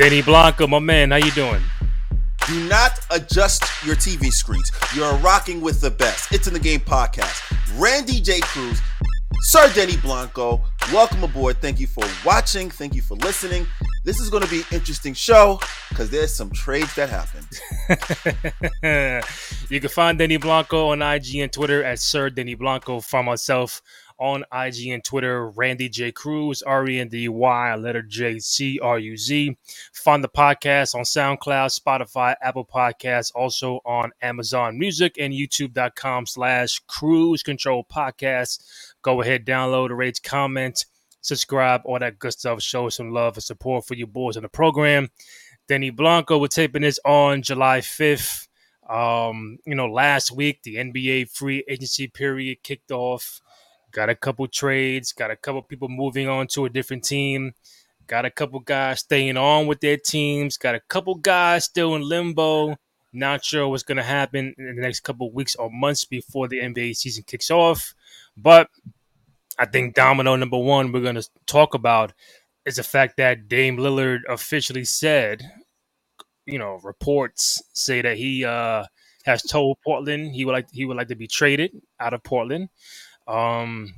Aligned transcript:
Denny 0.00 0.22
Blanco, 0.22 0.66
my 0.66 0.78
man, 0.78 1.10
how 1.10 1.18
you 1.18 1.30
doing? 1.32 1.60
Do 2.48 2.68
not 2.70 2.98
adjust 3.10 3.64
your 3.84 3.94
TV 3.96 4.32
screens. 4.32 4.72
You're 4.96 5.12
rocking 5.16 5.60
with 5.60 5.82
the 5.82 5.90
best. 5.90 6.32
It's 6.32 6.46
in 6.46 6.54
the 6.54 6.58
game 6.58 6.80
podcast. 6.80 7.38
Randy 7.78 8.18
J. 8.22 8.40
Cruz, 8.40 8.80
Sir 9.40 9.70
Denny 9.74 9.98
Blanco, 9.98 10.62
welcome 10.90 11.22
aboard. 11.22 11.60
Thank 11.60 11.80
you 11.80 11.86
for 11.86 12.02
watching. 12.24 12.70
Thank 12.70 12.94
you 12.94 13.02
for 13.02 13.14
listening. 13.16 13.66
This 14.02 14.20
is 14.20 14.30
going 14.30 14.42
to 14.42 14.48
be 14.48 14.60
an 14.60 14.66
interesting 14.72 15.12
show 15.12 15.60
because 15.90 16.08
there's 16.08 16.34
some 16.34 16.50
trades 16.50 16.94
that 16.94 17.10
happened. 17.10 17.46
you 19.68 19.80
can 19.80 19.90
find 19.90 20.18
Denny 20.18 20.38
Blanco 20.38 20.88
on 20.88 21.02
IG 21.02 21.36
and 21.36 21.52
Twitter 21.52 21.84
at 21.84 21.98
Sir 21.98 22.30
Denny 22.30 22.54
Blanco. 22.54 23.00
Find 23.00 23.26
myself 23.26 23.82
on 24.20 24.44
IG 24.52 24.88
and 24.88 25.02
Twitter, 25.02 25.48
Randy 25.50 25.88
J. 25.88 26.12
Cruz, 26.12 26.62
R 26.62 26.86
E 26.86 27.00
N 27.00 27.08
D 27.08 27.28
Y, 27.28 27.74
letter 27.74 28.02
J 28.02 28.38
C 28.38 28.78
R 28.78 28.98
U 28.98 29.16
Z. 29.16 29.56
Find 29.92 30.22
the 30.22 30.28
podcast 30.28 30.94
on 30.94 31.02
SoundCloud, 31.02 31.80
Spotify, 31.80 32.34
Apple 32.42 32.66
Podcasts, 32.66 33.32
also 33.34 33.80
on 33.84 34.12
Amazon 34.22 34.78
Music 34.78 35.16
and 35.18 35.32
YouTube.com 35.32 36.26
slash 36.26 36.80
Cruz 36.86 37.42
Control 37.42 37.84
Podcast. 37.84 38.62
Go 39.02 39.22
ahead, 39.22 39.46
download, 39.46 39.96
rate, 39.96 40.20
comment, 40.22 40.84
subscribe, 41.22 41.80
all 41.84 41.98
that 41.98 42.18
good 42.18 42.32
stuff. 42.32 42.62
Show 42.62 42.90
some 42.90 43.10
love 43.10 43.36
and 43.36 43.42
support 43.42 43.86
for 43.86 43.94
you 43.94 44.06
boys 44.06 44.36
in 44.36 44.42
the 44.42 44.48
program. 44.48 45.08
Danny 45.66 45.90
Blanco, 45.90 46.38
we're 46.38 46.48
taping 46.48 46.82
this 46.82 46.98
on 47.04 47.42
July 47.42 47.80
5th. 47.80 48.48
Um, 48.88 49.58
you 49.64 49.76
know, 49.76 49.86
last 49.86 50.32
week 50.32 50.64
the 50.64 50.76
NBA 50.76 51.30
free 51.30 51.64
agency 51.68 52.08
period 52.08 52.64
kicked 52.64 52.90
off. 52.90 53.40
Got 53.92 54.08
a 54.08 54.14
couple 54.14 54.46
trades, 54.46 55.12
got 55.12 55.30
a 55.30 55.36
couple 55.36 55.62
people 55.62 55.88
moving 55.88 56.28
on 56.28 56.46
to 56.48 56.64
a 56.64 56.70
different 56.70 57.04
team, 57.04 57.54
got 58.06 58.24
a 58.24 58.30
couple 58.30 58.60
guys 58.60 59.00
staying 59.00 59.36
on 59.36 59.66
with 59.66 59.80
their 59.80 59.96
teams, 59.96 60.56
got 60.56 60.74
a 60.74 60.80
couple 60.80 61.16
guys 61.16 61.64
still 61.64 61.94
in 61.94 62.02
limbo. 62.02 62.76
Not 63.12 63.44
sure 63.44 63.66
what's 63.66 63.82
going 63.82 63.96
to 63.96 64.04
happen 64.04 64.54
in 64.56 64.76
the 64.76 64.82
next 64.82 65.00
couple 65.00 65.32
weeks 65.32 65.56
or 65.56 65.68
months 65.70 66.04
before 66.04 66.46
the 66.46 66.60
NBA 66.60 66.94
season 66.94 67.24
kicks 67.26 67.50
off. 67.50 67.94
But 68.36 68.68
I 69.58 69.66
think 69.66 69.94
domino 69.94 70.36
number 70.36 70.58
one 70.58 70.92
we're 70.92 71.00
going 71.00 71.16
to 71.16 71.28
talk 71.46 71.74
about 71.74 72.12
is 72.64 72.76
the 72.76 72.82
fact 72.82 73.16
that 73.16 73.48
Dame 73.48 73.76
Lillard 73.76 74.20
officially 74.28 74.84
said, 74.84 75.42
you 76.46 76.58
know, 76.58 76.78
reports 76.84 77.62
say 77.72 78.00
that 78.02 78.16
he 78.16 78.44
uh, 78.44 78.84
has 79.24 79.42
told 79.42 79.78
Portland 79.82 80.34
he 80.34 80.44
would 80.44 80.52
like 80.52 80.70
he 80.72 80.84
would 80.84 80.96
like 80.96 81.08
to 81.08 81.16
be 81.16 81.26
traded 81.26 81.72
out 81.98 82.14
of 82.14 82.22
Portland. 82.22 82.68
Um, 83.30 83.94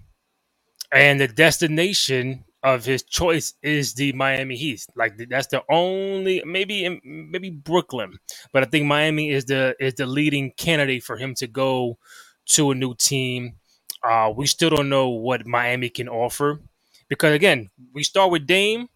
and 0.92 1.18
the 1.18 1.28
destination 1.28 2.44
of 2.62 2.84
his 2.84 3.02
choice 3.02 3.54
is 3.62 3.94
the 3.94 4.12
Miami 4.12 4.56
Heat. 4.56 4.86
Like 4.94 5.16
that's 5.28 5.48
the 5.48 5.62
only 5.70 6.42
maybe 6.44 7.00
maybe 7.04 7.50
Brooklyn, 7.50 8.18
but 8.52 8.62
I 8.62 8.66
think 8.66 8.86
Miami 8.86 9.30
is 9.30 9.46
the 9.46 9.74
is 9.80 9.94
the 9.94 10.06
leading 10.06 10.52
candidate 10.52 11.02
for 11.02 11.16
him 11.16 11.34
to 11.36 11.46
go 11.46 11.98
to 12.50 12.70
a 12.70 12.74
new 12.74 12.94
team. 12.94 13.54
Uh, 14.04 14.32
we 14.34 14.46
still 14.46 14.70
don't 14.70 14.88
know 14.88 15.08
what 15.08 15.46
Miami 15.46 15.88
can 15.88 16.08
offer 16.08 16.60
because 17.08 17.34
again, 17.34 17.70
we 17.92 18.02
start 18.04 18.30
with 18.30 18.46
Dame, 18.46 18.88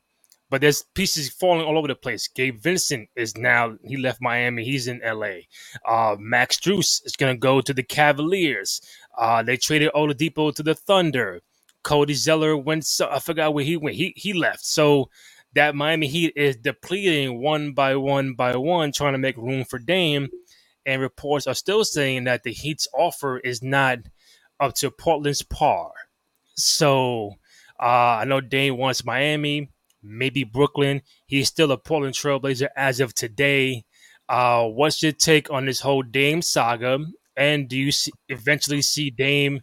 but 0.48 0.60
there's 0.60 0.84
pieces 0.94 1.28
falling 1.28 1.66
all 1.66 1.76
over 1.76 1.88
the 1.88 1.94
place. 1.94 2.28
Gabe 2.28 2.58
Vincent 2.60 3.08
is 3.16 3.36
now 3.36 3.76
he 3.84 3.96
left 3.96 4.22
Miami. 4.22 4.64
He's 4.64 4.86
in 4.86 5.00
LA. 5.04 5.46
Uh, 5.86 6.16
Max 6.18 6.58
Strus 6.58 7.04
is 7.04 7.16
going 7.16 7.34
to 7.34 7.38
go 7.38 7.60
to 7.60 7.74
the 7.74 7.82
Cavaliers. 7.82 8.80
Uh, 9.16 9.42
they 9.42 9.56
traded 9.56 9.92
Oladipo 9.94 10.54
to 10.54 10.62
the 10.62 10.74
Thunder. 10.74 11.40
Cody 11.82 12.14
Zeller 12.14 12.56
went. 12.56 12.84
So, 12.86 13.08
I 13.10 13.18
forgot 13.20 13.54
where 13.54 13.64
he 13.64 13.76
went. 13.76 13.96
He 13.96 14.12
he 14.16 14.32
left. 14.32 14.64
So 14.64 15.10
that 15.54 15.74
Miami 15.74 16.08
Heat 16.08 16.34
is 16.36 16.56
depleting 16.56 17.40
one 17.42 17.72
by 17.72 17.96
one 17.96 18.34
by 18.34 18.56
one, 18.56 18.92
trying 18.92 19.14
to 19.14 19.18
make 19.18 19.36
room 19.36 19.64
for 19.64 19.78
Dame. 19.78 20.28
And 20.86 21.02
reports 21.02 21.46
are 21.46 21.54
still 21.54 21.84
saying 21.84 22.24
that 22.24 22.44
the 22.44 22.52
Heat's 22.52 22.88
offer 22.94 23.38
is 23.38 23.62
not 23.62 23.98
up 24.60 24.74
to 24.76 24.90
Portland's 24.90 25.42
par. 25.42 25.92
So 26.54 27.34
uh, 27.80 28.20
I 28.20 28.24
know 28.24 28.40
Dame 28.40 28.76
wants 28.76 29.04
Miami, 29.04 29.70
maybe 30.02 30.44
Brooklyn. 30.44 31.02
He's 31.26 31.48
still 31.48 31.72
a 31.72 31.78
Portland 31.78 32.14
Trailblazer 32.14 32.68
as 32.76 33.00
of 33.00 33.14
today. 33.14 33.84
Uh, 34.28 34.64
what's 34.66 35.02
your 35.02 35.12
take 35.12 35.50
on 35.50 35.66
this 35.66 35.80
whole 35.80 36.02
Dame 36.02 36.42
saga? 36.42 36.98
And 37.36 37.68
do 37.68 37.76
you 37.76 37.92
see, 37.92 38.12
eventually 38.28 38.82
see 38.82 39.10
Dame 39.10 39.62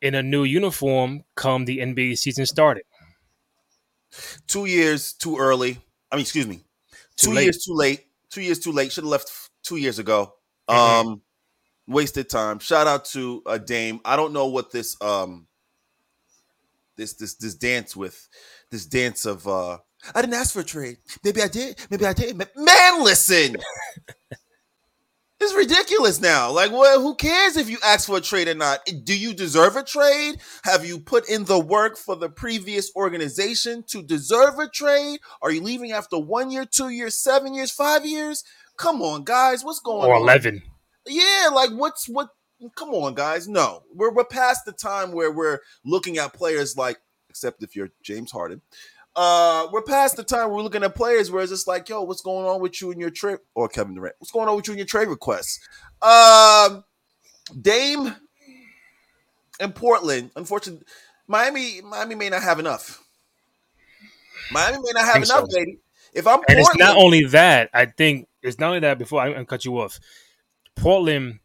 in 0.00 0.14
a 0.14 0.22
new 0.22 0.44
uniform 0.44 1.24
come 1.36 1.64
the 1.64 1.78
NBA 1.78 2.18
season 2.18 2.46
started? 2.46 2.84
Two 4.46 4.66
years 4.66 5.12
too 5.12 5.38
early. 5.38 5.78
I 6.10 6.16
mean, 6.16 6.22
excuse 6.22 6.46
me. 6.46 6.56
Too 7.16 7.28
two 7.28 7.32
late. 7.32 7.42
years 7.44 7.64
too 7.64 7.74
late. 7.74 8.06
Two 8.30 8.42
years 8.42 8.58
too 8.58 8.72
late. 8.72 8.92
Should 8.92 9.04
have 9.04 9.10
left 9.10 9.30
two 9.62 9.76
years 9.76 9.98
ago. 9.98 10.34
Mm-hmm. 10.68 11.08
Um, 11.08 11.22
wasted 11.86 12.30
time. 12.30 12.58
Shout 12.60 12.86
out 12.86 13.04
to 13.06 13.42
uh, 13.46 13.58
Dame. 13.58 14.00
I 14.04 14.16
don't 14.16 14.32
know 14.32 14.46
what 14.46 14.70
this 14.70 14.96
um 15.02 15.48
this 16.96 17.14
this 17.14 17.34
this 17.34 17.54
dance 17.54 17.96
with 17.96 18.28
this 18.70 18.86
dance 18.86 19.26
of 19.26 19.46
uh 19.46 19.78
I 20.14 20.20
didn't 20.20 20.34
ask 20.34 20.52
for 20.52 20.60
a 20.60 20.64
trade. 20.64 20.98
Maybe 21.24 21.42
I 21.42 21.48
did. 21.48 21.78
Maybe 21.90 22.06
I 22.06 22.12
did. 22.12 22.36
Man, 22.36 23.02
listen. 23.02 23.56
Ridiculous 25.62 26.20
now. 26.20 26.50
Like, 26.50 26.72
well, 26.72 27.00
who 27.00 27.14
cares 27.14 27.56
if 27.56 27.70
you 27.70 27.78
ask 27.84 28.08
for 28.08 28.16
a 28.16 28.20
trade 28.20 28.48
or 28.48 28.54
not? 28.54 28.80
Do 29.04 29.16
you 29.16 29.32
deserve 29.32 29.76
a 29.76 29.84
trade? 29.84 30.40
Have 30.64 30.84
you 30.84 30.98
put 30.98 31.28
in 31.28 31.44
the 31.44 31.60
work 31.60 31.96
for 31.96 32.16
the 32.16 32.28
previous 32.28 32.90
organization 32.96 33.84
to 33.86 34.02
deserve 34.02 34.58
a 34.58 34.68
trade? 34.68 35.20
Are 35.40 35.52
you 35.52 35.62
leaving 35.62 35.92
after 35.92 36.18
one 36.18 36.50
year, 36.50 36.64
two 36.64 36.88
years, 36.88 37.16
seven 37.16 37.54
years, 37.54 37.70
five 37.70 38.04
years? 38.04 38.42
Come 38.76 39.02
on, 39.02 39.22
guys. 39.22 39.64
What's 39.64 39.78
going 39.78 40.08
or 40.10 40.16
on? 40.16 40.22
Or 40.22 40.24
11. 40.24 40.62
Yeah, 41.06 41.50
like, 41.54 41.70
what's 41.70 42.08
what? 42.08 42.30
Come 42.74 42.90
on, 42.90 43.14
guys. 43.14 43.46
No, 43.46 43.84
we're, 43.94 44.12
we're 44.12 44.24
past 44.24 44.64
the 44.64 44.72
time 44.72 45.12
where 45.12 45.30
we're 45.30 45.60
looking 45.84 46.18
at 46.18 46.32
players 46.32 46.76
like, 46.76 46.98
except 47.30 47.62
if 47.62 47.76
you're 47.76 47.90
James 48.02 48.32
Harden, 48.32 48.62
uh, 49.14 49.68
we're 49.72 49.82
past 49.82 50.16
the 50.16 50.24
time 50.24 50.50
we're 50.50 50.62
looking 50.62 50.82
at 50.82 50.94
players 50.94 51.30
where 51.30 51.42
it's 51.42 51.52
just 51.52 51.68
like, 51.68 51.88
yo, 51.88 52.02
what's 52.02 52.22
going 52.22 52.46
on 52.46 52.60
with 52.60 52.80
you 52.80 52.90
and 52.90 53.00
your 53.00 53.10
trade? 53.10 53.38
Or 53.54 53.68
Kevin 53.68 53.94
Durant, 53.94 54.16
what's 54.18 54.30
going 54.30 54.48
on 54.48 54.56
with 54.56 54.66
you 54.66 54.72
and 54.72 54.78
your 54.78 54.86
trade 54.86 55.08
requests? 55.08 55.60
Um, 56.00 56.84
Dame 57.60 58.14
and 59.60 59.74
Portland, 59.74 60.30
unfortunately, 60.36 60.84
Miami, 61.26 61.80
Miami 61.82 62.14
may 62.14 62.30
not 62.30 62.42
have 62.42 62.58
enough. 62.58 63.02
Miami 64.50 64.78
may 64.78 64.92
not 64.94 65.04
have 65.04 65.16
enough, 65.16 65.46
so. 65.50 65.58
lady. 65.58 65.78
If 66.12 66.26
I'm 66.26 66.40
and 66.48 66.58
Portland, 66.58 66.66
it's 66.68 66.76
not 66.78 66.96
only 66.96 67.24
that. 67.26 67.70
I 67.72 67.86
think 67.86 68.28
it's 68.42 68.58
not 68.58 68.68
only 68.68 68.80
that. 68.80 68.98
Before 68.98 69.20
I, 69.20 69.38
I 69.38 69.44
cut 69.44 69.64
you 69.64 69.78
off, 69.78 69.98
Portland, 70.76 71.40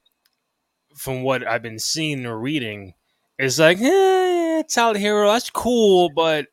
from 0.95 1.23
what 1.23 1.47
I've 1.47 1.61
been 1.61 1.79
seeing 1.79 2.25
or 2.25 2.38
reading, 2.38 2.94
is 3.38 3.59
like, 3.59 3.79
eh, 3.79 4.63
Tyler 4.69 5.00
Herro, 5.00 5.31
that's 5.31 5.50
cool, 5.50 6.09
but 6.09 6.47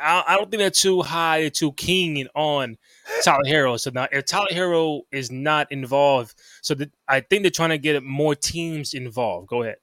I, 0.00 0.24
I, 0.26 0.36
don't 0.36 0.50
think 0.50 0.58
they're 0.58 0.70
too 0.70 1.02
high, 1.02 1.40
or 1.40 1.50
too 1.50 1.72
keen 1.72 2.28
on 2.34 2.76
Tyler 3.24 3.44
Herro. 3.46 3.80
So 3.80 3.90
now, 3.92 4.06
if 4.12 4.26
Tyler 4.26 4.48
Herro 4.50 5.02
is 5.10 5.30
not 5.30 5.70
involved, 5.72 6.34
so 6.62 6.74
the, 6.74 6.90
I 7.08 7.20
think 7.20 7.42
they're 7.42 7.50
trying 7.50 7.70
to 7.70 7.78
get 7.78 8.02
more 8.02 8.34
teams 8.34 8.94
involved. 8.94 9.48
Go 9.48 9.62
ahead. 9.62 9.76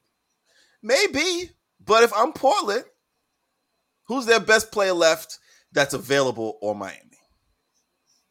Maybe, 0.84 1.52
but 1.84 2.04
if 2.04 2.14
I'm 2.16 2.32
Portland, 2.32 2.86
who's 4.06 4.26
their 4.26 4.40
best 4.40 4.72
player 4.72 4.94
left 4.94 5.40
that's 5.72 5.94
available 5.94 6.58
on 6.62 6.78
Miami? 6.78 7.02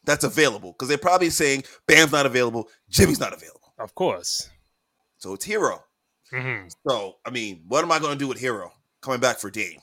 That's 0.04 0.24
available 0.24 0.72
because 0.72 0.88
they're 0.88 0.98
probably 0.98 1.30
saying 1.30 1.64
Bam's 1.88 2.12
not 2.12 2.26
available, 2.26 2.68
Jimmy's 2.88 3.20
not 3.20 3.32
available. 3.32 3.74
Of 3.78 3.94
course. 3.94 4.48
So 5.18 5.34
it's 5.34 5.46
Herro. 5.46 5.80
Mm-hmm. 6.32 6.68
So 6.88 7.16
I 7.24 7.30
mean, 7.30 7.64
what 7.66 7.84
am 7.84 7.90
I 7.90 7.98
going 7.98 8.12
to 8.12 8.18
do 8.18 8.28
with 8.28 8.40
Herro 8.40 8.70
coming 9.00 9.20
back 9.20 9.38
for 9.38 9.50
Dame? 9.50 9.80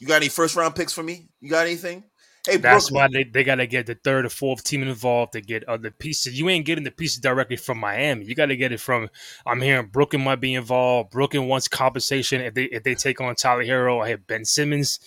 You 0.00 0.06
got 0.06 0.16
any 0.16 0.28
first 0.28 0.56
round 0.56 0.74
picks 0.74 0.92
for 0.92 1.02
me? 1.02 1.28
You 1.40 1.50
got 1.50 1.66
anything? 1.66 2.04
Hey, 2.46 2.56
that's 2.56 2.88
Brooklyn. 2.88 3.12
why 3.12 3.18
they, 3.18 3.30
they 3.30 3.44
got 3.44 3.56
to 3.56 3.66
get 3.66 3.84
the 3.84 3.94
third 3.94 4.24
or 4.24 4.30
fourth 4.30 4.64
team 4.64 4.82
involved 4.82 5.34
to 5.34 5.42
get 5.42 5.68
other 5.68 5.90
pieces. 5.90 6.40
You 6.40 6.48
ain't 6.48 6.64
getting 6.64 6.84
the 6.84 6.90
pieces 6.90 7.18
directly 7.20 7.56
from 7.56 7.78
Miami. 7.78 8.24
You 8.24 8.34
got 8.34 8.46
to 8.46 8.56
get 8.56 8.72
it 8.72 8.80
from. 8.80 9.10
I'm 9.44 9.60
hearing 9.60 9.88
Brooklyn 9.88 10.24
might 10.24 10.40
be 10.40 10.54
involved. 10.54 11.10
Brooklyn 11.10 11.48
wants 11.48 11.68
compensation 11.68 12.40
if 12.40 12.54
they 12.54 12.64
if 12.64 12.82
they 12.82 12.94
take 12.94 13.20
on 13.20 13.34
Tyler 13.34 13.64
Herro. 13.64 14.02
I 14.02 14.08
have 14.08 14.26
Ben 14.26 14.46
Simmons 14.46 15.00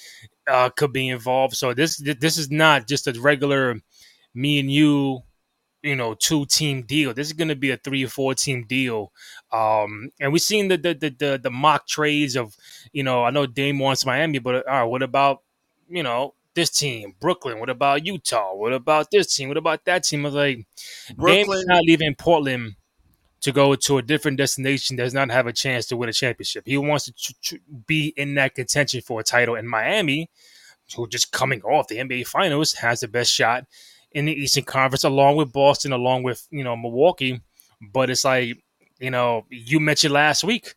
uh, 0.47 0.69
could 0.69 0.93
be 0.93 1.09
involved. 1.09 1.55
So 1.55 1.73
this 1.73 1.97
this 1.97 2.37
is 2.37 2.51
not 2.51 2.87
just 2.87 3.07
a 3.07 3.19
regular 3.19 3.81
me 4.35 4.59
and 4.59 4.71
you 4.71 5.23
you 5.83 5.95
know 5.95 6.13
two 6.15 6.45
team 6.45 6.83
deal. 6.83 7.13
This 7.13 7.27
is 7.27 7.33
going 7.33 7.49
to 7.49 7.55
be 7.55 7.71
a 7.71 7.77
three 7.77 8.03
or 8.03 8.07
four 8.07 8.33
team 8.33 8.65
deal. 8.65 9.11
Um, 9.51 10.09
and 10.19 10.31
we've 10.31 10.41
seen 10.41 10.69
the 10.69 10.77
the, 10.77 10.93
the 10.93 11.09
the 11.09 11.39
the 11.43 11.51
mock 11.51 11.87
trades 11.87 12.35
of 12.35 12.55
you 12.91 13.03
know 13.03 13.23
I 13.23 13.29
know 13.29 13.45
Dame 13.45 13.79
wants 13.79 14.05
Miami, 14.05 14.39
but 14.39 14.67
all 14.67 14.81
right, 14.81 14.83
what 14.83 15.03
about 15.03 15.41
you 15.89 16.01
know 16.01 16.33
this 16.55 16.69
team, 16.69 17.15
Brooklyn? 17.19 17.59
What 17.59 17.69
about 17.69 18.05
Utah? 18.05 18.55
What 18.55 18.73
about 18.73 19.11
this 19.11 19.35
team? 19.35 19.49
What 19.49 19.57
about 19.57 19.85
that 19.85 20.03
team? 20.03 20.21
I 20.25 20.29
was 20.29 20.35
like, 20.35 20.65
Brooklyn 21.15 21.45
Dame's 21.47 21.65
not 21.65 21.83
leaving 21.83 22.15
Portland 22.15 22.75
to 23.41 23.51
go 23.51 23.75
to 23.75 23.97
a 23.97 24.01
different 24.01 24.37
destination 24.37 24.95
does 24.95 25.13
not 25.13 25.29
have 25.29 25.47
a 25.47 25.53
chance 25.53 25.85
to 25.87 25.97
win 25.97 26.07
a 26.07 26.13
championship. 26.13 26.63
He 26.65 26.77
wants 26.77 27.11
to 27.43 27.59
be 27.85 28.13
in 28.15 28.35
that 28.35 28.55
contention 28.55 29.01
for 29.01 29.19
a 29.19 29.23
title 29.23 29.55
in 29.55 29.67
Miami, 29.67 30.29
who 30.95 31.07
just 31.09 31.33
coming 31.33 31.61
off 31.63 31.89
the 31.89 31.97
NBA 31.97 32.25
Finals 32.25 32.73
has 32.75 33.01
the 33.01 33.09
best 33.09 33.33
shot 33.33 33.65
in 34.13 34.25
the 34.25 34.33
Eastern 34.33 34.63
Conference, 34.63 35.03
along 35.03 35.35
with 35.35 35.51
Boston, 35.51 35.91
along 35.91 36.23
with 36.23 36.47
you 36.51 36.63
know 36.63 36.75
Milwaukee. 36.75 37.41
But 37.81 38.09
it's 38.09 38.25
like 38.25 38.57
you 38.99 39.11
know 39.11 39.45
you 39.49 39.79
mentioned 39.79 40.13
last 40.13 40.43
week 40.43 40.75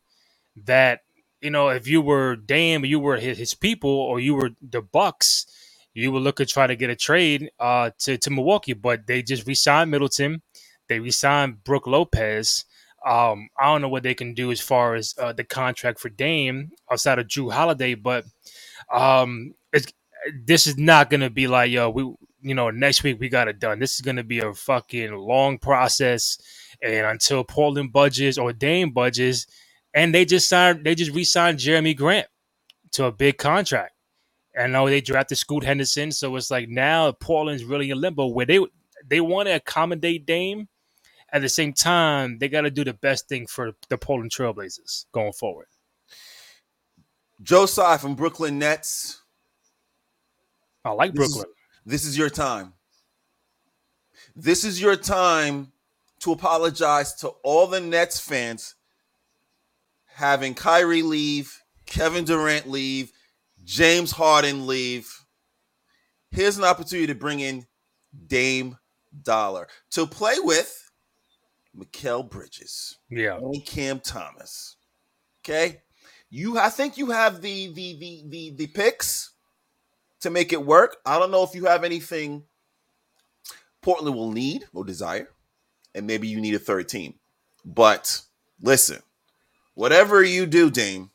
that 0.64 1.00
you 1.40 1.50
know 1.50 1.68
if 1.68 1.86
you 1.86 2.00
were 2.00 2.36
Dame, 2.36 2.84
you 2.84 2.98
were 2.98 3.16
his, 3.16 3.38
his 3.38 3.54
people, 3.54 3.90
or 3.90 4.20
you 4.20 4.34
were 4.34 4.50
the 4.60 4.82
Bucks, 4.82 5.46
you 5.94 6.12
would 6.12 6.22
look 6.22 6.36
to 6.36 6.46
try 6.46 6.66
to 6.66 6.76
get 6.76 6.90
a 6.90 6.96
trade 6.96 7.50
uh, 7.60 7.90
to 8.00 8.16
to 8.18 8.30
Milwaukee. 8.30 8.72
But 8.72 9.06
they 9.06 9.22
just 9.22 9.46
re-signed 9.46 9.90
Middleton, 9.90 10.42
they 10.88 10.98
re-signed 11.00 11.64
Brook 11.64 11.86
Lopez. 11.86 12.64
Um, 13.06 13.48
I 13.56 13.66
don't 13.66 13.82
know 13.82 13.88
what 13.88 14.02
they 14.02 14.14
can 14.14 14.34
do 14.34 14.50
as 14.50 14.60
far 14.60 14.96
as 14.96 15.14
uh, 15.20 15.32
the 15.32 15.44
contract 15.44 16.00
for 16.00 16.08
Dame 16.08 16.72
outside 16.90 17.20
of 17.20 17.28
Jrue 17.28 17.52
Holiday, 17.52 17.94
but 17.94 18.24
um, 18.92 19.54
this 20.44 20.66
is 20.66 20.76
not 20.76 21.10
gonna 21.10 21.30
be 21.30 21.46
like 21.46 21.70
yo, 21.70 21.90
we 21.90 22.12
you 22.46 22.54
know 22.54 22.70
next 22.70 23.02
week 23.02 23.18
we 23.18 23.28
got 23.28 23.48
it 23.48 23.58
done. 23.58 23.80
This 23.80 23.94
is 23.94 24.00
gonna 24.00 24.22
be 24.22 24.38
a 24.38 24.54
fucking 24.54 25.12
long 25.12 25.58
process, 25.58 26.38
and 26.80 27.06
until 27.06 27.42
Portland 27.42 27.92
budgets 27.92 28.38
or 28.38 28.52
Dame 28.52 28.90
budgets, 28.90 29.46
and 29.92 30.14
they 30.14 30.24
just 30.24 30.48
signed, 30.48 30.84
they 30.84 30.94
just 30.94 31.12
re-signed 31.12 31.58
Jerami 31.58 31.96
Grant 31.96 32.28
to 32.92 33.06
a 33.06 33.12
big 33.12 33.38
contract. 33.38 33.94
And 34.54 34.72
now 34.72 34.86
they 34.86 35.00
drafted 35.00 35.38
Scoot 35.38 35.64
Henderson, 35.64 36.12
so 36.12 36.36
it's 36.36 36.50
like 36.50 36.68
now 36.68 37.10
Portland's 37.12 37.64
really 37.64 37.90
in 37.90 38.00
limbo 38.00 38.26
where 38.26 38.46
they 38.46 38.60
they 39.06 39.20
want 39.20 39.48
to 39.48 39.56
accommodate 39.56 40.24
Dame. 40.24 40.68
At 41.32 41.42
the 41.42 41.48
same 41.48 41.72
time, 41.72 42.38
they 42.38 42.48
got 42.48 42.60
to 42.60 42.70
do 42.70 42.84
the 42.84 42.94
best 42.94 43.28
thing 43.28 43.48
for 43.48 43.72
the 43.88 43.98
Portland 43.98 44.30
Trailblazers 44.30 45.06
going 45.10 45.32
forward. 45.32 45.66
Joe 47.42 47.66
Tsai 47.66 47.98
from 47.98 48.14
Brooklyn 48.14 48.60
Nets. 48.60 49.22
I 50.84 50.90
like 50.90 51.12
Brooklyn. 51.14 51.46
Is, 51.86 51.92
this 51.92 52.04
is 52.04 52.18
your 52.18 52.30
time. 52.30 52.72
This 54.34 54.64
is 54.64 54.80
your 54.80 54.96
time 54.96 55.72
to 56.20 56.32
apologize 56.32 57.14
to 57.14 57.28
all 57.42 57.66
the 57.66 57.80
Nets 57.80 58.18
fans 58.18 58.74
having 60.06 60.54
Kyrie 60.54 61.02
leave, 61.02 61.62
Kevin 61.86 62.24
Durant 62.24 62.68
leave, 62.68 63.12
James 63.64 64.12
Harden 64.12 64.66
leave. 64.66 65.24
Here's 66.30 66.58
an 66.58 66.64
opportunity 66.64 67.06
to 67.06 67.14
bring 67.14 67.40
in 67.40 67.66
Dame 68.26 68.78
Dollar 69.22 69.68
to 69.90 70.06
play 70.06 70.36
with 70.38 70.90
Mikal 71.76 72.28
Bridges 72.28 72.98
yeah, 73.10 73.36
and 73.36 73.64
Cam 73.64 74.00
Thomas. 74.00 74.76
Okay, 75.44 75.82
you. 76.30 76.58
I 76.58 76.70
think 76.70 76.98
you 76.98 77.10
have 77.10 77.40
the 77.40 77.72
the 77.72 77.98
the 77.98 78.24
the 78.28 78.54
the 78.56 78.66
picks 78.68 79.32
to 80.26 80.30
make 80.30 80.52
it 80.52 80.64
work. 80.66 80.98
I 81.06 81.18
don't 81.18 81.30
know 81.30 81.42
if 81.44 81.54
you 81.54 81.64
have 81.66 81.84
anything 81.84 82.44
Portland 83.80 84.16
will 84.16 84.32
need 84.32 84.64
or 84.74 84.84
desire, 84.84 85.28
and 85.94 86.06
maybe 86.06 86.28
you 86.28 86.40
need 86.40 86.54
a 86.54 86.58
third 86.58 86.88
team. 86.88 87.14
But 87.64 88.22
listen, 88.60 89.00
whatever 89.74 90.22
you 90.22 90.46
do, 90.46 90.70
Dame. 90.70 91.10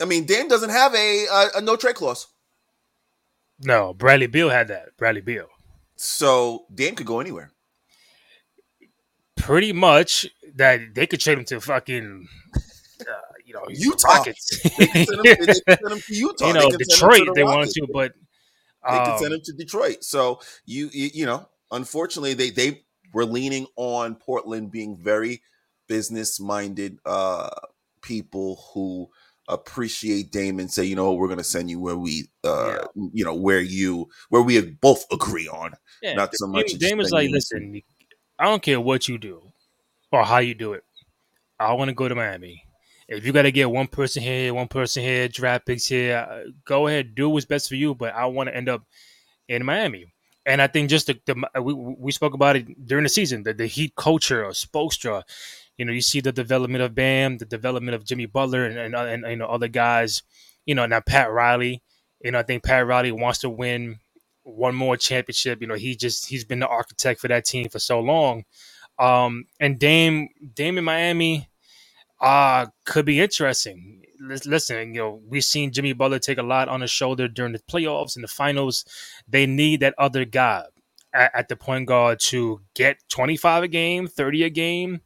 I 0.00 0.04
mean, 0.04 0.26
Dame 0.26 0.48
doesn't 0.48 0.70
have 0.70 0.94
a 0.94 1.26
a, 1.26 1.48
a 1.56 1.60
no 1.60 1.76
trade 1.76 1.94
clause, 1.96 2.26
no, 3.62 3.94
Bradley 3.94 4.26
Beal 4.26 4.50
had 4.50 4.68
that. 4.68 4.96
Bradley 4.96 5.20
Beal. 5.20 5.48
so 5.96 6.66
Dame 6.74 6.94
could 6.94 7.06
go 7.06 7.20
anywhere. 7.20 7.52
pretty 9.36 9.72
much 9.72 10.26
that 10.54 10.94
they 10.94 11.06
could 11.06 11.20
trade 11.20 11.38
him 11.38 11.44
to 11.46 11.60
fucking 11.60 12.28
know 13.68 13.74
Utah. 13.78 14.08
Rockets. 14.08 14.60
They 14.78 14.86
could 14.86 15.06
send 15.06 15.20
him, 15.20 15.26
they 15.38 15.46
could 15.46 15.62
send 15.80 15.92
him 15.92 16.00
to 16.00 16.14
Utah. 16.14 16.46
you 16.46 16.52
They 16.52 16.58
know 16.58 16.70
could 16.70 16.86
send 16.86 17.02
him 17.02 17.08
to 17.10 17.14
Detroit 17.14 17.26
the 17.26 17.32
they 17.34 17.44
wanted 17.44 17.70
to, 17.70 17.86
but 17.92 18.12
They 18.90 18.98
um, 18.98 19.04
could 19.04 19.18
send 19.18 19.34
him 19.34 19.40
to 19.44 19.52
Detroit. 19.52 20.04
So 20.04 20.40
you, 20.66 20.90
you 20.92 21.10
you 21.14 21.26
know, 21.26 21.48
unfortunately, 21.70 22.34
they 22.34 22.50
they 22.50 22.82
were 23.12 23.24
leaning 23.24 23.66
on 23.76 24.14
Portland 24.16 24.70
being 24.70 24.96
very 24.96 25.42
business 25.88 26.40
minded 26.40 26.98
uh 27.04 27.50
people 28.02 28.62
who 28.72 29.08
appreciate 29.48 30.30
Dame 30.32 30.58
and 30.60 30.70
say, 30.70 30.84
you 30.84 30.96
know, 30.96 31.12
we're 31.12 31.28
gonna 31.28 31.44
send 31.44 31.70
you 31.70 31.80
where 31.80 31.96
we 31.96 32.28
uh 32.44 32.86
you 33.12 33.24
know 33.24 33.34
where 33.34 33.60
you 33.60 34.08
where 34.30 34.42
we 34.42 34.60
both 34.60 35.04
agree 35.12 35.48
on. 35.48 35.72
yeah, 36.02 36.14
not 36.14 36.34
so 36.34 36.46
much 36.46 36.72
Dame, 36.72 37.00
is 37.00 37.10
like, 37.10 37.30
listen, 37.30 37.82
I 38.38 38.44
don't 38.44 38.62
care 38.62 38.80
what 38.80 39.08
you 39.08 39.18
do 39.18 39.42
or 40.10 40.24
how 40.24 40.38
you 40.38 40.54
do 40.54 40.72
it. 40.72 40.84
I 41.58 41.72
want 41.74 41.88
to 41.88 41.94
go 41.94 42.08
to 42.08 42.14
Miami. 42.14 42.64
If 43.12 43.26
you 43.26 43.32
got 43.32 43.42
to 43.42 43.52
get 43.52 43.70
one 43.70 43.88
person 43.88 44.22
here, 44.22 44.54
one 44.54 44.68
person 44.68 45.02
here, 45.02 45.28
draft 45.28 45.66
picks 45.66 45.86
here, 45.86 46.16
uh, 46.16 46.50
go 46.64 46.86
ahead, 46.86 47.14
do 47.14 47.28
what's 47.28 47.44
best 47.46 47.68
for 47.68 47.74
you. 47.74 47.94
But 47.94 48.14
I 48.14 48.26
want 48.26 48.48
to 48.48 48.56
end 48.56 48.68
up 48.68 48.84
in 49.48 49.64
Miami. 49.64 50.06
And 50.44 50.60
I 50.60 50.66
think 50.66 50.90
just 50.90 51.06
the, 51.06 51.20
the 51.26 51.62
we, 51.62 51.72
we 51.74 52.10
spoke 52.12 52.34
about 52.34 52.56
it 52.56 52.86
during 52.86 53.04
the 53.04 53.08
season, 53.08 53.42
the, 53.44 53.54
the 53.54 53.66
Heat 53.66 53.94
culture 53.96 54.44
or 54.44 54.50
Spoelstra. 54.50 55.22
You 55.76 55.84
know, 55.84 55.92
you 55.92 56.00
see 56.00 56.20
the 56.20 56.32
development 56.32 56.82
of 56.82 56.94
Bam, 56.94 57.38
the 57.38 57.44
development 57.44 57.94
of 57.94 58.04
Jimmy 58.04 58.26
Butler, 58.26 58.64
and 58.64 58.94
and, 58.94 58.94
and 58.94 59.30
you 59.30 59.36
know 59.36 59.46
other 59.46 59.68
guys. 59.68 60.22
You 60.66 60.74
know, 60.74 60.86
now 60.86 61.00
Pat 61.00 61.30
Riley. 61.30 61.82
You 62.22 62.32
know, 62.32 62.38
I 62.38 62.42
think 62.42 62.64
Pat 62.64 62.86
Riley 62.86 63.12
wants 63.12 63.40
to 63.40 63.50
win 63.50 63.98
one 64.42 64.74
more 64.74 64.96
championship. 64.96 65.60
You 65.60 65.68
know, 65.68 65.74
he 65.74 65.94
just 65.96 66.26
he's 66.26 66.44
been 66.44 66.60
the 66.60 66.68
architect 66.68 67.20
for 67.20 67.28
that 67.28 67.44
team 67.44 67.68
for 67.68 67.78
so 67.78 68.00
long. 68.00 68.44
Um, 68.98 69.46
and 69.60 69.78
Dame 69.78 70.28
Dame 70.54 70.78
in 70.78 70.84
Miami 70.84 71.48
uh 72.22 72.66
could 72.86 73.04
be 73.04 73.20
interesting. 73.20 74.02
Listen, 74.20 74.94
you 74.94 75.00
know, 75.00 75.20
we've 75.28 75.44
seen 75.44 75.72
Jimmy 75.72 75.92
Butler 75.92 76.20
take 76.20 76.38
a 76.38 76.44
lot 76.44 76.68
on 76.68 76.80
his 76.80 76.90
shoulder 76.92 77.26
during 77.26 77.52
the 77.52 77.58
playoffs 77.58 78.14
and 78.14 78.22
the 78.22 78.28
finals. 78.28 78.84
They 79.28 79.46
need 79.46 79.80
that 79.80 79.96
other 79.98 80.24
guy 80.24 80.64
at, 81.12 81.30
at 81.34 81.48
the 81.48 81.56
point 81.56 81.86
guard 81.86 82.20
to 82.20 82.60
get 82.74 82.98
25 83.08 83.64
a 83.64 83.68
game, 83.68 84.06
30 84.06 84.44
a 84.44 84.50
game, 84.50 85.00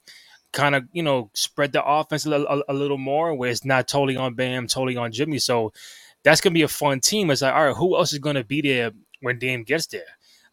kind 0.53 0.75
of, 0.75 0.85
you 0.93 1.03
know, 1.03 1.31
spread 1.35 1.73
the 1.73 1.85
offense 1.85 2.27
a 2.27 2.31
little, 2.31 2.47
a, 2.47 2.73
a 2.73 2.75
little 2.75 2.99
more 2.99 3.35
where 3.35 3.51
it's 3.51 3.65
not 3.65 3.89
totally 3.89 4.17
on 4.17 4.35
Bam, 4.35 4.67
totally 4.67 4.99
on 4.99 5.13
Jimmy. 5.13 5.39
So 5.39 5.73
that's 6.23 6.41
going 6.41 6.53
to 6.53 6.59
be 6.59 6.63
a 6.63 6.69
fun 6.69 7.01
team. 7.01 7.31
It's 7.31 7.43
like, 7.43 7.55
all 7.55 7.67
right, 7.67 7.77
who 7.77 7.97
else 7.97 8.13
is 8.13 8.19
going 8.19 8.37
to 8.37 8.45
be 8.45 8.61
there 8.61 8.93
when 9.21 9.39
Dame 9.39 9.65
gets 9.65 9.87
there? 9.87 10.03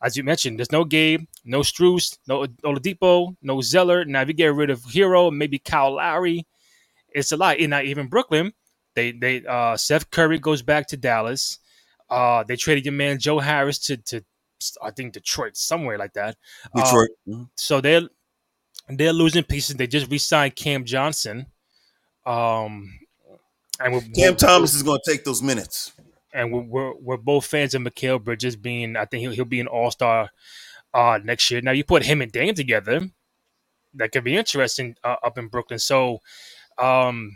As 0.01 0.17
you 0.17 0.23
mentioned, 0.23 0.59
there's 0.59 0.71
no 0.71 0.83
Gabe, 0.83 1.25
no 1.45 1.61
Strus, 1.61 2.17
no 2.27 2.45
Oladipo, 2.63 3.35
no 3.41 3.61
Zeller. 3.61 4.03
Now, 4.03 4.21
if 4.21 4.27
you 4.27 4.33
get 4.33 4.53
rid 4.53 4.69
of 4.69 4.81
Herro, 4.83 5.31
maybe 5.31 5.59
Kyle 5.59 5.95
Lowry, 5.95 6.45
it's 7.13 7.31
a 7.31 7.37
lot. 7.37 7.59
And 7.59 7.69
not 7.71 7.85
even 7.85 8.07
Brooklyn. 8.07 8.53
They 8.95 9.11
they 9.11 9.45
uh 9.45 9.77
Seth 9.77 10.11
Curry 10.11 10.39
goes 10.39 10.61
back 10.61 10.87
to 10.87 10.97
Dallas. 10.97 11.59
Uh 12.09 12.43
they 12.43 12.55
traded 12.55 12.85
your 12.85 12.93
man 12.93 13.19
Joe 13.19 13.39
Harris 13.39 13.79
to 13.87 13.97
to 13.97 14.23
I 14.81 14.91
think 14.91 15.13
Detroit, 15.13 15.57
somewhere 15.57 15.97
like 15.97 16.13
that. 16.13 16.37
Uh, 16.75 16.83
Detroit. 16.83 17.09
Mhm. 17.27 17.49
so 17.55 17.81
they're 17.81 18.07
they're 18.89 19.13
losing 19.13 19.43
pieces. 19.43 19.75
They 19.75 19.87
just 19.87 20.09
re-signed 20.11 20.55
Cam 20.55 20.85
Johnson. 20.85 21.47
Um 22.25 22.99
and 23.79 23.93
we're, 23.93 24.01
Cam 24.15 24.35
Thomas 24.35 24.75
is 24.75 24.83
going 24.83 24.99
to 25.03 25.11
take 25.11 25.23
those 25.25 25.41
minutes. 25.41 25.93
and 26.33 26.51
we're, 26.51 26.61
we're, 26.61 26.93
we're 26.95 27.17
both 27.17 27.45
fans 27.45 27.73
of 27.73 27.81
Mikal 27.81 28.23
Bridges 28.23 28.55
being 28.55 28.95
I 28.95 29.05
think 29.05 29.21
he'll, 29.21 29.31
he'll 29.31 29.45
be 29.45 29.59
an 29.59 29.67
all-star 29.67 30.29
uh 30.93 31.19
next 31.23 31.49
year. 31.51 31.61
Now 31.61 31.71
you 31.71 31.83
put 31.83 32.03
him 32.05 32.21
and 32.21 32.31
Dame 32.31 32.53
together, 32.55 33.09
that 33.95 34.11
could 34.11 34.23
be 34.23 34.35
interesting 34.37 34.95
uh, 35.03 35.15
up 35.23 35.37
in 35.37 35.47
Brooklyn. 35.47 35.79
So 35.79 36.19
um 36.79 37.35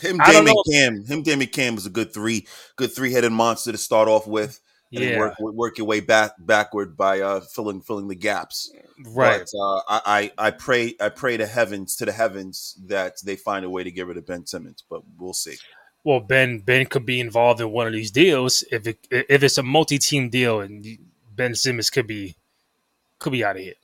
Him, 0.00 0.18
Dame. 0.18 0.54
Cam. 0.70 1.04
Him, 1.04 1.22
Dame, 1.22 1.46
Cam 1.46 1.74
was 1.74 1.86
a 1.86 1.90
good 1.90 2.12
three, 2.14 2.46
good 2.76 2.92
three-headed 2.92 3.32
monster 3.32 3.72
to 3.72 3.78
start 3.78 4.08
off 4.08 4.26
with, 4.26 4.60
and 4.92 5.04
yeah, 5.04 5.18
work 5.18 5.34
work 5.38 5.78
your 5.78 5.86
way 5.86 6.00
back 6.00 6.32
backward 6.38 6.96
by 6.96 7.20
uh 7.20 7.40
filling 7.40 7.80
filling 7.80 8.08
the 8.08 8.14
gaps. 8.14 8.72
right. 9.14 9.42
But 9.52 9.58
uh, 9.58 9.80
I, 9.88 10.32
I 10.38 10.46
I 10.46 10.50
pray 10.50 10.94
I 11.00 11.08
pray 11.10 11.36
to 11.36 11.46
heavens 11.46 11.96
to 11.96 12.06
the 12.06 12.12
heavens 12.12 12.78
that 12.86 13.16
they 13.24 13.36
find 13.36 13.64
a 13.64 13.70
way 13.70 13.84
to 13.84 13.90
get 13.90 14.06
rid 14.06 14.16
of 14.16 14.26
Ben 14.26 14.46
Simmons, 14.46 14.84
but 14.88 15.02
we'll 15.18 15.32
see. 15.32 15.56
well, 16.04 16.20
Ben 16.20 16.60
Ben 16.60 16.86
could 16.86 17.04
be 17.06 17.20
involved 17.20 17.60
in 17.60 17.70
one 17.70 17.86
of 17.86 17.92
these 17.92 18.10
deals 18.10 18.64
if 18.72 18.86
it 18.86 19.06
if 19.10 19.42
it's 19.42 19.58
a 19.58 19.62
multi-team 19.62 20.30
deal, 20.30 20.60
and 20.60 20.86
Ben 21.34 21.54
Simmons 21.54 21.90
could 21.90 22.06
be 22.06 22.36
could 23.18 23.32
be 23.32 23.44
out 23.44 23.56
of 23.56 23.62
here. 23.62 23.74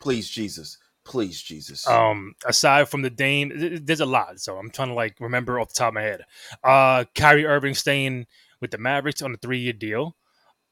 Please, 0.00 0.28
Jesus, 0.28 0.78
please, 1.06 1.40
Jesus. 1.40 1.86
Um, 1.86 2.34
aside 2.46 2.88
from 2.88 3.02
the 3.02 3.10
Dame, 3.10 3.80
there's 3.82 4.00
a 4.00 4.06
lot, 4.06 4.40
so 4.40 4.58
I'm 4.58 4.70
trying 4.70 4.88
to 4.88 4.94
like 4.94 5.16
remember 5.20 5.58
off 5.58 5.68
the 5.68 5.74
top 5.74 5.88
of 5.88 5.94
my 5.94 6.02
head. 6.02 6.22
Uh, 6.62 7.04
Kyrie 7.14 7.46
Irving 7.46 7.74
staying 7.74 8.26
with 8.60 8.70
the 8.70 8.78
Mavericks 8.78 9.22
on 9.22 9.32
a 9.32 9.36
three-year 9.36 9.72
deal. 9.72 10.16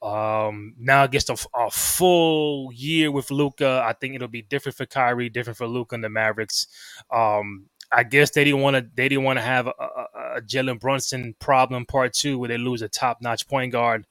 Um, 0.02 0.74
now 0.78 1.06
gets 1.06 1.30
a, 1.30 1.36
a 1.54 1.70
full 1.70 2.70
year 2.74 3.10
with 3.10 3.30
Luka. 3.30 3.82
I 3.86 3.94
think 3.94 4.14
it'll 4.14 4.28
be 4.28 4.42
different 4.42 4.76
for 4.76 4.84
Kyrie, 4.84 5.30
different 5.30 5.56
for 5.56 5.66
Luka 5.66 5.94
and 5.94 6.04
the 6.04 6.10
Mavericks. 6.10 6.66
Um, 7.10 7.70
I 7.90 8.02
guess 8.02 8.30
they 8.32 8.44
didn't 8.44 8.60
want 8.60 8.76
to. 8.76 8.86
They 8.94 9.08
didn't 9.08 9.24
want 9.24 9.38
to 9.38 9.44
have 9.44 9.66
a, 9.66 9.72
a, 9.78 10.06
a 10.36 10.42
Jalen 10.42 10.80
Brunson 10.80 11.34
problem 11.38 11.86
part 11.86 12.12
two, 12.12 12.38
where 12.38 12.48
they 12.48 12.58
lose 12.58 12.82
a 12.82 12.88
top-notch 12.88 13.48
point 13.48 13.72
guard 13.72 14.06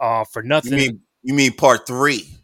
uh, 0.00 0.24
for 0.24 0.42
you 0.42 0.48
nothing. 0.48 0.72
mean 0.72 1.00
you 1.22 1.34
mean 1.34 1.52
part 1.52 1.86
three? 1.86 2.39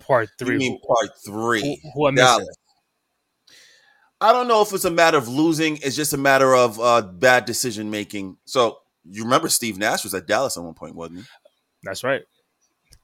Part 0.00 0.28
three. 0.38 0.54
You 0.54 0.58
mean 0.58 0.80
part 0.80 1.10
three? 1.24 1.80
who, 1.82 1.90
who 1.94 2.06
I 2.06 2.10
missing? 2.10 2.46
I 4.20 4.32
don't 4.32 4.48
know 4.48 4.62
if 4.62 4.72
it's 4.72 4.84
a 4.84 4.90
matter 4.90 5.18
of 5.18 5.28
losing. 5.28 5.76
It's 5.78 5.96
just 5.96 6.12
a 6.12 6.16
matter 6.16 6.54
of 6.54 6.80
uh, 6.80 7.02
bad 7.02 7.44
decision 7.44 7.90
making. 7.90 8.38
So 8.44 8.78
you 9.04 9.24
remember 9.24 9.48
Steve 9.48 9.76
Nash 9.76 10.04
was 10.04 10.14
at 10.14 10.26
Dallas 10.26 10.56
at 10.56 10.62
one 10.62 10.74
point, 10.74 10.94
wasn't 10.94 11.20
he? 11.20 11.24
That's 11.82 12.02
right. 12.02 12.22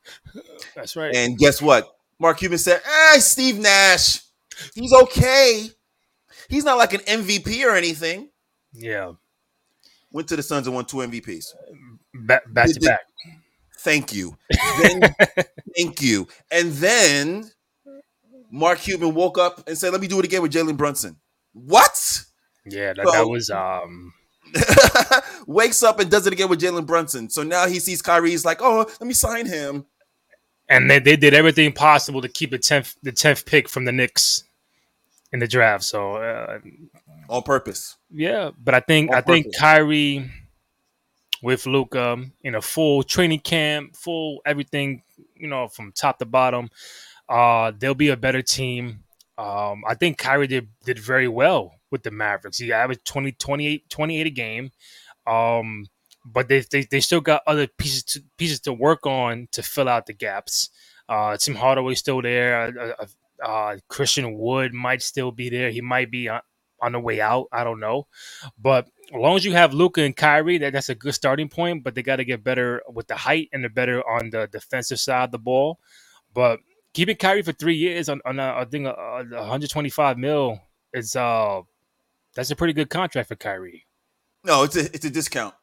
That's 0.75 0.97
right. 0.97 1.15
And 1.15 1.37
guess 1.37 1.61
what? 1.61 1.89
Mark 2.19 2.39
Cuban 2.39 2.59
said, 2.59 2.81
"Hey, 2.85 3.21
Steve 3.21 3.59
Nash, 3.59 4.21
he's 4.75 4.93
okay. 4.93 5.69
He's 6.49 6.65
not 6.65 6.79
like 6.79 6.95
an 6.95 7.01
MVP 7.01 7.65
or 7.65 7.75
anything." 7.75 8.31
Yeah. 8.73 9.13
Went 10.13 10.29
to 10.29 10.37
the 10.37 10.43
Suns 10.43 10.67
and 10.67 10.75
won 10.75 10.85
two 10.85 10.99
MVPs. 10.99 11.55
Back, 12.15 12.43
back 12.53 12.69
to 12.69 12.81
back. 12.81 13.01
Thank 13.83 14.13
you. 14.13 14.37
Then, 14.83 15.01
thank 15.77 16.03
you. 16.03 16.29
And 16.51 16.73
then 16.73 17.51
Mark 18.51 18.81
Cuban 18.81 19.15
woke 19.15 19.39
up 19.39 19.67
and 19.67 19.77
said, 19.77 19.93
"Let 19.93 20.01
me 20.01 20.07
do 20.07 20.19
it 20.19 20.25
again 20.25 20.43
with 20.43 20.53
Jalen 20.53 20.77
Brunson." 20.77 21.17
What? 21.53 22.25
Yeah, 22.67 22.93
that, 22.93 23.07
so, 23.07 23.13
that 23.13 23.27
was 23.29 23.51
um 23.51 24.13
wakes 25.47 25.83
up 25.83 25.99
and 25.99 26.11
does 26.11 26.27
it 26.27 26.33
again 26.33 26.49
with 26.51 26.61
Jalen 26.61 26.87
Brunson. 26.87 27.31
So 27.31 27.43
now 27.43 27.67
he 27.67 27.81
sees 27.81 28.03
Kyrie. 28.03 28.31
He's 28.31 28.45
like, 28.45 28.59
"Oh, 28.61 28.79
let 28.79 29.03
me 29.03 29.15
sign 29.15 29.47
him." 29.47 29.87
And 30.69 30.91
they, 30.91 31.01
they 31.01 31.17
did 31.17 31.35
everything 31.35 31.73
possible 31.73 32.21
to 32.21 32.29
keep 32.29 32.51
the 32.51 32.59
tenth 32.59 32.97
the 33.03 33.13
tenth 33.13 33.47
pick 33.47 33.69
from 33.69 33.87
the 33.87 33.93
Knicks 33.93 34.45
in 35.33 35.39
the 35.39 35.49
draft. 35.49 35.85
So 35.85 36.17
uh, 36.17 36.59
on 37.31 37.43
purpose. 37.43 37.97
Yeah, 38.11 38.51
but 38.63 38.75
I 38.75 38.81
think 38.81 39.11
on 39.11 39.17
I 39.17 39.21
purpose. 39.23 39.33
think 39.43 39.57
Kyrie 39.57 40.31
with 41.43 41.67
Luka 41.67 42.23
in 42.43 42.55
a 42.55 42.61
full 42.61 43.03
training 43.03 43.41
camp, 43.41 43.97
full 43.97 44.41
everything, 44.45 45.03
you 45.35 45.49
know, 45.49 45.69
from 45.69 45.93
top 45.93 46.19
to 46.19 46.27
bottom. 46.27 46.71
Uh, 47.29 47.73
they'll 47.79 47.95
be 47.95 48.09
a 48.09 48.17
better 48.17 48.43
team. 48.43 49.05
Um, 49.39 49.85
I 49.87 49.95
think 49.95 50.19
Kyrie 50.19 50.47
did, 50.47 50.69
did 50.85 50.99
very 50.99 51.29
well 51.29 51.73
with 51.91 52.03
the 52.03 52.11
Mavericks. 52.11 52.59
He 52.59 52.73
averaged 52.73 53.05
20, 53.05 53.33
28, 53.33 53.89
28 53.89 54.27
a 54.27 54.31
game. 54.31 54.71
Um, 55.27 55.87
but 56.25 56.49
they, 56.49 56.61
they, 56.71 56.87
they 56.91 57.01
still 57.01 57.21
got 57.21 57.43
other 57.47 57.67
pieces 57.67 58.05
to, 58.05 58.25
pieces 58.37 58.61
to 58.61 58.73
work 58.73 59.07
on 59.07 59.49
to 59.53 59.63
fill 59.63 59.89
out 59.89 60.07
the 60.07 60.13
gaps. 60.13 60.71
Uh, 61.09 61.37
Tim 61.37 61.55
Hardaway 61.55 61.95
still 61.95 62.21
there. 62.21 62.73
Uh, 62.79 62.93
uh, 63.03 63.07
uh, 63.43 63.77
Christian 63.89 64.37
Wood 64.39 64.75
might 64.75 65.03
still 65.03 65.33
be 65.33 65.49
there. 65.49 65.71
He 65.71 65.81
might 65.81 66.11
be 66.11 66.29
on, 66.29 66.41
on 66.83 66.93
the 66.93 67.01
way 67.01 67.21
out. 67.21 67.47
I 67.53 67.65
don't 67.65 67.81
know. 67.81 68.07
But 68.59 68.89
as 69.13 69.21
long 69.21 69.37
as 69.37 69.45
you 69.45 69.53
have 69.53 69.75
Luka 69.75 70.03
and 70.03 70.17
Kyrie, 70.17 70.59
that, 70.59 70.73
that's 70.73 70.89
a 70.89 70.95
good 70.95 71.15
starting 71.15 71.49
point. 71.49 71.83
But 71.83 71.95
they 71.95 72.03
got 72.03 72.17
to 72.17 72.25
get 72.25 72.45
better 72.45 72.83
with 72.93 73.09
the 73.09 73.17
height 73.17 73.49
and 73.53 73.63
they're 73.63 73.71
better 73.71 74.09
on 74.09 74.31
the 74.31 74.49
defensive 74.51 75.01
side 75.01 75.25
of 75.25 75.33
the 75.33 75.39
ball. 75.39 75.79
But 76.33 76.61
keeping 76.93 77.17
Kyrie 77.17 77.43
for 77.43 77.53
three 77.53 77.77
years 77.77 78.09
on, 78.09 78.21
on 78.25 78.39
a, 78.39 78.55
I 78.57 78.65
think 78.65 78.87
a, 78.87 78.91
a 78.91 79.41
125 79.41 80.19
mil 80.19 80.61
is 80.93 81.15
uh 81.17 81.61
that's 82.35 82.51
a 82.51 82.57
pretty 82.57 82.73
good 82.73 82.91
contract 82.91 83.29
for 83.29 83.37
Kyrie. 83.37 83.87
No, 84.45 84.63
it's 84.63 84.77
a 84.77 84.87
it's 84.95 85.05
a 85.05 85.11
discount. 85.11 85.55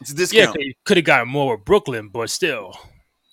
It's 0.00 0.10
a 0.10 0.14
discount. 0.14 0.56
Yeah, 0.58 0.72
could 0.84 0.96
have 0.96 1.06
gotten 1.06 1.28
more 1.28 1.56
with 1.56 1.64
Brooklyn, 1.64 2.08
but 2.08 2.30
still, 2.30 2.74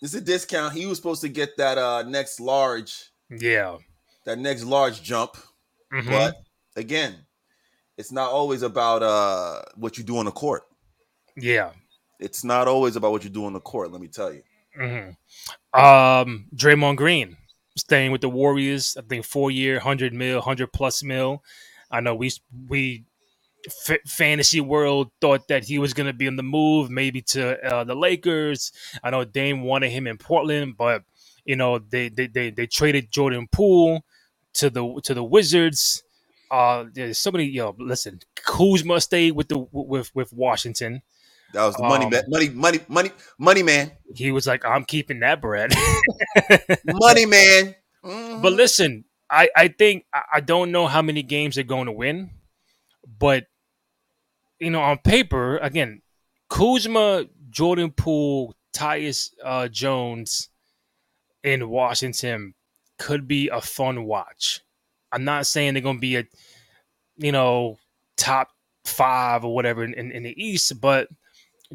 it's 0.01 0.13
a 0.13 0.21
discount. 0.21 0.73
He 0.73 0.85
was 0.85 0.97
supposed 0.97 1.21
to 1.21 1.29
get 1.29 1.57
that 1.57 1.77
uh 1.77 2.03
next 2.03 2.39
large. 2.39 3.11
Yeah, 3.29 3.77
that 4.25 4.39
next 4.39 4.63
large 4.63 5.01
jump. 5.01 5.37
Mm-hmm. 5.93 6.09
But 6.09 6.35
again, 6.75 7.15
it's 7.97 8.11
not 8.11 8.31
always 8.31 8.61
about 8.61 9.03
uh 9.03 9.61
what 9.75 9.97
you 9.97 10.03
do 10.03 10.17
on 10.17 10.25
the 10.25 10.31
court. 10.31 10.63
Yeah, 11.35 11.71
it's 12.19 12.43
not 12.43 12.67
always 12.67 12.95
about 12.95 13.11
what 13.11 13.23
you 13.23 13.29
do 13.29 13.45
on 13.45 13.53
the 13.53 13.59
court. 13.59 13.91
Let 13.91 14.01
me 14.01 14.07
tell 14.07 14.33
you. 14.33 14.43
Mm-hmm. 14.79 15.79
Um, 15.79 16.47
Draymond 16.55 16.97
Green 16.97 17.37
staying 17.75 18.11
with 18.11 18.21
the 18.21 18.29
Warriors. 18.29 18.97
I 18.97 19.01
think 19.01 19.25
four 19.25 19.51
year, 19.51 19.79
hundred 19.79 20.13
mil, 20.13 20.41
hundred 20.41 20.73
plus 20.73 21.03
mil. 21.03 21.43
I 21.89 22.01
know 22.01 22.15
we 22.15 22.31
we 22.67 23.05
f- 23.65 24.01
fantasy 24.05 24.61
world 24.61 25.11
thought 25.21 25.47
that 25.47 25.63
he 25.63 25.79
was 25.79 25.93
going 25.93 26.07
to 26.07 26.13
be 26.13 26.27
on 26.27 26.35
the 26.35 26.43
move, 26.43 26.89
maybe 26.89 27.21
to 27.21 27.63
uh, 27.65 27.83
the 27.83 27.95
Lakers. 27.95 28.71
I 29.03 29.09
know 29.09 29.25
Dame 29.25 29.61
wanted 29.61 29.89
him 29.89 30.07
in 30.07 30.17
Portland, 30.17 30.75
but 30.77 31.03
you 31.45 31.55
know 31.55 31.79
they 31.79 32.09
they 32.09 32.27
they, 32.27 32.49
they 32.49 32.67
traded 32.67 33.11
Jordan 33.11 33.47
Poole 33.51 34.03
to 34.53 34.69
the 34.69 34.99
to 35.03 35.13
the 35.13 35.23
Wizards. 35.23 36.03
Uh, 36.49 36.85
there's 36.93 37.17
so 37.17 37.31
many. 37.31 37.45
You 37.45 37.61
know, 37.61 37.75
listen, 37.77 38.19
Kuzma 38.35 39.01
stayed 39.01 39.31
with 39.31 39.49
the 39.49 39.65
with 39.71 40.13
with 40.15 40.33
Washington. 40.33 41.01
That 41.53 41.65
was 41.65 41.75
the 41.75 41.83
money, 41.83 42.05
um, 42.05 42.11
money, 42.27 42.49
money, 42.49 42.79
money, 42.87 43.11
money, 43.37 43.63
man. 43.63 43.91
He 44.15 44.31
was 44.31 44.47
like, 44.47 44.65
"I'm 44.65 44.83
keeping 44.83 45.21
that 45.21 45.41
bread." 45.41 45.73
money, 46.85 47.25
man. 47.25 47.75
Mm-hmm. 48.03 48.41
But 48.41 48.53
listen, 48.53 49.05
I 49.29 49.49
I 49.55 49.67
think 49.69 50.05
I 50.13 50.39
don't 50.39 50.71
know 50.71 50.87
how 50.87 51.01
many 51.01 51.23
games 51.23 51.55
they're 51.55 51.63
going 51.63 51.85
to 51.85 51.91
win, 51.91 52.31
but 53.19 53.45
you 54.59 54.69
know, 54.69 54.81
on 54.81 54.97
paper, 54.99 55.57
again, 55.57 56.01
Kuzma, 56.49 57.25
Jordan 57.49 57.91
Poole, 57.91 58.55
Tyus 58.73 59.31
uh, 59.43 59.67
Jones 59.67 60.49
in 61.43 61.69
Washington 61.69 62.53
could 62.97 63.27
be 63.27 63.49
a 63.49 63.61
fun 63.61 64.05
watch. 64.05 64.61
I'm 65.17 65.25
not 65.25 65.47
saying 65.47 65.73
they're 65.73 65.81
going 65.81 65.97
to 65.97 66.01
be 66.01 66.17
a, 66.17 66.25
you 67.17 67.31
know, 67.31 67.79
top 68.17 68.49
five 68.85 69.43
or 69.43 69.55
whatever 69.55 69.83
in, 69.83 69.95
in, 69.95 70.11
in 70.11 70.21
the 70.21 70.43
East, 70.43 70.79
but 70.79 71.07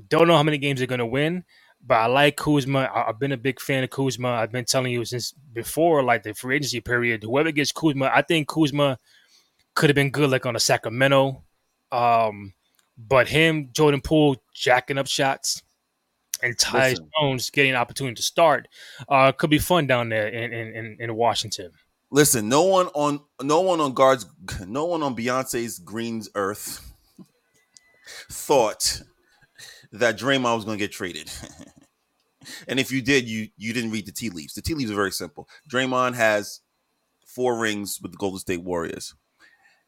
don't 0.09 0.29
know 0.29 0.37
how 0.37 0.45
many 0.45 0.59
games 0.59 0.79
they're 0.79 0.87
going 0.87 1.01
to 1.01 1.07
win, 1.07 1.43
but 1.85 1.97
I 1.97 2.07
like 2.07 2.37
Kuzma. 2.37 2.89
I've 2.95 3.19
been 3.19 3.33
a 3.33 3.37
big 3.37 3.61
fan 3.61 3.83
of 3.83 3.91
Kuzma. 3.91 4.29
I've 4.29 4.53
been 4.53 4.65
telling 4.65 4.93
you 4.93 5.05
since 5.05 5.33
before, 5.33 6.05
like 6.05 6.23
the 6.23 6.35
free 6.35 6.55
agency 6.55 6.81
period. 6.81 7.25
Whoever 7.25 7.51
gets 7.51 7.73
Kuzma, 7.73 8.13
I 8.15 8.23
think 8.23 8.47
Kuzma 8.47 8.97
could 9.75 9.91
have 9.91 9.97
been 9.97 10.11
good, 10.11 10.31
like 10.31 10.47
on 10.47 10.55
a 10.55 10.61
Sacramento. 10.61 11.43
Um, 11.91 12.55
but 12.97 13.27
him, 13.27 13.71
Jordan 13.73 14.03
Poole, 14.03 14.37
jacking 14.55 14.99
up 14.99 15.09
shots, 15.09 15.63
and 16.45 16.57
Ty 16.57 16.95
Jones 17.21 17.51
getting 17.51 17.73
an 17.73 17.77
opportunity 17.77 18.15
to 18.15 18.23
start 18.23 18.69
uh, 19.09 19.33
could 19.33 19.51
be 19.51 19.59
fun 19.59 19.89
down 19.89 20.11
there 20.11 20.29
in, 20.29 20.53
in, 20.53 20.97
in 21.01 21.15
Washington. 21.17 21.73
Listen, 22.13 22.47
no 22.47 22.65
one 22.65 22.89
on 22.89 23.21
no 23.41 23.63
one 23.63 23.81
on 23.81 23.95
guards, 23.95 24.27
no 24.67 24.85
one 24.85 25.03
on 25.03 25.17
Beyonce's 25.17 25.79
Green's 25.79 26.29
Earth 26.35 26.93
thought 28.31 29.03
that 29.93 30.19
Draymond 30.19 30.57
was 30.57 30.67
going 30.67 30.77
to 30.77 30.85
get 30.85 30.93
traded. 30.93 31.33
and 32.69 32.79
if 32.79 32.93
you 32.93 33.01
did, 33.01 33.27
you 33.27 33.49
you 33.57 33.73
didn't 33.73 33.93
read 33.93 34.05
the 34.05 34.13
tea 34.13 34.29
leaves. 34.29 34.53
The 34.53 34.61
tea 34.61 34.75
leaves 34.75 34.91
are 34.91 34.95
very 34.95 35.11
simple. 35.11 35.49
Draymond 35.71 36.15
has 36.15 36.61
four 37.27 37.59
rings 37.59 37.99
with 38.03 38.13
the 38.13 38.19
Golden 38.19 38.39
State 38.39 38.63
Warriors. 38.63 39.15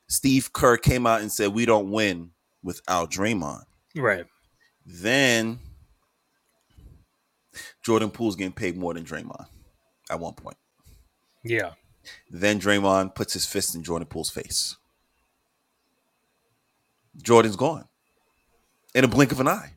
Steve 0.08 0.50
Kerr 0.54 0.78
came 0.78 1.06
out 1.06 1.20
and 1.20 1.30
said, 1.30 1.48
"We 1.52 1.66
don't 1.66 1.90
win 1.90 2.30
without 2.62 3.10
Draymond." 3.10 3.64
Right. 3.94 4.24
Then 4.86 5.58
Jordan 7.82 8.10
Poole's 8.10 8.36
getting 8.36 8.52
paid 8.52 8.78
more 8.78 8.94
than 8.94 9.04
Draymond 9.04 9.46
at 10.10 10.18
one 10.18 10.32
point. 10.32 10.56
Yeah. 11.44 11.72
Then 12.30 12.60
Draymond 12.60 13.14
puts 13.14 13.32
his 13.32 13.46
fist 13.46 13.74
in 13.74 13.82
Jordan 13.82 14.06
Poole's 14.06 14.30
face. 14.30 14.76
Jordan's 17.22 17.56
gone 17.56 17.86
in 18.94 19.04
a 19.04 19.08
blink 19.08 19.32
of 19.32 19.40
an 19.40 19.48
eye. 19.48 19.74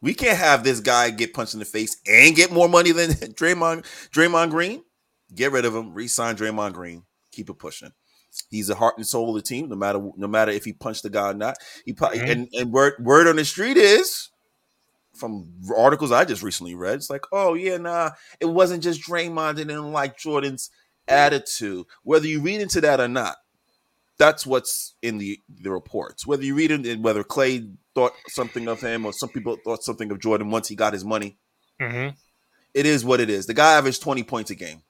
We 0.00 0.14
can't 0.14 0.38
have 0.38 0.62
this 0.62 0.80
guy 0.80 1.10
get 1.10 1.34
punched 1.34 1.54
in 1.54 1.60
the 1.60 1.64
face 1.64 1.96
and 2.06 2.36
get 2.36 2.52
more 2.52 2.68
money 2.68 2.92
than 2.92 3.10
Draymond 3.12 3.84
Draymond 4.10 4.50
Green. 4.50 4.82
Get 5.34 5.52
rid 5.52 5.64
of 5.64 5.74
him, 5.74 5.92
resign 5.92 6.36
Draymond 6.36 6.72
Green, 6.72 7.02
keep 7.32 7.50
it 7.50 7.58
pushing. 7.58 7.92
He's 8.50 8.68
the 8.68 8.74
heart 8.74 8.96
and 8.96 9.06
soul 9.06 9.30
of 9.30 9.34
the 9.34 9.42
team, 9.42 9.68
no 9.68 9.76
matter 9.76 9.98
no 10.16 10.28
matter 10.28 10.52
if 10.52 10.64
he 10.64 10.72
punched 10.72 11.02
the 11.02 11.10
guy 11.10 11.30
or 11.30 11.34
not. 11.34 11.56
He 11.84 11.92
probably 11.92 12.18
mm-hmm. 12.18 12.30
and, 12.30 12.48
and 12.52 12.72
word 12.72 12.94
word 13.00 13.26
on 13.26 13.36
the 13.36 13.44
street 13.44 13.76
is 13.76 14.30
from 15.18 15.52
articles 15.76 16.12
I 16.12 16.24
just 16.24 16.42
recently 16.42 16.74
read. 16.74 16.94
It's 16.94 17.10
like, 17.10 17.24
oh 17.32 17.54
yeah, 17.54 17.76
nah, 17.76 18.10
it 18.40 18.46
wasn't 18.46 18.82
just 18.82 19.02
Draymond 19.02 19.56
that 19.56 19.66
didn't 19.66 19.92
like 19.92 20.16
Jordan's 20.16 20.70
attitude. 21.06 21.86
Whether 22.02 22.26
you 22.26 22.40
read 22.40 22.60
into 22.60 22.80
that 22.82 23.00
or 23.00 23.08
not, 23.08 23.36
that's 24.18 24.46
what's 24.46 24.94
in 25.02 25.18
the 25.18 25.40
the 25.48 25.70
reports. 25.70 26.26
Whether 26.26 26.44
you 26.44 26.54
read 26.54 26.70
it, 26.70 27.00
whether 27.00 27.24
Clay 27.24 27.68
thought 27.94 28.12
something 28.28 28.68
of 28.68 28.80
him, 28.80 29.06
or 29.06 29.12
some 29.12 29.28
people 29.28 29.56
thought 29.64 29.82
something 29.82 30.10
of 30.10 30.20
Jordan 30.20 30.50
once 30.50 30.68
he 30.68 30.74
got 30.74 30.92
his 30.92 31.04
money. 31.04 31.36
Mm-hmm. 31.80 32.16
It 32.74 32.86
is 32.86 33.04
what 33.04 33.20
it 33.20 33.30
is. 33.30 33.46
The 33.46 33.54
guy 33.54 33.74
averaged 33.74 34.02
twenty 34.02 34.22
points 34.22 34.50
a 34.50 34.54
game 34.54 34.82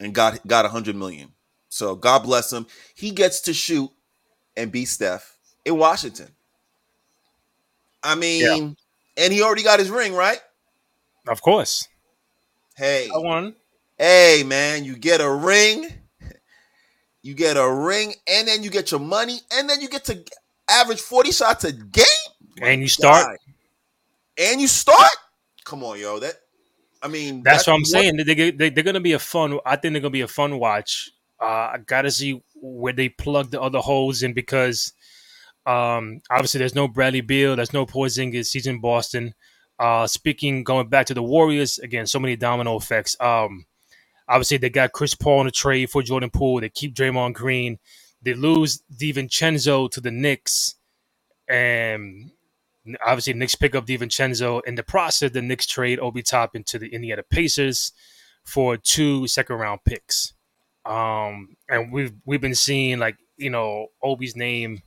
and 0.00 0.14
got 0.14 0.46
got 0.46 0.64
a 0.64 0.68
hundred 0.68 0.96
million. 0.96 1.32
So 1.68 1.94
God 1.94 2.20
bless 2.20 2.52
him. 2.52 2.66
He 2.94 3.10
gets 3.10 3.40
to 3.42 3.52
shoot 3.52 3.90
and 4.56 4.72
beat 4.72 4.86
Steph 4.86 5.36
in 5.64 5.76
Washington. 5.76 6.28
I 8.06 8.14
mean, 8.14 8.42
yeah. 8.44 9.24
and 9.24 9.32
he 9.32 9.42
already 9.42 9.64
got 9.64 9.80
his 9.80 9.90
ring, 9.90 10.14
right? 10.14 10.38
Of 11.26 11.42
course. 11.42 11.88
Hey, 12.76 13.08
I 13.12 13.18
won. 13.18 13.56
Hey, 13.98 14.44
man, 14.46 14.84
you 14.84 14.96
get 14.96 15.20
a 15.20 15.30
ring, 15.30 15.88
you 17.22 17.34
get 17.34 17.56
a 17.56 17.68
ring, 17.68 18.14
and 18.28 18.46
then 18.46 18.62
you 18.62 18.70
get 18.70 18.92
your 18.92 19.00
money, 19.00 19.40
and 19.52 19.68
then 19.68 19.80
you 19.80 19.88
get 19.88 20.04
to 20.04 20.22
average 20.70 21.00
40 21.00 21.32
shots 21.32 21.64
a 21.64 21.72
game. 21.72 22.04
And 22.62 22.80
you 22.80 22.88
start. 22.88 23.26
God. 23.26 23.36
And 24.38 24.60
you 24.60 24.68
start? 24.68 25.10
Come 25.64 25.82
on, 25.82 25.98
yo. 25.98 26.20
That 26.20 26.34
I 27.02 27.08
mean, 27.08 27.42
that's, 27.42 27.58
that's 27.58 27.66
what 27.66 27.74
I'm 27.74 27.80
what, 27.80 27.88
saying. 27.88 28.16
They, 28.18 28.50
they, 28.50 28.70
they're 28.70 28.84
going 28.84 28.94
to 28.94 29.00
be 29.00 29.12
a 29.14 29.18
fun. 29.18 29.58
I 29.66 29.76
think 29.76 29.94
they're 29.94 30.00
going 30.00 30.02
to 30.02 30.10
be 30.10 30.20
a 30.20 30.28
fun 30.28 30.58
watch. 30.60 31.10
Uh, 31.40 31.72
I 31.74 31.78
got 31.84 32.02
to 32.02 32.10
see 32.10 32.42
where 32.54 32.92
they 32.92 33.08
plug 33.08 33.50
the 33.50 33.60
other 33.60 33.80
holes 33.80 34.22
in 34.22 34.32
because 34.32 34.92
um, 35.66 36.20
obviously 36.30 36.58
there's 36.58 36.74
no 36.74 36.88
Bradley 36.88 37.20
Beal, 37.20 37.56
there's 37.56 37.72
no 37.72 37.86
Porzingis. 37.86 38.52
He's 38.52 38.66
in 38.66 38.80
Boston. 38.80 39.34
Uh, 39.78 40.06
speaking, 40.06 40.64
going 40.64 40.88
back 40.88 41.06
to 41.06 41.14
the 41.14 41.22
Warriors 41.22 41.78
again, 41.78 42.06
so 42.06 42.18
many 42.18 42.36
domino 42.36 42.76
effects. 42.76 43.16
Um, 43.20 43.66
obviously 44.28 44.56
they 44.56 44.70
got 44.70 44.92
Chris 44.92 45.14
Paul 45.14 45.42
in 45.42 45.46
the 45.46 45.50
trade 45.50 45.90
for 45.90 46.02
Jordan 46.02 46.30
Poole. 46.30 46.60
They 46.60 46.68
keep 46.68 46.94
Draymond 46.94 47.34
Green. 47.34 47.78
They 48.22 48.34
lose 48.34 48.82
DiVincenzo 48.98 49.90
to 49.90 50.00
the 50.00 50.10
Knicks, 50.10 50.76
and 51.48 52.30
obviously 53.04 53.34
Knicks 53.34 53.54
pick 53.54 53.74
up 53.74 53.86
DiVincenzo. 53.86 54.62
In 54.66 54.74
the 54.74 54.82
process, 54.82 55.32
the 55.32 55.42
Knicks 55.42 55.66
trade 55.66 56.00
Obi 56.00 56.22
Toppin 56.22 56.64
to 56.64 56.78
the 56.78 56.88
Indiana 56.88 57.22
Pacers 57.28 57.92
for 58.44 58.76
two 58.76 59.26
second 59.26 59.56
round 59.56 59.80
picks. 59.84 60.32
Um, 60.84 61.56
and 61.68 61.92
we've 61.92 62.12
we've 62.24 62.40
been 62.40 62.54
seeing 62.54 62.98
like 62.98 63.16
you 63.36 63.50
know 63.50 63.88
Obi's 64.02 64.36
name 64.36 64.80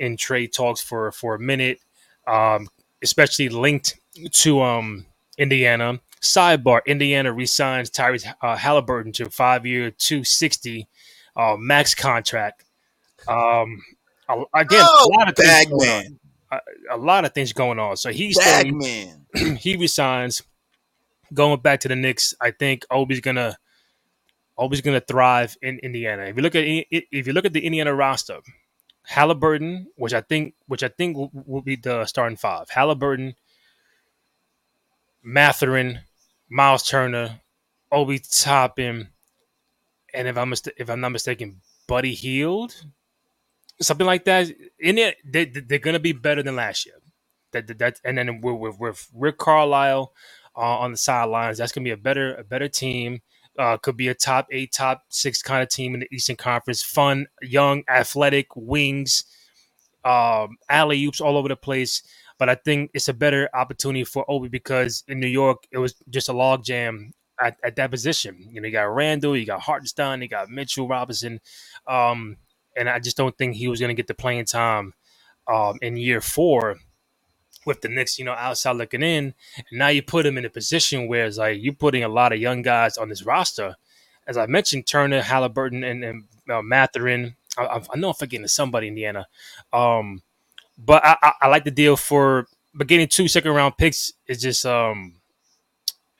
in 0.00 0.16
trade 0.16 0.52
talks 0.52 0.80
for 0.80 1.12
for 1.12 1.36
a 1.36 1.38
minute, 1.38 1.78
um, 2.26 2.68
especially 3.02 3.48
linked 3.48 4.00
to 4.32 4.60
um 4.62 5.06
Indiana. 5.38 6.00
Sidebar: 6.20 6.84
Indiana 6.86 7.32
resigns 7.32 7.90
Tyrese 7.90 8.34
uh, 8.42 8.56
Halliburton 8.56 9.12
to 9.12 9.30
five 9.30 9.64
year, 9.64 9.90
two 9.90 10.24
sixty 10.24 10.88
uh, 11.36 11.56
max 11.58 11.94
contract. 11.94 12.64
Um, 13.28 13.82
again, 14.54 14.84
oh, 14.86 15.08
a 15.08 15.18
lot 15.18 15.28
of 15.28 15.34
bag 15.36 15.68
man. 15.70 16.18
A, 16.52 16.58
a, 16.90 16.96
lot 16.96 17.24
of 17.24 17.32
things 17.32 17.52
going 17.52 17.78
on. 17.78 17.96
So 17.96 18.10
he's 18.10 18.38
he 19.58 19.76
resigns. 19.76 20.42
Going 21.32 21.60
back 21.60 21.78
to 21.80 21.88
the 21.88 21.94
Knicks, 21.94 22.34
I 22.40 22.50
think 22.50 22.84
Obi's 22.90 23.20
gonna 23.20 23.56
Obi's 24.58 24.80
gonna 24.80 25.00
thrive 25.00 25.56
in 25.62 25.78
Indiana. 25.78 26.24
If 26.24 26.36
you 26.36 26.42
look 26.42 26.56
at 26.56 26.64
if 26.64 27.26
you 27.28 27.32
look 27.32 27.44
at 27.44 27.52
the 27.52 27.64
Indiana 27.64 27.94
roster, 27.94 28.40
Halliburton, 29.04 29.88
which 29.96 30.14
I 30.14 30.20
think 30.20 30.54
which 30.66 30.82
I 30.82 30.88
think 30.88 31.16
will, 31.16 31.30
will 31.32 31.62
be 31.62 31.76
the 31.76 32.04
starting 32.06 32.36
five. 32.36 32.70
Halliburton, 32.70 33.34
Mathurin, 35.22 36.00
Miles 36.48 36.82
Turner, 36.82 37.40
Obi 37.90 38.18
Toppin, 38.18 39.08
and 40.14 40.28
if 40.28 40.36
I'm 40.36 40.52
if 40.52 40.90
I'm 40.90 41.00
not 41.00 41.10
mistaken, 41.10 41.60
Buddy 41.86 42.14
Hield, 42.14 42.74
something 43.80 44.06
like 44.06 44.24
that. 44.24 44.48
In 44.78 44.98
it, 44.98 45.16
they, 45.24 45.46
they're 45.46 45.78
gonna 45.78 45.98
be 45.98 46.12
better 46.12 46.42
than 46.42 46.56
last 46.56 46.86
year. 46.86 46.96
That 47.52 47.66
that, 47.66 47.78
that 47.78 48.00
and 48.04 48.18
then 48.18 48.40
with, 48.40 48.78
with 48.78 49.08
Rick 49.14 49.38
Carlisle 49.38 50.12
uh, 50.56 50.60
on 50.60 50.92
the 50.92 50.96
sidelines, 50.96 51.58
that's 51.58 51.72
gonna 51.72 51.84
be 51.84 51.90
a 51.90 51.96
better 51.96 52.34
a 52.34 52.44
better 52.44 52.68
team. 52.68 53.20
Uh, 53.58 53.76
could 53.76 53.96
be 53.96 54.08
a 54.08 54.14
top 54.14 54.46
eight, 54.50 54.72
top 54.72 55.02
six 55.08 55.42
kind 55.42 55.62
of 55.62 55.68
team 55.68 55.92
in 55.94 56.00
the 56.00 56.08
Eastern 56.12 56.36
Conference. 56.36 56.82
Fun, 56.82 57.26
young, 57.42 57.82
athletic 57.88 58.46
wings, 58.54 59.24
um, 60.04 60.56
alley 60.68 61.04
oops 61.04 61.20
all 61.20 61.36
over 61.36 61.48
the 61.48 61.56
place. 61.56 62.02
But 62.38 62.48
I 62.48 62.54
think 62.54 62.90
it's 62.94 63.08
a 63.08 63.12
better 63.12 63.50
opportunity 63.52 64.04
for 64.04 64.24
Obi 64.30 64.48
because 64.48 65.04
in 65.08 65.20
New 65.20 65.26
York 65.26 65.66
it 65.70 65.78
was 65.78 65.94
just 66.08 66.30
a 66.30 66.32
logjam 66.32 67.10
at, 67.40 67.58
at 67.62 67.76
that 67.76 67.90
position. 67.90 68.36
You 68.50 68.60
know, 68.60 68.66
you 68.66 68.72
got 68.72 68.94
Randall, 68.94 69.36
you 69.36 69.44
got 69.44 69.60
Hartenstein, 69.60 70.22
you 70.22 70.28
got 70.28 70.48
Mitchell 70.48 70.88
Robinson, 70.88 71.40
um, 71.86 72.36
and 72.76 72.88
I 72.88 72.98
just 72.98 73.16
don't 73.16 73.36
think 73.36 73.56
he 73.56 73.68
was 73.68 73.80
going 73.80 73.94
to 73.94 73.94
get 73.94 74.06
the 74.06 74.14
playing 74.14 74.46
time 74.46 74.94
um, 75.48 75.78
in 75.82 75.96
year 75.96 76.20
four 76.20 76.76
with 77.64 77.80
the 77.80 77.88
Knicks, 77.88 78.18
you 78.18 78.24
know, 78.24 78.32
outside 78.32 78.76
looking 78.76 79.02
in. 79.02 79.34
And 79.56 79.78
now 79.78 79.88
you 79.88 80.02
put 80.02 80.26
him 80.26 80.38
in 80.38 80.44
a 80.44 80.50
position 80.50 81.08
where 81.08 81.26
it's 81.26 81.38
like 81.38 81.58
you're 81.60 81.74
putting 81.74 82.04
a 82.04 82.08
lot 82.08 82.32
of 82.32 82.40
young 82.40 82.62
guys 82.62 82.96
on 82.96 83.08
this 83.08 83.24
roster. 83.24 83.76
As 84.26 84.36
I 84.36 84.46
mentioned, 84.46 84.86
Turner, 84.86 85.22
Halliburton, 85.22 85.82
and, 85.84 86.04
and 86.04 86.24
uh, 86.50 86.62
Mathurin. 86.62 87.36
I, 87.58 87.82
I, 87.92 87.96
know 87.96 88.08
I'm 88.08 88.14
forgetting 88.14 88.46
somebody, 88.46 88.88
Indiana. 88.88 89.26
Um, 89.72 90.22
but 90.78 91.04
I, 91.04 91.16
I, 91.22 91.32
I, 91.42 91.48
like 91.48 91.64
the 91.64 91.70
deal 91.70 91.96
for 91.96 92.46
but 92.72 92.86
getting 92.86 93.08
two 93.08 93.28
second 93.28 93.52
round 93.52 93.76
picks 93.76 94.12
is 94.26 94.40
just 94.40 94.64
um 94.64 95.16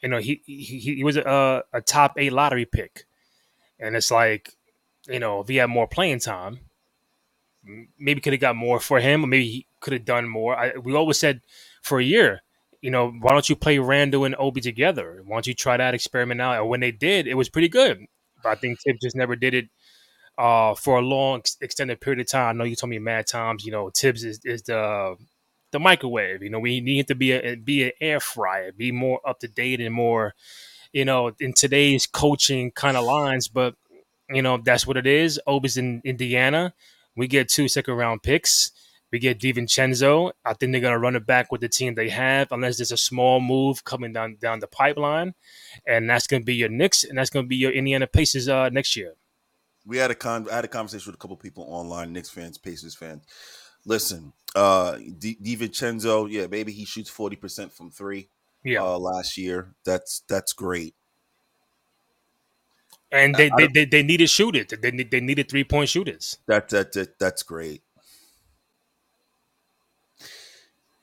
you 0.02 0.08
know 0.08 0.18
he 0.18 0.42
he, 0.44 0.94
he 0.96 1.04
was 1.04 1.16
a, 1.16 1.62
a 1.72 1.80
top 1.80 2.14
eight 2.16 2.32
lottery 2.32 2.64
pick, 2.64 3.04
and 3.78 3.96
it's 3.96 4.10
like 4.10 4.54
you 5.08 5.18
know 5.18 5.40
if 5.40 5.48
he 5.48 5.56
had 5.56 5.70
more 5.70 5.86
playing 5.86 6.20
time, 6.20 6.60
maybe 7.98 8.20
could 8.20 8.32
have 8.32 8.40
got 8.40 8.56
more 8.56 8.80
for 8.80 9.00
him, 9.00 9.24
or 9.24 9.26
maybe 9.26 9.48
he 9.48 9.66
could 9.80 9.92
have 9.92 10.04
done 10.04 10.28
more. 10.28 10.56
I, 10.56 10.72
we 10.76 10.94
always 10.94 11.18
said 11.18 11.40
for 11.82 12.00
a 12.00 12.04
year, 12.04 12.42
you 12.82 12.90
know, 12.90 13.10
why 13.10 13.32
don't 13.32 13.48
you 13.48 13.56
play 13.56 13.78
Randall 13.78 14.24
and 14.24 14.36
Obi 14.38 14.60
together? 14.60 15.22
Why 15.24 15.36
don't 15.36 15.46
you 15.46 15.54
try 15.54 15.76
that 15.76 15.94
experiment 15.94 16.40
out? 16.40 16.58
And 16.60 16.68
when 16.68 16.80
they 16.80 16.92
did, 16.92 17.26
it 17.26 17.34
was 17.34 17.48
pretty 17.48 17.68
good. 17.68 18.04
But 18.42 18.50
I 18.50 18.54
think 18.54 18.78
Thibs 18.80 19.00
just 19.02 19.16
never 19.16 19.36
did 19.36 19.54
it 19.54 19.68
uh, 20.38 20.74
for 20.74 20.98
a 20.98 21.02
long 21.02 21.42
extended 21.60 22.00
period 22.00 22.20
of 22.20 22.28
time. 22.28 22.48
I 22.48 22.58
know 22.58 22.64
you 22.64 22.76
told 22.76 22.90
me 22.90 22.98
mad 22.98 23.26
times, 23.26 23.64
you 23.64 23.72
know, 23.72 23.90
Thibs 23.90 24.24
is, 24.24 24.40
is 24.44 24.62
the 24.62 25.16
the 25.72 25.78
microwave. 25.80 26.42
You 26.42 26.50
know, 26.50 26.58
we 26.58 26.80
need 26.80 27.08
to 27.08 27.14
be 27.14 27.32
a 27.32 27.56
be 27.56 27.84
an 27.84 27.92
air 28.00 28.20
fryer, 28.20 28.72
be 28.72 28.92
more 28.92 29.20
up 29.26 29.40
to 29.40 29.48
date 29.48 29.80
and 29.80 29.94
more, 29.94 30.34
you 30.92 31.04
know, 31.04 31.32
in 31.40 31.52
today's 31.52 32.06
coaching 32.06 32.70
kind 32.72 32.96
of 32.96 33.04
lines. 33.04 33.48
But 33.48 33.74
you 34.30 34.42
know, 34.42 34.58
that's 34.58 34.86
what 34.86 34.96
it 34.96 35.06
is. 35.06 35.40
Obi's 35.46 35.76
in 35.76 36.02
Indiana. 36.04 36.74
We 37.20 37.28
get 37.28 37.48
two 37.48 37.68
second 37.68 37.94
round 37.94 38.22
picks. 38.22 38.72
We 39.12 39.18
get 39.18 39.38
DiVincenzo. 39.38 40.32
I 40.44 40.54
think 40.54 40.72
they're 40.72 40.80
gonna 40.80 40.98
run 40.98 41.16
it 41.16 41.26
back 41.26 41.52
with 41.52 41.60
the 41.60 41.68
team 41.68 41.94
they 41.94 42.08
have, 42.08 42.50
unless 42.50 42.78
there's 42.78 42.92
a 42.92 42.96
small 42.96 43.40
move 43.40 43.84
coming 43.84 44.12
down 44.12 44.38
down 44.40 44.60
the 44.60 44.66
pipeline, 44.66 45.34
and 45.86 46.08
that's 46.08 46.26
gonna 46.26 46.44
be 46.44 46.54
your 46.54 46.70
Knicks, 46.70 47.04
and 47.04 47.18
that's 47.18 47.30
gonna 47.30 47.46
be 47.46 47.56
your 47.56 47.72
Indiana 47.72 48.06
Pacers 48.06 48.48
uh, 48.48 48.70
next 48.70 48.96
year 48.96 49.14
we 49.86 49.96
had 49.96 50.10
a 50.10 50.14
con 50.14 50.48
I 50.50 50.56
had 50.56 50.64
a 50.64 50.68
conversation 50.68 51.10
with 51.10 51.16
a 51.16 51.18
couple 51.18 51.36
people 51.36 51.66
online, 51.68 52.12
Knicks 52.12 52.30
fans, 52.30 52.58
Pacers 52.58 52.94
fans. 52.94 53.24
Listen, 53.84 54.32
uh 54.54 54.98
Di, 55.18 55.36
DiVincenzo, 55.42 56.30
yeah, 56.30 56.46
maybe 56.46 56.72
he 56.72 56.84
shoots 56.84 57.10
40% 57.10 57.72
from 57.72 57.90
three 57.90 58.28
yeah. 58.64 58.82
uh 58.82 58.98
last 58.98 59.36
year. 59.36 59.74
That's 59.84 60.22
that's 60.28 60.52
great. 60.52 60.94
And 63.12 63.34
they, 63.34 63.50
they, 63.56 63.66
they, 63.66 63.84
they 63.86 64.02
needed 64.02 64.30
shooters. 64.30 64.66
They, 64.80 64.90
need, 64.92 65.10
they 65.10 65.20
needed 65.20 65.48
three 65.48 65.64
point 65.64 65.88
shooters. 65.88 66.38
That, 66.46 66.68
that 66.68 66.92
that 66.92 67.18
that's 67.18 67.42
great. 67.42 67.82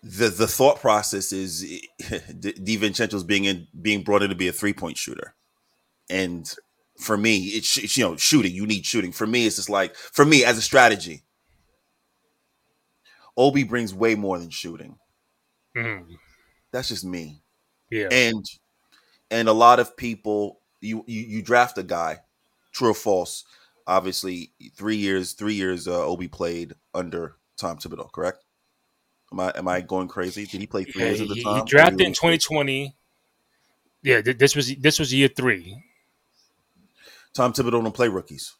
The 0.01 0.29
the 0.29 0.47
thought 0.47 0.79
process 0.79 1.33
is 1.33 1.65
DiVincenzo's 2.01 3.25
being 3.25 3.43
in 3.43 3.67
being 3.81 4.03
brought 4.03 4.23
in 4.23 4.29
to 4.29 4.35
be 4.35 4.47
a 4.47 4.53
three 4.53 4.73
point 4.73 4.97
shooter, 4.97 5.35
and 6.09 6.49
for 6.97 7.17
me, 7.17 7.37
it's, 7.37 7.77
it's, 7.77 7.97
you 7.97 8.05
know 8.05 8.15
shooting. 8.15 8.53
You 8.53 8.65
need 8.65 8.85
shooting. 8.85 9.11
For 9.11 9.27
me, 9.27 9.45
it's 9.45 9.57
just 9.57 9.69
like 9.69 9.95
for 9.95 10.23
me 10.23 10.45
as 10.45 10.57
a 10.57 10.61
strategy. 10.61 11.23
Obi 13.35 13.63
brings 13.63 13.93
way 13.93 14.15
more 14.15 14.39
than 14.39 14.49
shooting. 14.49 14.97
Mm. 15.75 16.05
That's 16.71 16.87
just 16.87 17.05
me. 17.05 17.41
Yeah. 17.91 18.07
And 18.11 18.43
and 19.29 19.47
a 19.47 19.53
lot 19.53 19.79
of 19.79 19.95
people, 19.95 20.56
you 20.81 21.03
you, 21.07 21.21
you 21.21 21.41
draft 21.41 21.77
a 21.77 21.83
guy, 21.83 22.19
true 22.71 22.91
or 22.91 22.93
false. 22.93 23.43
Obviously, 23.85 24.51
three 24.75 24.97
years 24.97 25.33
three 25.33 25.53
years 25.53 25.87
uh, 25.87 26.05
Obi 26.05 26.27
played 26.27 26.73
under 26.93 27.35
Tom 27.57 27.77
Thibodeau. 27.77 28.11
Correct? 28.11 28.43
Am 29.31 29.39
I 29.39 29.51
am 29.55 29.67
I 29.67 29.81
going 29.81 30.07
crazy? 30.07 30.45
Did 30.45 30.61
he 30.61 30.67
play 30.67 30.83
three 30.83 31.01
yeah, 31.01 31.07
years 31.09 31.21
at 31.21 31.29
the 31.29 31.41
time? 31.41 31.59
He 31.59 31.65
drafted 31.65 32.01
in 32.01 32.13
2020. 32.13 32.95
Yeah, 34.03 34.21
this 34.21 34.55
was 34.55 34.75
this 34.75 34.99
was 34.99 35.13
year 35.13 35.27
three. 35.27 35.83
Tom 37.33 37.53
Thibodeau 37.53 37.83
don't 37.83 37.93
play 37.93 38.07
rookies 38.07 38.55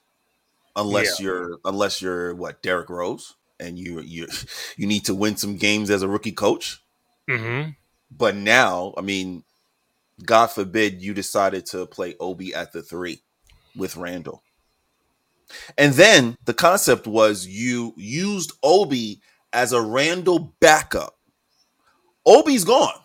unless 0.75 1.19
yeah. 1.19 1.25
you're 1.25 1.57
unless 1.65 2.01
you're 2.01 2.35
what 2.35 2.61
Derrick 2.61 2.89
Rose 2.89 3.35
and 3.59 3.77
you 3.77 3.99
you 4.01 4.27
you 4.77 4.87
need 4.87 5.05
to 5.05 5.15
win 5.15 5.35
some 5.35 5.57
games 5.57 5.89
as 5.89 6.01
a 6.01 6.07
rookie 6.07 6.31
coach. 6.31 6.81
Mm-hmm. 7.29 7.71
But 8.09 8.35
now, 8.35 8.93
I 8.97 9.01
mean, 9.01 9.43
God 10.23 10.47
forbid 10.47 11.01
you 11.01 11.13
decided 11.13 11.65
to 11.67 11.85
play 11.85 12.15
Obi 12.19 12.53
at 12.53 12.71
the 12.71 12.81
three 12.81 13.23
with 13.75 13.95
Randall. 13.95 14.41
And 15.77 15.93
then 15.93 16.37
the 16.45 16.53
concept 16.53 17.07
was 17.07 17.47
you 17.47 17.93
used 17.95 18.53
Obi 18.63 19.21
as 19.53 19.73
a 19.73 19.81
Randall 19.81 20.55
backup. 20.59 21.15
Obi's 22.25 22.65
gone. 22.65 22.99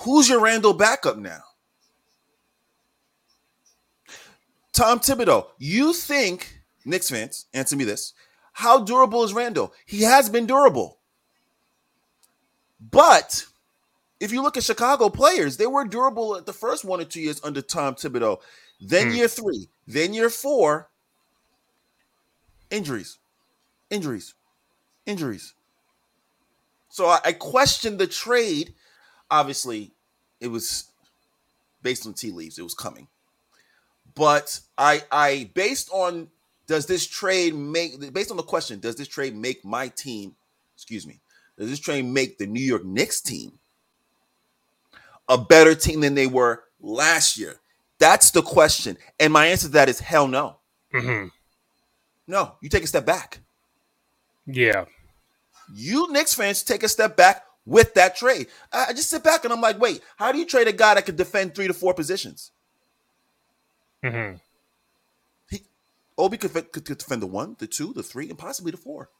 Who's 0.00 0.28
your 0.28 0.40
Randall 0.40 0.74
backup 0.74 1.16
now? 1.16 1.40
Tom 4.72 5.00
Thibodeau, 5.00 5.46
you 5.58 5.94
think, 5.94 6.60
Knicks 6.84 7.08
fans, 7.08 7.46
answer 7.54 7.76
me 7.76 7.84
this. 7.84 8.12
How 8.52 8.84
durable 8.84 9.24
is 9.24 9.32
Randall? 9.32 9.72
He 9.86 10.02
has 10.02 10.28
been 10.28 10.46
durable. 10.46 10.98
But 12.78 13.46
if 14.20 14.32
you 14.32 14.42
look 14.42 14.56
at 14.56 14.62
Chicago 14.62 15.08
players, 15.08 15.56
they 15.56 15.66
were 15.66 15.84
durable 15.84 16.36
at 16.36 16.46
the 16.46 16.52
first 16.52 16.84
one 16.84 17.00
or 17.00 17.04
two 17.04 17.20
years 17.20 17.40
under 17.44 17.60
Tom 17.60 17.94
Thibodeau. 17.94 18.38
Then 18.80 19.08
hmm. 19.08 19.16
year 19.16 19.28
three, 19.28 19.68
then 19.86 20.14
year 20.14 20.30
four, 20.30 20.88
injuries, 22.70 23.18
injuries, 23.90 24.34
injuries. 25.04 25.54
So 26.88 27.06
I, 27.06 27.20
I 27.24 27.32
question 27.32 27.96
the 27.96 28.06
trade. 28.06 28.74
Obviously, 29.30 29.92
it 30.40 30.48
was 30.48 30.90
based 31.82 32.06
on 32.06 32.14
tea 32.14 32.30
leaves. 32.30 32.58
It 32.58 32.62
was 32.62 32.74
coming. 32.74 33.08
But 34.14 34.60
I 34.78 35.02
I 35.12 35.50
based 35.54 35.90
on 35.92 36.28
does 36.66 36.86
this 36.86 37.06
trade 37.06 37.54
make 37.54 38.12
based 38.12 38.30
on 38.30 38.36
the 38.36 38.42
question, 38.42 38.80
does 38.80 38.96
this 38.96 39.08
trade 39.08 39.36
make 39.36 39.64
my 39.64 39.88
team, 39.88 40.34
excuse 40.74 41.06
me, 41.06 41.20
does 41.58 41.68
this 41.68 41.80
trade 41.80 42.06
make 42.06 42.38
the 42.38 42.46
New 42.46 42.62
York 42.62 42.84
Knicks 42.84 43.20
team 43.20 43.58
a 45.28 45.38
better 45.38 45.74
team 45.74 46.00
than 46.00 46.14
they 46.14 46.26
were 46.26 46.64
last 46.80 47.38
year? 47.38 47.60
That's 47.98 48.30
the 48.30 48.42
question. 48.42 48.96
And 49.18 49.32
my 49.32 49.46
answer 49.46 49.66
to 49.66 49.72
that 49.72 49.88
is 49.88 50.00
hell 50.00 50.28
no. 50.28 50.58
Mm-hmm. 50.94 51.28
No, 52.26 52.56
you 52.60 52.68
take 52.68 52.84
a 52.84 52.88
step 52.88 53.06
back. 53.06 53.40
Yeah. 54.46 54.84
You 55.74 56.10
Knicks 56.12 56.34
fans 56.34 56.62
take 56.62 56.82
a 56.82 56.88
step 56.88 57.16
back 57.16 57.44
with 57.64 57.94
that 57.94 58.16
trade. 58.16 58.46
I 58.72 58.92
just 58.92 59.10
sit 59.10 59.24
back 59.24 59.44
and 59.44 59.52
I'm 59.52 59.60
like, 59.60 59.80
wait, 59.80 60.00
how 60.16 60.32
do 60.32 60.38
you 60.38 60.46
trade 60.46 60.68
a 60.68 60.72
guy 60.72 60.94
that 60.94 61.06
could 61.06 61.16
defend 61.16 61.54
three 61.54 61.66
to 61.66 61.74
four 61.74 61.94
positions? 61.94 62.52
Mm-hmm. 64.04 64.36
He 65.50 65.62
Obi 66.16 66.36
could, 66.36 66.52
could, 66.52 66.72
could 66.72 66.98
defend 66.98 67.22
the 67.22 67.26
one, 67.26 67.56
the 67.58 67.66
two, 67.66 67.92
the 67.92 68.02
three, 68.02 68.28
and 68.28 68.38
possibly 68.38 68.70
the 68.70 68.76
four. 68.76 69.10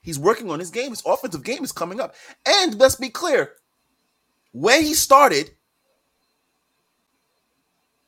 He's 0.00 0.18
working 0.18 0.50
on 0.50 0.58
his 0.58 0.70
game. 0.70 0.90
His 0.90 1.02
offensive 1.06 1.44
game 1.44 1.62
is 1.62 1.72
coming 1.72 2.00
up. 2.00 2.14
And 2.46 2.78
let's 2.78 2.96
be 2.96 3.08
clear, 3.08 3.52
when 4.52 4.82
he 4.82 4.94
started, 4.94 5.50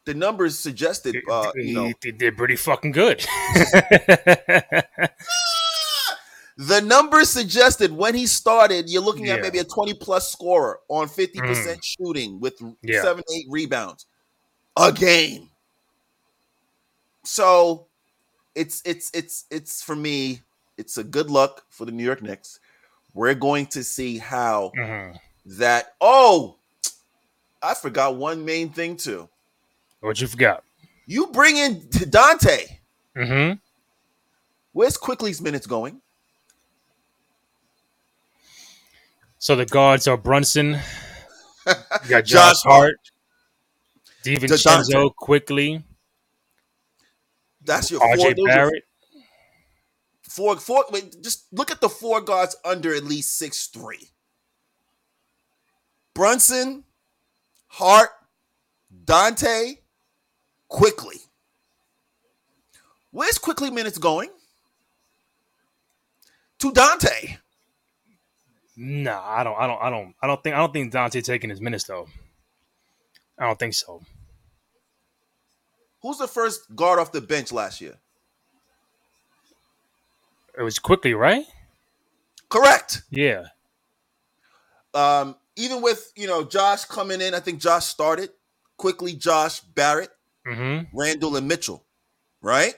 the 0.05 0.15
numbers 0.15 0.59
suggested, 0.59 1.17
uh, 1.31 1.51
you 1.55 1.75
know, 1.75 1.93
they 2.03 2.11
did 2.11 2.37
pretty 2.37 2.57
fucking 2.57 2.93
good. 2.93 3.21
the 6.57 6.81
numbers 6.85 7.31
suggested 7.31 7.91
when 7.91 8.15
he 8.15 8.27
started, 8.27 8.89
you're 8.89 9.03
looking 9.03 9.27
Yeah. 9.27 9.35
at 9.35 9.41
maybe 9.43 9.59
a 9.59 9.65
20 9.65 9.95
plus 9.95 10.31
scorer 10.31 10.81
on 10.89 11.09
50% 11.09 11.79
Mm. 11.79 11.85
shooting 11.85 12.41
with 12.41 12.61
Yeah. 12.83 13.03
seven, 13.03 13.25
eight 13.35 13.47
rebounds 13.49 14.07
a 14.77 14.93
game. 14.93 15.51
So 17.25 17.87
it's 18.55 18.83
it's 18.85 19.11
it's 19.15 19.47
it's 19.51 19.83
for 19.83 19.97
me, 19.97 20.43
it's 20.77 20.99
a 20.99 21.05
good 21.05 21.31
luck 21.31 21.65
for 21.71 21.87
the 21.87 21.93
New 21.93 22.05
York 22.05 22.21
Knicks. 22.23 22.61
We're 23.15 23.35
going 23.35 23.67
to 23.69 23.83
see 23.83 24.19
how 24.19 24.73
Mhm. 24.77 25.19
That 25.47 25.95
oh 26.01 26.57
I 27.63 27.75
forgot 27.75 28.17
one 28.17 28.45
main 28.45 28.71
thing 28.71 28.97
too. 28.97 29.29
What 30.01 30.21
you 30.21 30.27
forgot? 30.27 30.65
You 31.07 31.29
bring 31.29 31.57
in 31.57 31.81
Donte. 31.81 32.79
Mm-hmm. 33.17 33.55
Where's 34.73 34.97
Quickley's 34.97 35.41
minutes 35.41 35.67
going? 35.67 36.01
So 39.39 39.57
the 39.57 39.67
guards 39.67 40.09
are 40.09 40.17
Brunson. 40.17 40.79
You 41.67 42.09
got 42.09 42.25
Josh 42.25 42.63
Hart. 42.63 42.97
DiVincenzo 44.25 45.15
Quickley, 45.15 45.85
That's 47.63 47.91
your 47.91 48.01
four. 48.01 48.17
RJ 48.17 48.31
are 48.31 48.47
Barrett. 48.47 48.85
Four, 50.23 50.57
four. 50.57 50.87
Wait, 50.91 51.23
just 51.23 51.45
look 51.53 51.71
at 51.71 51.83
the 51.83 51.91
four 51.91 52.23
guards 52.23 52.57
under 52.65 52.95
at 52.95 53.05
least 53.05 53.37
six 53.37 53.67
three. 53.67 54.11
Brunson, 56.15 56.85
Hart, 57.67 58.11
Donte, 59.05 59.79
Quickley. 60.69 61.19
Where's 63.11 63.39
Quickley 63.39 63.71
minutes 63.71 63.99
going? 63.99 64.31
To 66.61 66.73
Donte. 66.73 67.39
Nah, 68.77 69.23
I 69.25 69.45
don't. 69.45 69.57
I 69.59 69.67
don't. 69.67 69.83
I 69.83 69.91
don't. 69.91 70.15
I 70.23 70.27
don't 70.27 70.43
think. 70.43 70.57
I 70.57 70.59
don't 70.59 70.73
think 70.73 70.93
Donte 70.93 71.23
taking 71.23 71.51
his 71.51 71.61
minutes 71.61 71.85
though. 71.85 72.09
I 73.39 73.47
don't 73.47 73.59
think 73.59 73.75
so. 73.75 74.03
Who's 76.03 76.19
the 76.19 76.29
first 76.29 76.75
guard 76.75 76.99
off 76.99 77.13
the 77.13 77.21
bench 77.21 77.53
last 77.53 77.81
year? 77.81 77.95
It 80.59 80.63
was 80.63 80.79
Quickley, 80.79 81.15
right? 81.15 81.45
Correct. 82.49 83.03
Yeah. 83.11 83.47
Um, 84.93 85.37
even 85.57 85.83
with 85.83 86.13
you 86.17 86.27
know 86.27 86.45
Josh 86.45 86.85
coming 86.85 87.21
in, 87.21 87.35
I 87.35 87.41
think 87.41 87.61
Josh 87.61 87.87
started 87.87 88.31
quickly. 88.77 89.15
Josh 89.15 89.61
Barrett, 89.61 90.11
Mm-hmm. 90.47 90.97
Randall, 90.99 91.37
and 91.37 91.49
Mitchell, 91.49 91.85
right? 92.43 92.75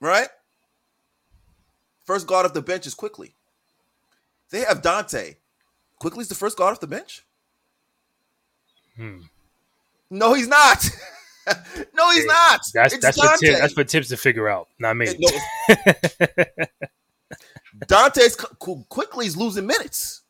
Right. 0.00 0.28
First 2.04 2.26
guard 2.26 2.44
off 2.44 2.52
the 2.52 2.60
bench 2.62 2.86
is 2.86 2.94
Quickley. 2.94 3.34
They 4.50 4.60
have 4.60 4.82
Donte. 4.82 5.36
Quickley's 6.00 6.28
the 6.28 6.34
first 6.34 6.58
guard 6.58 6.72
off 6.72 6.80
the 6.80 6.86
bench. 6.88 7.24
Hmm. 8.96 9.20
No, 10.10 10.34
he's 10.34 10.48
not. 10.48 10.84
no, 11.94 12.10
he's 12.10 12.26
not. 12.26 12.60
That's 12.74 12.94
It's 12.94 13.02
that's 13.04 13.18
for 13.18 13.26
Donte. 13.28 13.38
Thibs. 13.38 13.60
That's 13.60 13.72
for 13.72 13.84
Thibs 13.84 14.08
to 14.08 14.16
figure 14.18 14.48
out. 14.48 14.68
Not 14.78 14.96
me. 14.96 15.06
No, 15.18 15.28
Donte's 17.86 18.36
Qu- 18.36 18.84
Quickley's 18.88 19.36
losing 19.36 19.66
minutes. 19.66 20.21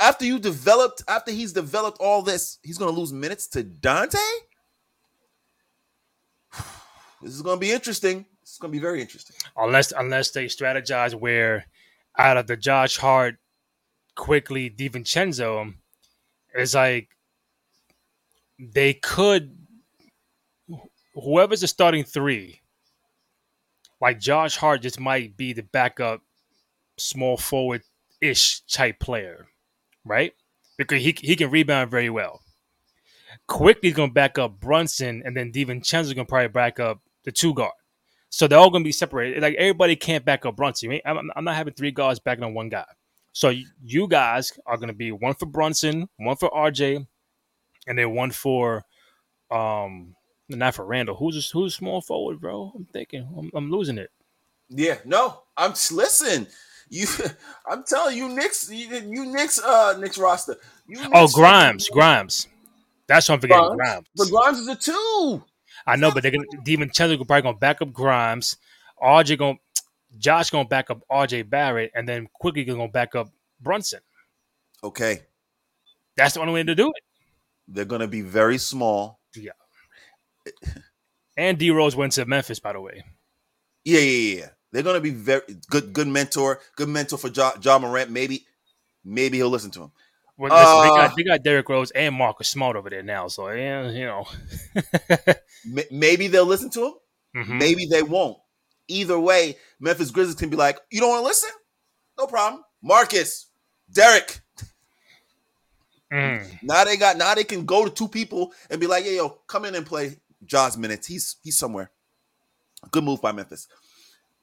After 0.00 0.24
you 0.24 0.38
developed, 0.38 1.02
after 1.08 1.32
he's 1.32 1.52
developed 1.52 1.98
all 2.00 2.22
this, 2.22 2.58
he's 2.62 2.78
gonna 2.78 2.92
lose 2.92 3.12
minutes 3.12 3.46
to 3.48 3.64
Donte. 3.64 4.16
This 7.20 7.34
is 7.34 7.42
gonna 7.42 7.58
be 7.60 7.72
interesting. 7.72 8.26
This 8.42 8.52
is 8.52 8.58
gonna 8.58 8.70
be 8.70 8.78
very 8.78 9.00
interesting. 9.00 9.34
unless 9.56 9.90
unless 9.92 10.30
they 10.30 10.46
strategize 10.46 11.14
where 11.16 11.66
out 12.16 12.36
of 12.36 12.46
the 12.46 12.56
Josh 12.56 12.96
Hart, 12.96 13.38
Quickley 14.14 14.70
DiVincenzo, 14.70 15.74
it's 16.54 16.74
like 16.74 17.08
they 18.58 18.94
could 18.94 19.56
whoever's 21.14 21.60
the 21.62 21.66
starting 21.66 22.04
three, 22.04 22.60
like 24.00 24.20
Josh 24.20 24.56
Hart 24.56 24.82
just 24.82 25.00
might 25.00 25.36
be 25.36 25.52
the 25.52 25.62
backup 25.62 26.22
small 26.98 27.36
forward 27.36 27.82
ish 28.20 28.60
type 28.62 29.00
player, 29.00 29.48
right? 30.08 30.34
Because 30.76 31.02
he 31.02 31.16
he 31.20 31.36
can 31.36 31.50
rebound 31.50 31.90
very 31.90 32.10
well. 32.10 32.40
Quickley's 33.46 33.94
gonna 33.94 34.12
back 34.12 34.38
up 34.38 34.60
Brunson, 34.60 35.22
and 35.24 35.36
then 35.36 35.52
DiVincenzo's 35.52 36.14
gonna 36.14 36.24
probably 36.24 36.48
back 36.48 36.80
up 36.80 37.00
the 37.24 37.32
two 37.32 37.54
guard. 37.54 37.72
So 38.30 38.46
they're 38.46 38.58
all 38.58 38.70
going 38.70 38.82
to 38.82 38.88
be 38.88 38.92
separated. 38.92 39.42
Like 39.42 39.54
everybody 39.54 39.96
can't 39.96 40.24
back 40.24 40.44
up 40.44 40.56
Brunson. 40.56 41.00
I'm, 41.04 41.30
I'm 41.34 41.44
not 41.44 41.56
having 41.56 41.74
three 41.74 41.90
guards 41.90 42.20
backing 42.20 42.44
on 42.44 42.54
one 42.54 42.68
guy. 42.68 42.84
So 43.32 43.52
you 43.82 44.08
guys 44.08 44.52
are 44.66 44.76
going 44.76 44.88
to 44.88 44.94
be 44.94 45.12
one 45.12 45.34
for 45.34 45.46
Brunson, 45.46 46.08
one 46.16 46.36
for 46.36 46.50
RJ, 46.50 47.06
and 47.86 47.98
then 47.98 48.14
one 48.14 48.30
for 48.30 48.84
um 49.50 50.14
not 50.48 50.74
for 50.74 50.84
Randall. 50.84 51.16
Who's 51.16 51.50
who's 51.50 51.74
small 51.74 52.00
forward, 52.00 52.40
bro? 52.40 52.72
I'm 52.74 52.86
thinking 52.86 53.26
I'm, 53.36 53.50
I'm 53.54 53.70
losing 53.70 53.98
it. 53.98 54.10
Yeah, 54.68 54.96
no, 55.04 55.42
I'm 55.56 55.72
listen. 55.90 56.46
You, 56.90 57.06
I'm 57.66 57.84
telling 57.84 58.16
you, 58.16 58.28
Knicks, 58.28 58.70
you, 58.70 58.88
you 58.88 59.26
Knicks, 59.26 59.58
uh, 59.58 59.96
Knicks 59.98 60.18
roster. 60.18 60.56
You 60.86 60.98
Oh, 61.12 61.22
Knicks- 61.22 61.34
Grimes, 61.34 61.88
Grimes. 61.88 62.46
That's 63.06 63.28
what 63.28 63.36
I'm 63.36 63.40
forgetting. 63.40 63.76
Grimes. 63.76 63.78
Grimes. 63.78 64.06
But 64.16 64.28
Grimes 64.30 64.58
is 64.58 64.68
a 64.68 64.76
two. 64.76 65.44
I 65.86 65.96
know, 65.96 66.10
but 66.10 66.22
they're 66.22 66.32
gonna 66.32 66.44
DiVincenzo 66.64 67.16
probably 67.26 67.42
gonna 67.42 67.56
back 67.58 67.80
up 67.82 67.92
Grimes. 67.92 68.56
RJ 69.02 69.38
gonna 69.38 69.58
Josh 70.18 70.50
gonna 70.50 70.68
back 70.68 70.90
up 70.90 71.02
RJ 71.10 71.48
Barrett, 71.48 71.92
and 71.94 72.06
then 72.08 72.28
Quickley 72.34 72.64
gonna 72.64 72.88
back 72.88 73.14
up 73.14 73.28
Brunson. 73.60 74.00
Okay, 74.84 75.22
That's 76.16 76.34
the 76.34 76.40
only 76.40 76.52
way 76.52 76.62
to 76.62 76.74
do 76.74 76.88
it. 76.88 77.02
they're 77.68 77.84
gonna 77.84 78.06
be 78.08 78.20
very 78.20 78.58
small. 78.58 79.18
Yeah. 79.34 79.52
and 81.36 81.58
D 81.58 81.70
Rose 81.70 81.96
went 81.96 82.12
to 82.12 82.24
Memphis, 82.26 82.60
by 82.60 82.72
the 82.72 82.80
way. 82.80 83.02
Yeah, 83.84 84.00
yeah, 84.00 84.36
yeah. 84.40 84.48
They're 84.72 84.82
gonna 84.82 85.00
be 85.00 85.10
very 85.10 85.42
good. 85.70 85.92
Good 85.92 86.08
mentor. 86.08 86.60
Good 86.76 86.88
mentor 86.88 87.18
for 87.18 87.28
Ja, 87.28 87.52
ja 87.60 87.78
Morant. 87.78 88.10
Maybe, 88.10 88.46
maybe 89.04 89.38
he'll 89.38 89.48
listen 89.50 89.70
to 89.72 89.84
him. 89.84 89.92
Well, 90.36 90.52
listen, 90.52 90.82
they 90.82 90.88
Uh, 90.88 91.06
got 91.08 91.16
they 91.16 91.22
got 91.24 91.42
Derrick 91.42 91.68
Rose 91.68 91.90
and 91.92 92.14
Marcus 92.14 92.48
Smart 92.48 92.76
over 92.76 92.88
there 92.90 93.02
now, 93.02 93.28
so 93.28 93.48
yeah, 93.50 93.90
you 93.90 94.04
know. 94.04 94.26
Maybe 95.90 96.28
they'll 96.28 96.46
listen 96.46 96.70
to 96.70 96.86
him. 96.86 96.94
Mhm. 97.36 97.58
Maybe 97.58 97.86
they 97.86 98.02
won't. 98.02 98.38
Either 98.86 99.18
way, 99.18 99.56
Memphis 99.80 100.10
Grizzlies 100.10 100.36
can 100.36 100.48
be 100.48 100.56
like, 100.56 100.78
you 100.90 101.00
don't 101.00 101.10
want 101.10 101.22
to 101.22 101.26
listen? 101.26 101.50
No 102.16 102.26
problem. 102.26 102.62
Marcus, 102.82 103.46
Derrick. 103.92 104.40
Mhm. 106.12 106.62
Now 106.62 106.84
they 106.84 106.96
got. 106.96 107.16
Now 107.16 107.34
they 107.34 107.44
can 107.44 107.66
go 107.66 107.84
to 107.84 107.90
two 107.90 108.08
people 108.08 108.52
and 108.70 108.80
be 108.80 108.86
like, 108.86 109.04
"Yeah, 109.04 109.12
yo, 109.12 109.28
come 109.46 109.66
in 109.66 109.74
and 109.74 109.84
play 109.84 110.18
Ja's 110.44 110.76
minutes. 110.78 111.06
He's 111.06 111.36
he's 111.42 111.58
somewhere." 111.58 111.90
Good 112.90 113.04
move 113.04 113.20
by 113.20 113.32
Memphis. 113.32 113.66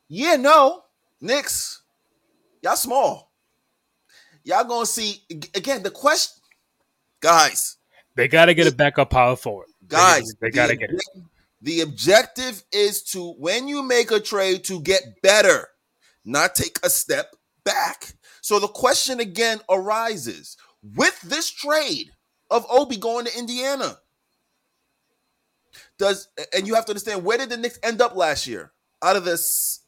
Yeah, 0.08 0.36
no, 0.36 0.84
Knicks, 1.22 1.82
y'all 2.62 2.76
small. 2.76 3.32
Y'all 4.44 4.64
gonna 4.64 4.86
see 4.86 5.24
again 5.56 5.82
the 5.82 5.90
question, 5.90 6.42
guys. 7.20 7.78
They 8.16 8.28
got 8.28 8.46
to 8.46 8.54
get 8.54 8.68
a 8.68 8.72
backup 8.72 9.10
power 9.10 9.36
forward. 9.36 9.68
They- 9.82 9.96
Guys, 9.98 10.24
they, 10.40 10.50
got 10.50 10.68
to 10.68 10.74
the 10.74 10.78
get 10.78 10.90
it. 10.92 11.02
The 11.62 11.82
objective 11.82 12.64
is 12.72 13.04
to 13.12 13.34
when 13.34 13.68
you 13.68 13.82
make 13.82 14.12
a 14.12 14.20
trade 14.20 14.64
to 14.66 14.80
get 14.80 15.22
better, 15.22 15.68
not 16.24 16.56
take 16.56 16.80
a 16.84 16.90
step 16.90 17.36
back. 17.64 18.14
So 18.42 18.60
the 18.60 18.68
question 18.68 19.20
again 19.20 19.60
arises 19.70 20.56
with 20.96 21.20
this 21.22 21.50
trade 21.50 22.12
of 22.52 22.66
Obi 22.70 22.98
going 22.98 23.26
to 23.26 23.38
Indiana. 23.38 23.98
Does 25.98 26.28
and 26.56 26.68
you 26.68 26.76
have 26.76 26.86
to 26.86 26.92
understand 26.92 27.24
where 27.24 27.38
did 27.38 27.50
the 27.50 27.58
Knicks 27.58 27.80
end 27.82 28.02
up 28.02 28.16
last 28.16 28.46
year? 28.48 28.72
Out 29.02 29.16
of 29.16 29.26
this 29.26 29.82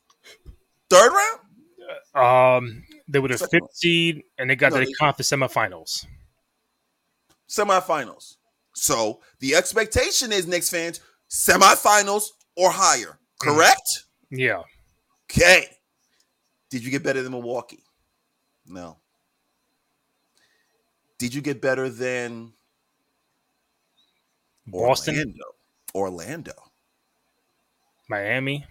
third 0.89 1.11
round? 1.13 1.39
Um, 2.59 2.83
they 3.07 3.19
were 3.19 3.27
the 3.29 3.37
Second 3.37 3.61
fifth 3.61 3.75
seed, 3.75 4.23
and 4.37 4.49
they 4.49 4.55
got 4.55 4.73
No, 4.73 4.79
to 4.79 4.85
the 4.85 4.93
conference 4.95 5.29
semifinals. 5.29 6.05
semifinals. 7.47 8.35
So 8.73 9.21
the 9.39 9.55
expectation 9.55 10.31
is 10.31 10.45
Knicks 10.47 10.69
fans 10.69 10.99
semifinals 11.29 12.29
or 12.55 12.71
higher. 12.71 13.17
Correct? 13.39 14.05
Yeah. 14.29 14.63
Okay. 15.31 15.67
Did 16.69 16.83
you 16.83 16.91
get 16.91 17.03
better 17.03 17.21
than 17.21 17.31
Milwaukee? 17.31 17.83
No. 18.65 18.97
Did 21.17 21.33
you 21.33 21.41
get 21.41 21.61
better 21.61 21.89
than 21.89 22.51
Boston, 24.67 25.15
Orlando? 25.15 25.43
Orlando. 25.95 26.53
Miami. 28.09 28.65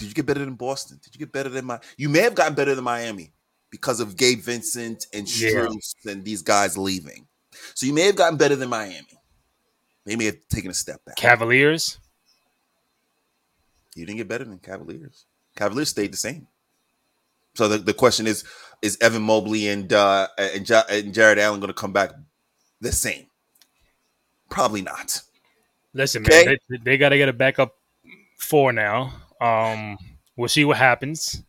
Did 0.00 0.08
you 0.08 0.14
get 0.14 0.24
better 0.24 0.40
than 0.40 0.54
Boston? 0.54 0.98
Did 1.04 1.14
you 1.14 1.18
get 1.18 1.30
better 1.30 1.50
than 1.50 1.66
my? 1.66 1.78
You 1.98 2.08
may 2.08 2.20
have 2.20 2.34
gotten 2.34 2.54
better 2.54 2.74
than 2.74 2.82
Miami 2.82 3.34
because 3.68 4.00
of 4.00 4.16
Gabe 4.16 4.40
Vincent 4.40 5.06
and 5.12 5.26
Strus 5.26 5.94
yeah. 6.02 6.12
and 6.12 6.24
these 6.24 6.40
guys 6.40 6.78
leaving. 6.78 7.26
So 7.74 7.84
you 7.84 7.92
may 7.92 8.06
have 8.06 8.16
gotten 8.16 8.38
better 8.38 8.56
than 8.56 8.70
Miami. 8.70 9.04
They 10.06 10.16
may 10.16 10.24
have 10.24 10.38
taken 10.48 10.70
a 10.70 10.74
step 10.74 11.04
back. 11.04 11.16
Cavaliers. 11.16 11.98
You 13.94 14.06
didn't 14.06 14.16
get 14.16 14.28
better 14.28 14.44
than 14.44 14.58
Cavaliers. 14.58 15.26
Cavaliers 15.54 15.90
stayed 15.90 16.14
the 16.14 16.16
same. 16.16 16.46
So 17.52 17.68
the, 17.68 17.76
the 17.76 17.92
question 17.92 18.26
is: 18.26 18.44
Is 18.80 18.96
Evan 19.02 19.20
Mobley 19.20 19.68
and 19.68 19.92
uh, 19.92 20.28
and, 20.38 20.66
ja- 20.66 20.84
and 20.88 21.12
Jarrett 21.12 21.36
Allen 21.36 21.60
going 21.60 21.68
to 21.68 21.74
come 21.74 21.92
back 21.92 22.12
the 22.80 22.90
same? 22.90 23.26
Probably 24.48 24.80
not. 24.80 25.20
Listen, 25.92 26.22
okay? 26.22 26.46
man, 26.46 26.56
they, 26.70 26.76
they 26.78 26.96
got 26.96 27.10
to 27.10 27.18
get 27.18 27.28
a 27.28 27.34
backup 27.34 27.76
four 28.38 28.72
now. 28.72 29.12
Um, 29.40 29.98
we'll 30.36 30.48
see 30.48 30.64
what 30.64 30.76
happens. 30.76 31.42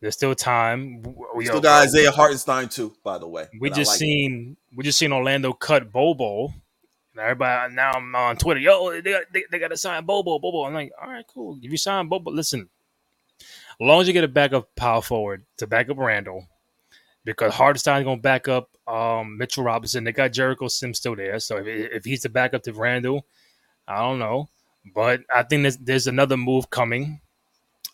There's 0.00 0.14
still 0.14 0.34
time. 0.34 1.02
We 1.34 1.46
still 1.46 1.60
got 1.60 1.84
Isaiah 1.84 2.10
Hartenstein 2.10 2.68
too, 2.68 2.94
by 3.02 3.18
the 3.18 3.26
way. 3.26 3.46
We 3.58 3.70
just 3.70 3.92
like 3.92 3.98
seen 3.98 4.56
it. 4.70 4.76
we 4.76 4.84
just 4.84 4.98
seen 4.98 5.12
Orlando 5.12 5.52
cut 5.52 5.90
Bobo. 5.90 6.52
And 7.12 7.20
everybody 7.20 7.74
now 7.74 7.92
I'm 7.94 8.14
on 8.14 8.36
Twitter. 8.36 8.60
Yo, 8.60 9.00
they 9.00 9.12
got 9.12 9.22
they, 9.32 9.44
they 9.50 9.58
got 9.58 9.68
to 9.68 9.76
sign 9.76 10.04
Bobo. 10.04 10.38
Bobo. 10.38 10.64
I'm 10.64 10.74
like, 10.74 10.92
all 11.00 11.08
right, 11.08 11.24
cool. 11.26 11.58
If 11.62 11.70
you 11.70 11.78
sign 11.78 12.08
Bobo, 12.08 12.30
listen. 12.30 12.68
As 13.40 13.46
long 13.80 14.00
as 14.00 14.06
you 14.06 14.12
get 14.12 14.24
a 14.24 14.28
backup 14.28 14.74
power 14.76 15.02
forward 15.02 15.44
to 15.58 15.66
back 15.66 15.88
up 15.90 15.98
Randall, 15.98 16.46
because 17.24 17.52
Hartenstein's 17.54 18.04
gonna 18.04 18.20
back 18.20 18.48
up 18.48 18.70
um, 18.86 19.36
Mitchell 19.36 19.64
Robinson. 19.64 20.04
They 20.04 20.12
got 20.12 20.32
Jericho 20.32 20.68
Sims 20.68 20.98
still 20.98 21.16
there, 21.16 21.38
so 21.40 21.58
if, 21.58 21.66
if 21.66 22.04
he's 22.04 22.22
the 22.22 22.28
backup 22.28 22.62
to 22.62 22.72
Randall, 22.72 23.26
I 23.88 23.98
don't 23.98 24.18
know. 24.18 24.48
But 24.94 25.22
I 25.34 25.42
think 25.42 25.62
there's, 25.62 25.76
there's 25.78 26.06
another 26.06 26.36
move 26.36 26.70
coming. 26.70 27.20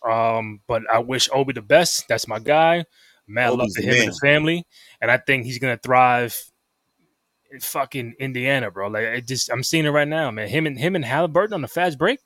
Um, 0.04 0.60
but 0.66 0.82
I 0.92 0.98
wish 0.98 1.28
Obi 1.32 1.52
the 1.52 1.62
best. 1.62 2.08
That's 2.08 2.26
my 2.26 2.38
guy. 2.38 2.84
Mad 3.28 3.54
love 3.54 3.68
to 3.74 3.82
him 3.82 3.90
man. 3.90 3.98
and 3.98 4.08
his 4.08 4.20
family, 4.20 4.66
and 5.00 5.10
I 5.10 5.16
think 5.16 5.44
he's 5.44 5.60
gonna 5.60 5.78
thrive 5.78 6.36
in 7.52 7.60
fucking 7.60 8.14
Indiana, 8.18 8.70
bro. 8.70 8.88
Like 8.88 9.04
it 9.04 9.28
just, 9.28 9.50
I'm 9.50 9.62
seeing 9.62 9.86
it 9.86 9.90
right 9.90 10.08
now, 10.08 10.30
man. 10.32 10.48
Him 10.48 10.66
and 10.66 10.76
him 10.76 10.96
and 10.96 11.04
Halliburton 11.04 11.54
on 11.54 11.62
the 11.62 11.68
fast 11.68 11.98
break. 11.98 12.18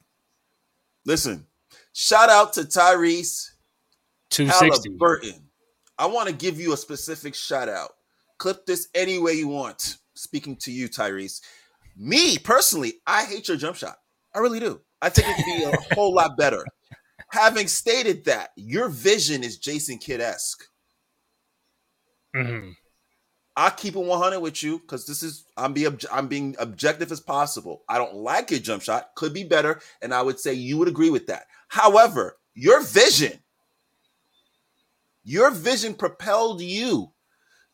Listen, 1.05 1.47
shout 1.93 2.31
out 2.31 2.55
to 2.55 2.63
Tyrese 2.63 3.51
two 4.31 4.49
sixty 4.49 4.89
Halliburton. 4.89 5.35
I 5.99 6.07
want 6.07 6.29
to 6.29 6.35
give 6.35 6.59
you 6.59 6.73
a 6.73 6.77
specific 6.77 7.35
shout 7.35 7.69
out. 7.69 7.91
Clip 8.39 8.65
this 8.65 8.89
any 8.95 9.19
way 9.19 9.35
you 9.35 9.49
want. 9.49 9.99
Speaking 10.15 10.57
to 10.57 10.73
you, 10.73 10.89
Tyrese. 10.89 11.43
Me 11.95 12.39
personally, 12.39 12.95
I 13.07 13.25
hate 13.27 13.49
your 13.49 13.59
jump 13.59 13.77
shot. 13.77 13.99
I 14.37 14.40
really 14.40 14.61
do. 14.61 14.83
I 15.01 15.09
think 15.09 15.29
it 15.29 15.37
could 15.37 15.46
be 15.46 15.64
a 15.64 15.94
whole 15.94 16.14
lot 16.14 16.37
better. 16.37 16.64
Having 17.31 17.68
stated 17.68 18.27
that, 18.27 18.51
your 18.55 18.90
vision 18.90 19.42
is 19.42 19.57
Jason 19.57 19.96
Kidd 19.96 20.20
esque. 20.20 20.62
Mm-hmm. 22.37 22.72
I 23.57 23.70
keep 23.70 23.96
it 23.96 24.05
100 24.05 24.38
with 24.40 24.62
you 24.62 24.79
because 24.79 25.07
this 25.07 25.22
is 25.22 25.46
I'm 25.57 25.72
be 25.72 25.88
I'm 26.12 26.29
being 26.29 26.55
objective 26.59 27.11
as 27.11 27.20
possible. 27.20 27.83
I 27.88 27.96
don't 27.96 28.16
like 28.16 28.51
your 28.51 28.61
jump 28.61 28.83
shot, 28.83 29.14
could 29.14 29.33
be 29.33 29.44
better, 29.44 29.81
and 30.03 30.12
I 30.12 30.20
would 30.20 30.38
say 30.38 30.53
you 30.53 30.77
would 30.77 30.88
agree 30.88 31.09
with 31.09 31.27
that. 31.29 31.46
However, 31.68 32.37
your 32.55 32.83
vision, 32.83 33.40
your 35.25 35.51
vision 35.51 35.94
propelled 35.94 36.61
you 36.61 37.12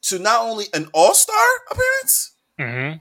to 0.02 0.20
not 0.20 0.42
only 0.42 0.66
an 0.72 0.88
All 0.94 1.14
Star 1.14 1.44
appearance, 1.72 2.36
mm-hmm. 2.60 2.98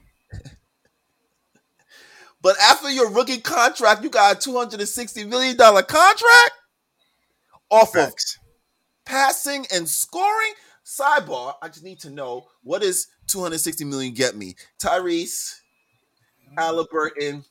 But 2.42 2.56
after 2.60 2.90
your 2.90 3.10
rookie 3.10 3.38
contract, 3.38 4.02
you 4.02 4.10
got 4.10 4.34
a 4.44 4.50
$260 4.50 5.28
million 5.28 5.56
contract 5.56 6.52
off 7.70 7.96
of 7.96 8.12
passing 9.06 9.66
and 9.72 9.88
scoring. 9.88 10.52
Sidebar, 10.84 11.54
I 11.62 11.68
just 11.68 11.84
need 11.84 12.00
to 12.00 12.10
know 12.10 12.48
what 12.64 12.82
is 12.82 13.06
260 13.28 13.84
million 13.84 14.12
get 14.12 14.36
me? 14.36 14.56
Tyrese, 14.82 15.60
Halliburton, 16.58 17.44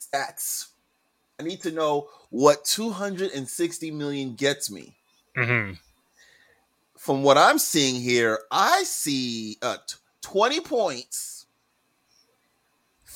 stats. 0.00 0.68
I 1.40 1.42
need 1.42 1.60
to 1.62 1.72
know 1.72 2.08
what 2.30 2.64
260 2.64 3.90
million 3.90 4.34
gets 4.34 4.70
me. 4.70 4.96
Mm-hmm. 5.36 5.74
From 6.96 7.22
what 7.22 7.36
I'm 7.36 7.58
seeing 7.58 8.00
here, 8.00 8.38
I 8.50 8.84
see 8.84 9.56
uh, 9.62 9.76
20 10.22 10.60
points 10.60 11.37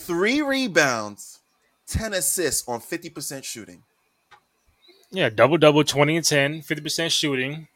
three 0.02 0.42
rebounds, 0.42 1.40
10 1.88 2.14
assists 2.14 2.68
on 2.68 2.80
50% 2.80 3.44
shooting. 3.44 3.82
Yeah, 5.10 5.28
double 5.28 5.58
double, 5.58 5.84
20 5.84 6.16
and 6.16 6.24
10, 6.24 6.62
50% 6.62 7.10
shooting. 7.10 7.68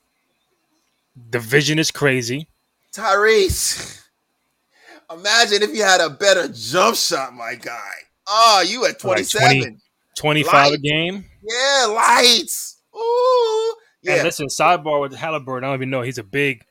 The 1.31 1.39
vision 1.39 1.79
is 1.79 1.91
crazy. 1.91 2.49
Tyrese, 2.93 4.03
imagine 5.13 5.63
if 5.63 5.75
you 5.75 5.83
had 5.83 6.01
a 6.01 6.11
better 6.11 6.49
jump 6.49 6.97
shot, 6.97 7.35
my 7.35 7.55
guy. 7.55 7.93
Oh, 8.27 8.65
you 8.67 8.87
at 8.87 8.99
27. 8.99 9.47
Like 9.47 9.61
20, 9.63 9.77
25 10.17 10.53
lights. 10.53 10.75
a 10.75 10.79
game? 10.79 11.25
Yeah, 11.43 11.87
lights. 11.87 12.79
Ooh. 12.97 13.75
Yeah. 14.03 14.15
And 14.15 14.23
listen, 14.23 14.47
sidebar 14.47 15.01
with 15.01 15.15
Halliburton, 15.15 15.65
I 15.65 15.69
don't 15.69 15.79
even 15.79 15.91
know. 15.91 16.03
He's 16.03 16.19
a 16.19 16.25
big, 16.25 16.65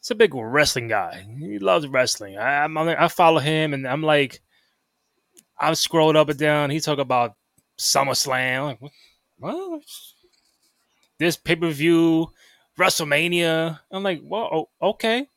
he's 0.00 0.10
a 0.10 0.14
big 0.14 0.34
wrestling 0.34 0.88
guy. 0.88 1.24
He 1.38 1.58
loves 1.58 1.86
wrestling. 1.86 2.36
I, 2.36 2.64
I'm, 2.64 2.76
I 2.76 3.08
follow 3.08 3.40
him, 3.40 3.72
and 3.72 3.86
I'm 3.86 4.02
like, 4.02 4.40
I've 5.60 5.78
scrolled 5.78 6.16
up 6.16 6.28
and 6.28 6.38
down. 6.38 6.70
He 6.70 6.80
talk 6.80 6.98
about 6.98 7.36
SummerSlam. 7.78 8.64
Like, 8.64 8.80
what? 8.80 8.92
what? 9.38 9.82
This 11.18 11.36
pay 11.36 11.56
per 11.56 11.70
view, 11.70 12.32
WrestleMania. 12.78 13.78
I'm 13.92 14.02
like, 14.02 14.22
well, 14.24 14.70
okay. 14.80 15.28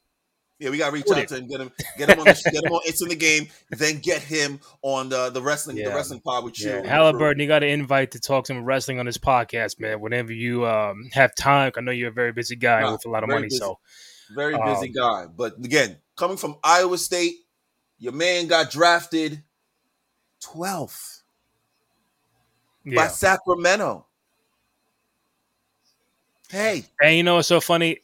Yeah, 0.59 0.69
we 0.69 0.77
gotta 0.77 0.93
reach 0.93 1.12
out 1.12 1.27
to 1.27 1.36
him, 1.36 1.47
get 1.47 1.59
him, 1.59 1.71
get 1.97 2.09
him 2.09 2.19
on, 2.19 2.25
the, 2.25 2.41
get 2.51 2.63
him 2.63 2.71
on. 2.71 2.79
It's 2.86 3.01
in 3.01 3.09
the 3.09 3.17
game. 3.17 3.49
Then 3.71 3.99
get 3.99 4.21
him 4.21 4.62
on 4.81 5.09
the 5.09 5.29
the 5.29 5.41
wrestling, 5.41 5.75
yeah. 5.75 5.89
the 5.89 5.95
wrestling 5.95 6.21
pod 6.21 6.45
with 6.45 6.57
you. 6.62 6.69
Halliburton, 6.83 7.41
you 7.41 7.47
got 7.47 7.59
to 7.59 7.67
invite 7.67 8.12
to 8.12 8.19
talk 8.21 8.47
some 8.47 8.63
wrestling 8.63 8.97
on 8.97 9.05
this 9.05 9.17
podcast, 9.17 9.81
man. 9.81 9.99
Whenever 9.99 10.31
you 10.31 10.65
um, 10.65 11.09
have 11.12 11.36
time, 11.36 11.73
I 11.75 11.81
know 11.81 11.91
you're 11.91 12.12
a 12.12 12.13
very 12.13 12.31
busy 12.31 12.55
guy 12.55 12.81
nah, 12.81 12.93
with 12.93 13.05
a 13.05 13.09
lot 13.09 13.23
of 13.23 13.29
money, 13.29 13.47
busy. 13.47 13.57
so 13.57 13.79
very 14.33 14.55
busy 14.57 14.88
um, 14.88 14.93
guy. 14.93 15.25
But 15.36 15.57
again, 15.57 15.97
coming 16.15 16.38
from 16.38 16.55
Iowa 16.63 16.97
State, 16.97 17.33
your 17.97 18.13
man 18.13 18.47
got 18.47 18.71
drafted 18.71 19.43
12th 20.45 21.21
yeah. 22.86 22.95
by 22.95 23.08
Sacramento. 23.08 24.06
Hey. 26.49 26.86
And 27.01 27.15
you 27.15 27.23
know 27.23 27.36
what's 27.36 27.47
so 27.47 27.60
funny? 27.60 27.99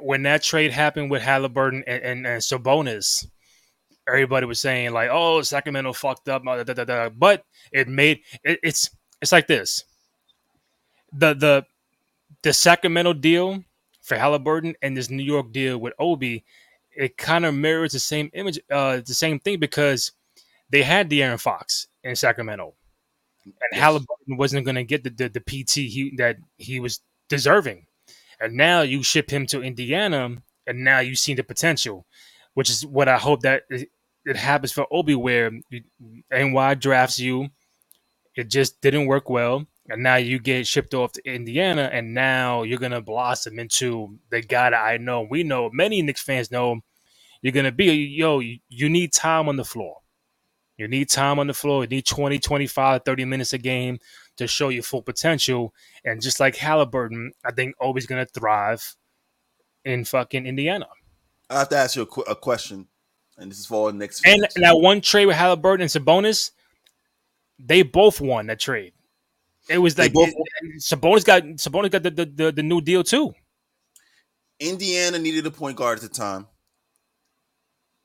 When 0.00 0.22
that 0.24 0.42
trade 0.42 0.72
happened 0.72 1.10
with 1.10 1.22
Halliburton 1.22 1.84
and, 1.86 2.02
and, 2.02 2.26
and 2.26 2.42
Sabonis, 2.42 3.26
everybody 4.08 4.46
was 4.46 4.60
saying 4.60 4.92
like, 4.92 5.08
"Oh, 5.10 5.40
Sacramento 5.42 5.92
fucked 5.92 6.28
up," 6.28 6.44
da, 6.44 6.62
da, 6.62 6.84
da, 6.84 7.08
but 7.08 7.44
it 7.72 7.88
made 7.88 8.20
it, 8.42 8.58
it's 8.62 8.90
it's 9.22 9.32
like 9.32 9.46
this. 9.46 9.84
The 11.12 11.34
the 11.34 11.66
the 12.42 12.52
Sacramento 12.52 13.12
deal 13.12 13.62
for 14.02 14.16
Halliburton 14.16 14.74
and 14.82 14.96
this 14.96 15.10
New 15.10 15.22
York 15.22 15.52
deal 15.52 15.78
with 15.78 15.94
Obi, 15.98 16.44
it 16.94 17.16
kind 17.16 17.46
of 17.46 17.54
mirrors 17.54 17.92
the 17.92 17.98
same 17.98 18.30
image, 18.34 18.58
uh, 18.70 18.96
the 18.96 19.14
same 19.14 19.38
thing 19.38 19.58
because 19.58 20.12
they 20.70 20.82
had 20.82 21.10
De'Aaron 21.10 21.40
Fox 21.40 21.88
in 22.02 22.16
Sacramento, 22.16 22.74
and 23.44 23.54
yes. 23.72 23.80
Halliburton 23.80 24.36
wasn't 24.36 24.64
going 24.64 24.76
to 24.76 24.84
get 24.84 25.04
the, 25.04 25.10
the, 25.10 25.28
the 25.28 25.40
PT 25.40 25.72
he, 25.90 26.14
that 26.18 26.36
he 26.56 26.80
was 26.80 27.00
deserving, 27.28 27.86
and 28.40 28.54
now 28.54 28.82
you 28.82 29.02
ship 29.02 29.30
him 29.30 29.46
to 29.46 29.62
Indiana, 29.62 30.36
and 30.66 30.84
now 30.84 31.00
you 31.00 31.14
see 31.14 31.34
the 31.34 31.44
potential, 31.44 32.06
which 32.54 32.70
is 32.70 32.86
what 32.86 33.08
I 33.08 33.18
hope 33.18 33.42
that 33.42 33.64
it, 33.70 33.88
it 34.24 34.36
happens 34.36 34.72
for 34.72 34.86
Obi, 34.90 35.14
where 35.14 35.50
NY 36.30 36.74
drafts 36.74 37.18
you, 37.18 37.48
it 38.34 38.48
just 38.48 38.80
didn't 38.80 39.06
work 39.06 39.30
well, 39.30 39.66
and 39.88 40.02
now 40.02 40.16
you 40.16 40.38
get 40.38 40.66
shipped 40.66 40.94
off 40.94 41.12
to 41.12 41.22
Indiana, 41.24 41.90
and 41.92 42.14
now 42.14 42.62
you're 42.62 42.78
gonna 42.78 43.02
blossom 43.02 43.58
into 43.58 44.18
the 44.30 44.40
guy 44.40 44.70
that 44.70 44.82
I 44.82 44.96
know. 44.96 45.26
We 45.28 45.42
know 45.42 45.70
many 45.72 46.00
Knicks 46.02 46.22
fans 46.22 46.50
know 46.50 46.80
you're 47.42 47.52
gonna 47.52 47.72
be. 47.72 47.92
Yo, 47.92 48.40
you 48.40 48.88
need 48.88 49.12
time 49.12 49.48
on 49.48 49.56
the 49.56 49.64
floor. 49.64 49.98
You 50.76 50.88
need 50.88 51.08
time 51.08 51.38
on 51.38 51.46
the 51.46 51.54
floor. 51.54 51.84
You 51.84 51.88
need 51.88 52.06
20, 52.06 52.38
25, 52.38 53.02
30 53.04 53.24
minutes 53.24 53.52
a 53.52 53.58
game 53.58 53.98
to 54.36 54.46
show 54.46 54.68
your 54.68 54.82
full 54.82 55.02
potential. 55.02 55.72
And 56.04 56.20
just 56.20 56.40
like 56.40 56.56
Halliburton, 56.56 57.32
I 57.44 57.52
think 57.52 57.76
Obi's 57.80 58.06
going 58.06 58.24
to 58.24 58.32
thrive 58.32 58.96
in 59.84 60.04
fucking 60.04 60.46
Indiana. 60.46 60.86
I 61.48 61.60
have 61.60 61.68
to 61.68 61.76
ask 61.76 61.96
you 61.96 62.02
a, 62.02 62.06
qu- 62.06 62.22
a, 62.22 62.34
question 62.34 62.88
And 63.38 63.50
this 63.50 63.58
is 63.58 63.66
for 63.66 63.92
next. 63.92 64.26
And 64.26 64.46
that 64.56 64.78
one 64.78 65.00
trade 65.00 65.26
with 65.26 65.36
Halliburton 65.36 65.82
and 65.82 65.90
Sabonis, 65.90 66.50
they 67.58 67.82
both 67.82 68.20
won 68.20 68.46
that 68.46 68.58
trade. 68.58 68.94
It 69.68 69.78
was 69.78 69.96
like 69.96 70.12
both, 70.12 70.28
it, 70.28 70.36
Sabonis 70.80 71.24
got 71.24 71.42
Sabonis 71.42 71.90
got 71.90 72.02
the, 72.02 72.10
the, 72.10 72.26
the, 72.26 72.52
the 72.52 72.62
new 72.62 72.80
deal 72.80 73.02
too. 73.02 73.32
Indiana 74.60 75.18
needed 75.18 75.46
a 75.46 75.50
point 75.50 75.76
guard 75.76 75.98
at 75.98 76.02
the 76.02 76.08
time. 76.08 76.46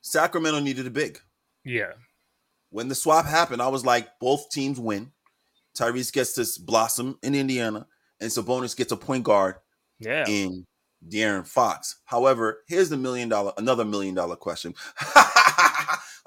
Sacramento 0.00 0.60
needed 0.60 0.86
a 0.86 0.90
big. 0.90 1.20
Yeah. 1.64 1.92
When 2.70 2.88
the 2.88 2.94
swap 2.94 3.26
happened, 3.26 3.60
I 3.60 3.68
was 3.68 3.84
like, 3.84 4.18
both 4.20 4.50
teams 4.50 4.78
win. 4.78 5.10
Tyrese 5.78 6.12
gets 6.12 6.34
this 6.34 6.58
blossom 6.58 7.18
in 7.22 7.34
Indiana, 7.34 7.86
and 8.20 8.30
Sabonis 8.30 8.76
gets 8.76 8.92
a 8.92 8.96
point 8.96 9.24
guard 9.24 9.56
yeah. 9.98 10.24
in 10.28 10.66
De'Aaron 11.08 11.46
Fox. 11.46 11.96
However, 12.04 12.62
here's 12.68 12.88
the 12.88 12.96
million 12.96 13.28
dollar, 13.28 13.52
another 13.56 13.84
million 13.84 14.14
dollar 14.14 14.36
question. 14.36 14.74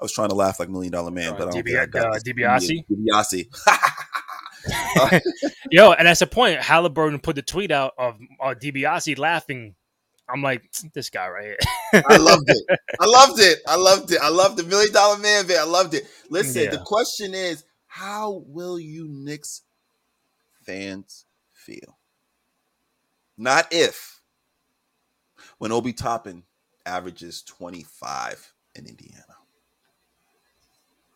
I 0.00 0.04
was 0.04 0.12
trying 0.12 0.30
to 0.30 0.34
laugh 0.34 0.58
like 0.58 0.68
Million 0.68 0.92
Dollar 0.92 1.10
Man, 1.10 1.32
uh, 1.32 1.36
but 1.36 1.48
I 1.48 1.52
don't 1.52 1.66
DB, 1.66 1.80
uh, 1.80 1.86
DiBiase. 2.18 2.84
DiBiase. 2.90 3.46
Yo, 5.70 5.92
and 5.92 6.06
that's 6.06 6.20
the 6.20 6.26
point. 6.26 6.60
Halliburton 6.60 7.20
put 7.20 7.36
the 7.36 7.42
tweet 7.42 7.70
out 7.70 7.92
of 7.96 8.18
uh, 8.40 8.54
DiBiase 8.60 9.18
laughing. 9.18 9.74
I'm 10.28 10.42
like, 10.42 10.70
this 10.94 11.10
guy 11.10 11.28
right 11.28 11.44
here. 11.44 11.58
I 12.08 12.16
loved 12.16 12.48
it. 12.48 12.78
I 13.00 13.06
loved 13.06 13.40
it. 13.40 13.58
I 13.66 13.76
loved 13.76 14.12
it. 14.12 14.18
I 14.22 14.30
loved 14.30 14.56
the 14.56 14.64
Million 14.64 14.92
Dollar 14.92 15.18
Man 15.18 15.46
bit. 15.46 15.58
I 15.58 15.64
loved 15.64 15.94
it. 15.94 16.04
Listen, 16.30 16.64
yeah. 16.64 16.70
the 16.70 16.78
question 16.78 17.34
is, 17.34 17.64
how 17.86 18.42
will 18.46 18.78
you 18.78 19.06
Knicks 19.08 19.62
fans 20.62 21.26
feel? 21.52 21.98
Not 23.36 23.68
if. 23.70 24.20
When 25.58 25.72
Obi 25.72 25.92
Toppin 25.92 26.44
averages 26.86 27.42
25 27.42 28.52
in 28.74 28.86
Indiana. 28.86 29.22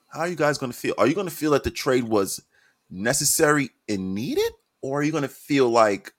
How 0.08 0.20
are 0.20 0.28
you 0.28 0.36
guys 0.36 0.58
going 0.58 0.72
to 0.72 0.78
feel? 0.78 0.94
Are 0.96 1.06
you 1.06 1.14
going 1.14 1.28
to 1.28 1.34
feel 1.34 1.50
that 1.52 1.64
the 1.64 1.70
trade 1.70 2.04
was 2.04 2.42
necessary 2.90 3.70
and 3.88 4.14
needed, 4.14 4.52
or 4.80 5.00
are 5.00 5.02
you 5.02 5.12
going 5.12 5.22
to 5.22 5.28
feel 5.28 5.68
like 5.68 6.12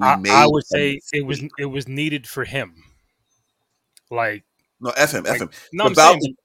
I, 0.00 0.20
I, 0.30 0.46
would 0.46 0.66
say 0.66 1.00
it 1.12 1.26
was 1.26 1.42
it 1.58 1.66
was 1.66 1.88
needed 1.88 2.26
for 2.26 2.44
him? 2.44 2.74
Like 4.10 4.44
no, 4.80 4.90
f 4.90 5.12
him, 5.12 5.24
like, 5.24 5.34
f 5.34 5.40
him. 5.40 5.50
No, 5.72 5.84
I'm 5.86 5.94
saying, 5.94 6.36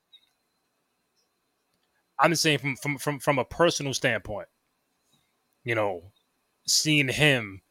I'm 2.19 2.31
just 2.31 2.43
saying 2.43 2.59
from 2.59 2.75
from 2.75 2.97
from 2.97 3.19
from 3.19 3.39
a 3.39 3.45
personal 3.45 3.93
standpoint. 3.93 4.47
You 5.63 5.75
know, 5.75 6.11
seeing 6.65 7.07
him 7.07 7.61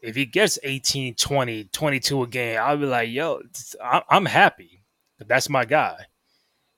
if 0.00 0.14
he 0.14 0.26
gets 0.26 0.58
18, 0.62 1.14
20, 1.16 1.64
22 1.64 2.22
a 2.22 2.26
game, 2.26 2.60
I'll 2.60 2.76
be 2.76 2.86
like, 2.86 3.10
yo, 3.10 3.42
I'm 3.82 4.26
happy. 4.26 4.84
That's 5.18 5.48
my 5.48 5.64
guy. 5.64 6.06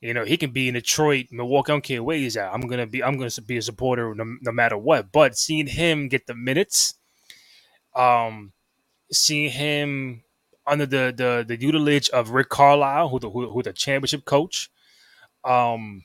You 0.00 0.14
know, 0.14 0.24
he 0.24 0.38
can 0.38 0.50
be 0.50 0.68
in 0.68 0.74
Detroit, 0.74 1.26
Milwaukee. 1.30 1.72
I 1.72 1.74
don't 1.74 1.84
care 1.84 2.02
where 2.02 2.16
he's 2.16 2.38
at. 2.38 2.54
I'm 2.54 2.62
gonna 2.62 2.86
be. 2.86 3.04
I'm 3.04 3.18
gonna 3.18 3.30
be 3.44 3.58
a 3.58 3.62
supporter 3.62 4.14
no, 4.14 4.24
no 4.40 4.50
matter 4.50 4.78
what. 4.78 5.12
But 5.12 5.36
seeing 5.36 5.66
him 5.66 6.08
get 6.08 6.26
the 6.26 6.34
minutes, 6.34 6.94
um, 7.94 8.53
seeing 9.12 9.50
him 9.50 10.22
under 10.66 10.87
the 10.87 11.12
the 11.16 11.44
the 11.46 11.57
tutelage 11.57 12.09
of 12.11 12.31
Rick 12.31 12.48
Carlisle, 12.48 13.09
who 13.09 13.18
the 13.18 13.31
who, 13.31 13.50
who 13.50 13.62
the 13.62 13.72
championship 13.72 14.24
coach, 14.24 14.70
um, 15.44 16.05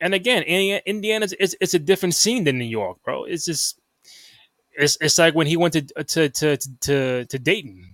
and 0.00 0.14
again, 0.14 0.42
Indiana 0.42 1.26
is 1.38 1.56
it's 1.60 1.74
a 1.74 1.78
different 1.78 2.14
scene 2.14 2.44
than 2.44 2.58
New 2.58 2.64
York, 2.64 2.98
bro. 3.04 3.24
It's 3.24 3.44
just 3.44 3.80
it's 4.76 4.98
it's 5.00 5.18
like 5.18 5.34
when 5.34 5.46
he 5.46 5.56
went 5.56 5.74
to 5.74 5.82
to 6.04 6.28
to 6.28 6.56
to, 6.82 7.24
to 7.24 7.38
Dayton. 7.38 7.90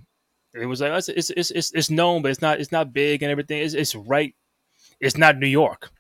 It 0.53 0.67
was 0.67 0.81
like 0.81 0.93
it's, 0.93 1.31
it's 1.31 1.51
it's 1.51 1.73
it's 1.73 1.91
known, 1.91 2.23
but 2.23 2.31
it's 2.33 2.43
not 2.43 2.61
it's 2.61 2.73
not 2.73 2.93
big 2.93 3.23
and 3.23 3.31
everything. 3.31 3.63
It's 3.63 3.75
it's 3.75 3.95
right 3.95 4.35
it's 5.01 5.17
not 5.17 5.39
New 5.39 5.47
York. 5.47 5.91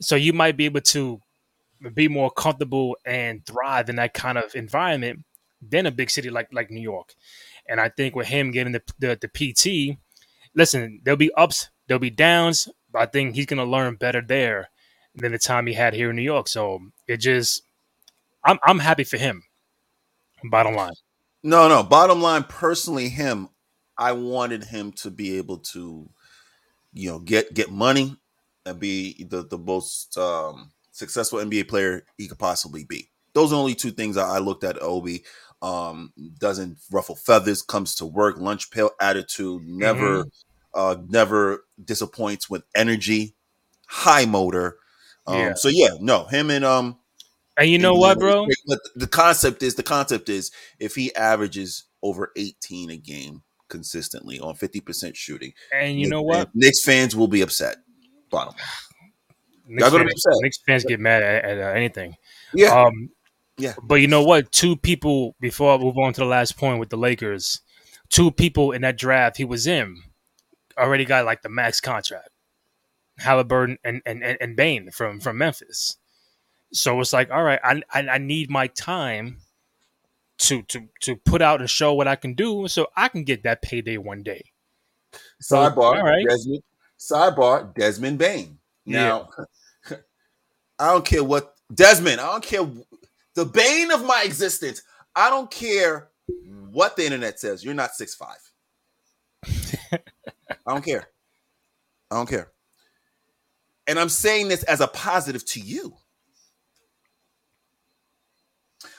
So 0.00 0.16
you 0.16 0.32
might 0.32 0.56
be 0.56 0.64
able 0.64 0.80
to 0.80 1.20
be 1.94 2.08
more 2.08 2.30
comfortable 2.30 2.96
and 3.04 3.44
thrive 3.44 3.88
in 3.88 3.96
that 3.96 4.14
kind 4.14 4.38
of 4.38 4.54
environment 4.54 5.24
than 5.62 5.86
a 5.86 5.90
big 5.90 6.10
city 6.10 6.30
like 6.30 6.48
like 6.52 6.70
New 6.70 6.80
York. 6.80 7.14
And 7.68 7.80
I 7.80 7.88
think 7.88 8.14
with 8.14 8.28
him 8.28 8.50
getting 8.50 8.72
the 8.72 8.82
the, 8.98 9.18
the 9.20 9.28
PT, 9.28 9.98
listen, 10.54 11.00
there'll 11.04 11.16
be 11.16 11.32
ups, 11.34 11.70
there'll 11.86 12.00
be 12.00 12.10
downs, 12.10 12.68
but 12.92 13.02
I 13.02 13.06
think 13.06 13.34
he's 13.34 13.46
gonna 13.46 13.64
learn 13.64 13.96
better 13.96 14.22
there 14.22 14.70
than 15.14 15.32
the 15.32 15.38
time 15.38 15.66
he 15.66 15.74
had 15.74 15.94
here 15.94 16.10
in 16.10 16.16
New 16.16 16.22
York. 16.22 16.48
So 16.48 16.80
it 17.06 17.18
just 17.18 17.62
I'm 18.44 18.58
I'm 18.64 18.78
happy 18.78 19.04
for 19.04 19.18
him. 19.18 19.42
Bottom 20.44 20.74
line. 20.74 20.92
No, 21.42 21.68
no. 21.68 21.82
Bottom 21.82 22.20
line, 22.20 22.44
personally, 22.44 23.08
him, 23.08 23.48
I 23.96 24.12
wanted 24.12 24.64
him 24.64 24.92
to 24.92 25.10
be 25.10 25.36
able 25.36 25.58
to, 25.58 26.08
you 26.92 27.10
know, 27.10 27.18
get 27.18 27.54
get 27.54 27.70
money 27.70 28.16
and 28.66 28.78
be 28.78 29.24
the 29.24 29.44
the 29.44 29.58
most 29.58 30.16
um, 30.16 30.72
successful 30.92 31.38
NBA 31.38 31.68
player 31.68 32.04
he 32.16 32.28
could 32.28 32.38
possibly 32.38 32.84
be. 32.84 33.08
Those 33.32 33.52
are 33.52 33.56
only 33.56 33.74
two 33.74 33.90
things 33.90 34.16
I, 34.16 34.36
I 34.36 34.38
looked 34.38 34.64
at. 34.64 34.82
Obi 34.82 35.24
um, 35.62 36.12
doesn't 36.38 36.78
ruffle 36.90 37.16
feathers, 37.16 37.62
comes 37.62 37.94
to 37.96 38.06
work, 38.06 38.38
lunch 38.38 38.70
pail 38.70 38.90
attitude, 39.00 39.62
never 39.66 40.24
mm-hmm. 40.24 40.28
uh, 40.74 40.96
never 41.08 41.64
disappoints 41.82 42.48
with 42.48 42.62
energy, 42.74 43.34
high 43.86 44.24
motor. 44.24 44.76
Um, 45.26 45.38
yeah. 45.38 45.54
So 45.54 45.68
yeah, 45.68 45.90
no, 46.00 46.24
him 46.24 46.50
and 46.50 46.64
um, 46.64 46.98
and 47.56 47.68
you 47.68 47.78
know 47.78 47.94
what, 47.94 48.18
bro? 48.18 48.46
But 48.66 48.78
the 48.94 49.06
concept 49.06 49.62
is 49.62 49.74
the 49.74 49.82
concept 49.82 50.28
is 50.28 50.50
if 50.78 50.94
he 50.94 51.14
averages 51.14 51.84
over 52.02 52.32
18 52.36 52.90
a 52.90 52.96
game 52.96 53.42
consistently 53.68 54.40
on 54.40 54.54
50% 54.54 55.14
shooting, 55.14 55.52
and 55.72 56.00
you 56.00 56.08
know 56.08 56.22
what, 56.22 56.48
Knicks 56.54 56.82
fans 56.82 57.14
will 57.14 57.28
be 57.28 57.42
upset. 57.42 57.76
Bottom. 58.30 58.54
Knicks, 59.66 59.88
fans, 59.88 60.38
Knicks 60.40 60.58
fans 60.66 60.84
get 60.84 61.00
mad 61.00 61.22
at, 61.22 61.44
at 61.44 61.58
uh, 61.58 61.76
anything. 61.76 62.16
Yeah. 62.54 62.68
Um, 62.68 63.10
yeah. 63.60 63.74
But 63.82 63.96
you 63.96 64.08
know 64.08 64.22
what? 64.22 64.52
Two 64.52 64.76
people 64.76 65.36
before 65.40 65.74
I 65.74 65.78
move 65.78 65.98
on 65.98 66.12
to 66.14 66.20
the 66.20 66.26
last 66.26 66.56
point 66.56 66.80
with 66.80 66.90
the 66.90 66.96
Lakers, 66.96 67.60
two 68.08 68.30
people 68.30 68.72
in 68.72 68.82
that 68.82 68.98
draft 68.98 69.36
he 69.36 69.44
was 69.44 69.66
in 69.66 70.02
already 70.78 71.04
got 71.04 71.24
like 71.24 71.42
the 71.42 71.48
max 71.48 71.80
contract. 71.80 72.30
Halliburton 73.18 73.78
and 73.84 74.02
and, 74.06 74.22
and 74.22 74.56
Bane 74.56 74.90
from 74.90 75.20
from 75.20 75.38
Memphis. 75.38 75.96
So 76.72 77.00
it's 77.00 77.12
like, 77.12 77.30
all 77.30 77.42
right, 77.42 77.58
I, 77.64 77.82
I, 77.92 78.08
I 78.08 78.18
need 78.18 78.50
my 78.50 78.68
time 78.68 79.38
to 80.38 80.62
to 80.62 80.88
to 81.02 81.16
put 81.16 81.42
out 81.42 81.60
and 81.60 81.68
show 81.68 81.92
what 81.94 82.08
I 82.08 82.16
can 82.16 82.34
do, 82.34 82.66
so 82.68 82.86
I 82.96 83.08
can 83.08 83.24
get 83.24 83.42
that 83.42 83.62
payday 83.62 83.98
one 83.98 84.22
day. 84.22 84.52
Sidebar, 85.42 85.96
all 85.96 86.02
right. 86.02 86.24
Desmond, 86.26 86.62
Sidebar, 86.98 87.74
Desmond 87.74 88.18
Bane. 88.18 88.58
Now, 88.86 89.28
yeah. 89.90 89.96
I 90.78 90.92
don't 90.92 91.04
care 91.04 91.24
what 91.24 91.54
Desmond. 91.72 92.20
I 92.20 92.32
don't 92.32 92.44
care 92.44 92.66
the 93.40 93.46
bane 93.46 93.90
of 93.90 94.04
my 94.04 94.22
existence. 94.22 94.82
I 95.16 95.30
don't 95.30 95.50
care 95.50 96.10
what 96.70 96.94
the 96.94 97.06
internet 97.06 97.40
says. 97.40 97.64
You're 97.64 97.72
not 97.72 97.94
six 97.94 98.14
five. 98.14 98.36
I 99.46 99.98
don't 100.66 100.84
care. 100.84 101.08
I 102.10 102.16
don't 102.16 102.28
care. 102.28 102.48
And 103.86 103.98
I'm 103.98 104.10
saying 104.10 104.48
this 104.48 104.62
as 104.64 104.82
a 104.82 104.88
positive 104.88 105.42
to 105.46 105.60
you. 105.60 105.96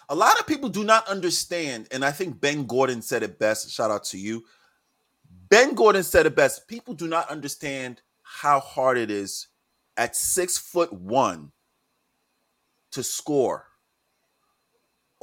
A 0.10 0.16
lot 0.16 0.40
of 0.40 0.48
people 0.48 0.70
do 0.70 0.84
not 0.84 1.08
understand, 1.08 1.88
and 1.92 2.04
I 2.04 2.10
think 2.12 2.42
Ben 2.42 2.66
Gordon 2.66 3.04
said 3.04 3.22
it 3.22 3.38
best. 3.38 3.70
Shout 3.72 3.92
out 3.92 4.06
to 4.06 4.18
you. 4.18 4.44
Ben 5.50 5.76
Gordon 5.76 6.02
said 6.02 6.26
it 6.26 6.36
best. 6.36 6.68
People 6.68 6.96
do 6.96 7.08
not 7.08 7.30
understand 7.30 8.02
how 8.24 8.60
hard 8.60 8.98
it 8.98 9.12
is 9.12 9.50
at 9.98 10.16
six 10.16 10.58
foot 10.58 10.92
one 10.92 11.52
to 12.92 13.04
score 13.04 13.68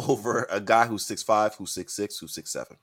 over 0.06 0.46
a 0.50 0.60
guy 0.60 0.86
who's 0.86 1.04
six 1.04 1.22
five, 1.22 1.54
who's 1.54 1.72
six 1.72 1.94
six, 1.94 2.18
who's 2.18 2.34
six 2.34 2.50
seven. 2.50 2.76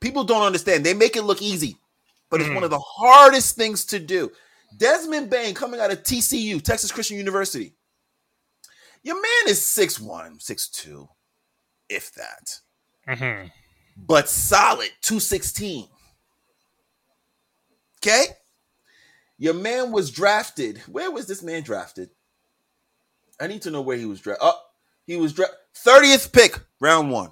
People 0.00 0.24
don't 0.24 0.46
understand. 0.46 0.84
They 0.84 0.94
make 0.94 1.16
it 1.16 1.22
look 1.22 1.42
easy, 1.42 1.76
but 2.30 2.40
it's 2.40 2.48
mm. 2.48 2.54
one 2.54 2.64
of 2.64 2.70
the 2.70 2.78
hardest 2.78 3.56
things 3.56 3.84
to 3.86 3.98
do. 3.98 4.30
Desmond 4.78 5.30
Bane 5.30 5.54
coming 5.54 5.80
out 5.80 5.92
of 5.92 6.02
TCU, 6.02 6.62
Texas 6.62 6.90
Christian 6.90 7.16
University. 7.16 7.74
Your 9.02 9.16
man 9.16 9.48
is 9.48 9.60
6'1, 9.60 10.38
6'2, 10.42 11.06
if 11.90 12.12
that. 12.14 12.60
Mm-hmm 13.06 13.48
but 13.96 14.28
solid 14.28 14.90
216. 15.02 15.86
Okay? 18.02 18.24
Your 19.38 19.54
man 19.54 19.92
was 19.92 20.10
drafted. 20.10 20.78
Where 20.86 21.10
was 21.10 21.26
this 21.26 21.42
man 21.42 21.62
drafted? 21.62 22.10
I 23.40 23.46
need 23.46 23.62
to 23.62 23.70
know 23.70 23.80
where 23.80 23.96
he 23.96 24.04
was 24.04 24.20
drafted. 24.20 24.46
Oh, 24.46 24.60
he 25.06 25.16
was 25.16 25.32
drafted 25.32 25.58
30th 25.84 26.32
pick, 26.32 26.58
round 26.80 27.10
one. 27.10 27.30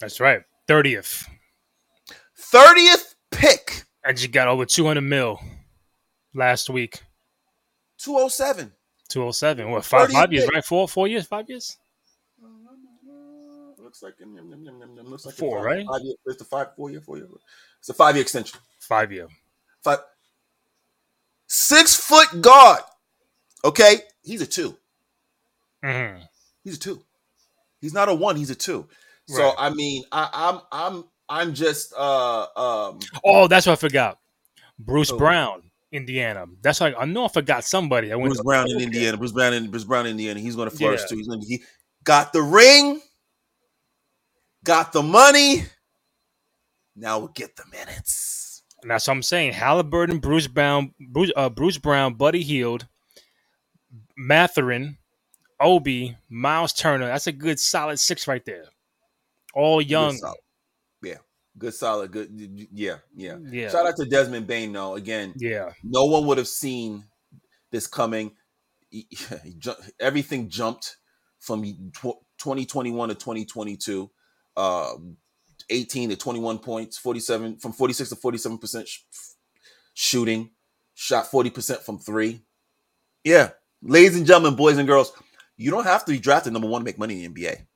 That's 0.00 0.20
right. 0.20 0.42
30th. 0.68 1.26
30th 2.52 3.14
pick. 3.30 3.84
And 4.04 4.20
you 4.20 4.28
got 4.28 4.48
over 4.48 4.64
200 4.64 5.00
mil 5.00 5.40
last 6.34 6.70
week. 6.70 7.02
207. 7.98 8.72
207. 9.08 9.70
What, 9.70 9.84
five, 9.84 10.10
five 10.10 10.32
years, 10.32 10.48
right? 10.52 10.64
Four, 10.64 10.88
four 10.88 11.08
years, 11.08 11.26
five 11.26 11.48
years? 11.48 11.76
looks 13.78 14.02
like 14.02 14.14
looks 15.04 15.26
like 15.26 15.34
four, 15.34 15.58
five, 15.58 15.64
right? 15.64 15.86
Five 15.86 16.00
year, 16.02 16.14
it's 16.26 16.42
a 16.42 16.44
five, 16.44 16.74
four 16.76 16.90
year, 16.90 17.00
four 17.00 17.16
year. 17.16 17.28
It's 17.78 17.88
a 17.88 17.94
five 17.94 18.16
year 18.16 18.22
extension. 18.22 18.58
Five 18.80 19.12
year. 19.12 19.28
five, 19.82 20.00
six 21.46 21.94
foot 21.94 22.40
guard. 22.40 22.80
Okay, 23.64 24.00
he's 24.22 24.42
a 24.42 24.46
2 24.46 24.76
Mm-hmm. 25.84 26.22
He's 26.64 26.76
a 26.76 26.80
two. 26.80 27.02
He's 27.80 27.92
not 27.92 28.08
a 28.08 28.14
one. 28.14 28.36
He's 28.36 28.50
a 28.50 28.54
two. 28.54 28.88
So 29.28 29.42
Right. 29.42 29.54
I 29.58 29.70
mean, 29.70 30.04
I, 30.10 30.28
I'm 30.32 30.60
I'm 30.72 31.04
I'm 31.28 31.54
just 31.54 31.92
uh 31.96 32.46
um 32.56 32.98
Oh, 33.24 33.46
that's 33.48 33.66
what 33.66 33.74
I 33.74 33.76
forgot. 33.76 34.18
Bruce 34.78 35.10
Who? 35.10 35.18
Brown, 35.18 35.62
Indiana. 35.92 36.46
That's 36.62 36.80
like 36.80 36.94
I 36.98 37.04
know 37.04 37.26
I 37.26 37.28
forgot 37.28 37.64
somebody. 37.64 38.12
I 38.12 38.16
went 38.16 38.34
Bruce 38.34 38.42
Brown 38.42 38.70
in. 38.70 38.80
Indiana. 38.80 39.16
Bruce 39.16 39.32
Brown 39.32 39.52
in 39.52 39.70
Bruce 39.70 39.84
Brown 39.84 40.06
in 40.06 40.12
Indiana. 40.12 40.40
He's 40.40 40.56
going 40.56 40.70
to 40.70 40.76
flourish 40.76 41.02
Yeah. 41.02 41.06
too. 41.08 41.16
He's 41.16 41.28
going 41.28 41.40
to 41.40 41.46
he 41.46 41.62
got 42.02 42.32
the 42.32 42.42
ring, 42.42 43.00
got 44.64 44.92
the 44.92 45.02
money. 45.02 45.64
Now 46.96 47.18
we'll 47.18 47.28
get 47.28 47.56
the 47.56 47.64
minutes. 47.70 48.62
And 48.82 48.90
that's 48.90 49.08
what 49.08 49.14
I'm 49.14 49.22
saying. 49.22 49.52
Halliburton, 49.52 50.18
Bruce 50.18 50.46
Brown, 50.46 50.94
Bruce, 51.00 51.32
uh, 51.34 51.48
Bruce 51.48 51.78
Brown, 51.78 52.14
Buddy 52.14 52.42
Hield, 52.42 52.86
Mathurin, 54.16 54.98
Obi, 55.60 56.16
Miles 56.28 56.72
Turner. 56.72 57.06
That's 57.06 57.26
a 57.26 57.32
good 57.32 57.58
solid 57.60 57.98
six 57.98 58.26
right 58.28 58.44
there. 58.44 58.64
All 59.54 59.80
young. 59.80 60.18
Good. 60.20 60.34
Yeah, 61.10 61.16
good 61.58 61.74
solid. 61.74 62.10
Good. 62.10 62.28
Yeah, 62.72 62.96
yeah. 63.14 63.36
Yeah. 63.42 63.70
Shout 63.70 63.86
out 63.86 63.96
to 63.96 64.04
Desmond 64.04 64.46
Bane. 64.46 64.72
though. 64.72 64.94
again, 64.94 65.32
Yeah. 65.36 65.72
no 65.82 66.04
one 66.06 66.26
would 66.26 66.38
have 66.38 66.48
seen 66.48 67.04
this 67.70 67.86
coming. 67.86 68.32
He- 68.90 69.06
he 69.44 69.54
ju- 69.54 69.74
everything 70.00 70.48
jumped 70.48 70.96
from 71.40 71.62
tw- 71.92 72.20
2021 72.38 73.08
to 73.10 73.14
2022. 73.14 74.10
Uh, 74.56 74.94
18 75.70 76.10
to 76.10 76.16
21 76.16 76.58
points, 76.58 76.98
47 76.98 77.58
from 77.58 77.72
46 77.72 78.10
to 78.10 78.16
47 78.16 78.58
percent 78.58 78.86
sh- 78.88 79.00
shooting, 79.94 80.50
shot 80.94 81.26
40 81.30 81.50
percent 81.50 81.80
from 81.80 81.98
three. 81.98 82.42
Yeah, 83.24 83.50
ladies 83.82 84.16
and 84.16 84.26
gentlemen, 84.26 84.56
boys 84.56 84.76
and 84.78 84.86
girls, 84.86 85.12
you 85.56 85.70
don't 85.70 85.84
have 85.84 86.04
to 86.04 86.12
be 86.12 86.18
drafted 86.18 86.52
number 86.52 86.68
one 86.68 86.80
to 86.80 86.84
make 86.84 86.98
money 86.98 87.24
in 87.24 87.32
the 87.32 87.42
NBA. 87.42 87.66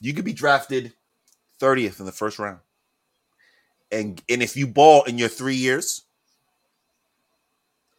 You 0.00 0.12
could 0.14 0.24
be 0.24 0.32
drafted 0.32 0.92
30th 1.60 2.00
in 2.00 2.06
the 2.06 2.12
first 2.12 2.38
round, 2.38 2.60
and 3.90 4.20
and 4.28 4.42
if 4.42 4.56
you 4.56 4.66
ball 4.66 5.04
in 5.04 5.18
your 5.18 5.28
three 5.28 5.54
years, 5.54 6.02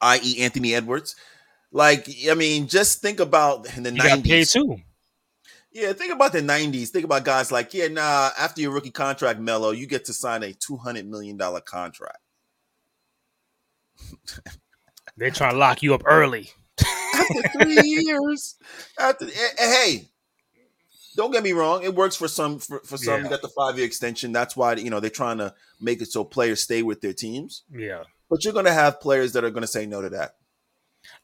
i.e., 0.01 0.41
Anthony 0.41 0.75
Edwards. 0.75 1.15
Like, 1.71 2.07
I 2.29 2.35
mean, 2.35 2.67
just 2.67 3.01
think 3.01 3.19
about 3.19 3.75
in 3.75 3.83
the 3.83 3.91
90s. 3.91 4.53
too. 4.53 4.77
Yeah, 5.73 5.91
think 5.91 6.13
about 6.13 6.31
the 6.31 6.41
90s. 6.41 6.87
Think 6.87 7.03
about 7.03 7.25
guys 7.25 7.51
like, 7.51 7.73
yeah, 7.73 7.89
nah, 7.89 8.29
after 8.39 8.61
your 8.61 8.71
rookie 8.71 8.91
contract, 8.91 9.41
Mello, 9.41 9.71
you 9.71 9.87
get 9.87 10.05
to 10.05 10.13
sign 10.13 10.41
a 10.43 10.53
$200 10.53 11.05
million 11.05 11.37
contract. 11.65 12.19
They're 15.17 15.31
trying 15.31 15.51
to 15.51 15.57
lock 15.57 15.83
you 15.83 15.93
up 15.93 16.03
early. 16.05 16.51
After 17.29 17.59
three 17.63 17.81
years. 17.83 18.55
After, 18.99 19.25
eh, 19.25 19.29
eh, 19.57 19.71
hey, 19.71 20.07
don't 21.15 21.31
get 21.31 21.43
me 21.43 21.51
wrong. 21.53 21.83
It 21.83 21.95
works 21.95 22.15
for 22.15 22.27
some. 22.27 22.59
For, 22.59 22.79
for 22.81 22.97
some, 22.97 23.17
Yeah. 23.19 23.23
you 23.23 23.29
got 23.29 23.41
the 23.41 23.49
five 23.49 23.77
year 23.77 23.85
extension. 23.85 24.31
That's 24.31 24.55
why, 24.55 24.73
you 24.75 24.89
know, 24.89 24.99
they're 24.99 25.09
trying 25.09 25.37
to 25.37 25.53
make 25.79 26.01
it 26.01 26.07
so 26.11 26.23
players 26.23 26.61
stay 26.61 26.83
with 26.83 27.01
their 27.01 27.13
teams. 27.13 27.63
Yeah. 27.71 28.03
But 28.29 28.43
you're 28.43 28.53
going 28.53 28.65
to 28.65 28.73
have 28.73 28.99
players 28.99 29.33
that 29.33 29.43
are 29.43 29.51
going 29.51 29.61
to 29.61 29.67
say 29.67 29.85
no 29.85 30.01
to 30.01 30.09
that. 30.09 30.35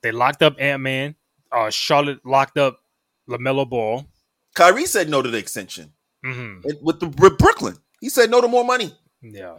They 0.02 0.12
locked 0.12 0.44
up 0.44 0.56
Ant 0.60 0.82
Man. 0.82 1.16
Uh, 1.52 1.70
Charlotte 1.70 2.26
locked 2.26 2.58
up 2.58 2.82
LaMelo 3.28 3.68
Ball. 3.68 4.06
Kyrie 4.54 4.86
said 4.86 5.10
no 5.10 5.22
to 5.22 5.30
the 5.30 5.38
extension 5.38 5.94
hmm 6.24 6.60
And 6.64 6.78
with 6.82 7.00
the 7.00 7.08
with 7.18 7.38
Brooklyn. 7.38 7.78
He 8.00 8.10
said 8.10 8.30
no 8.30 8.42
to 8.42 8.48
more 8.48 8.64
money. 8.64 8.96
Yeah. 9.22 9.58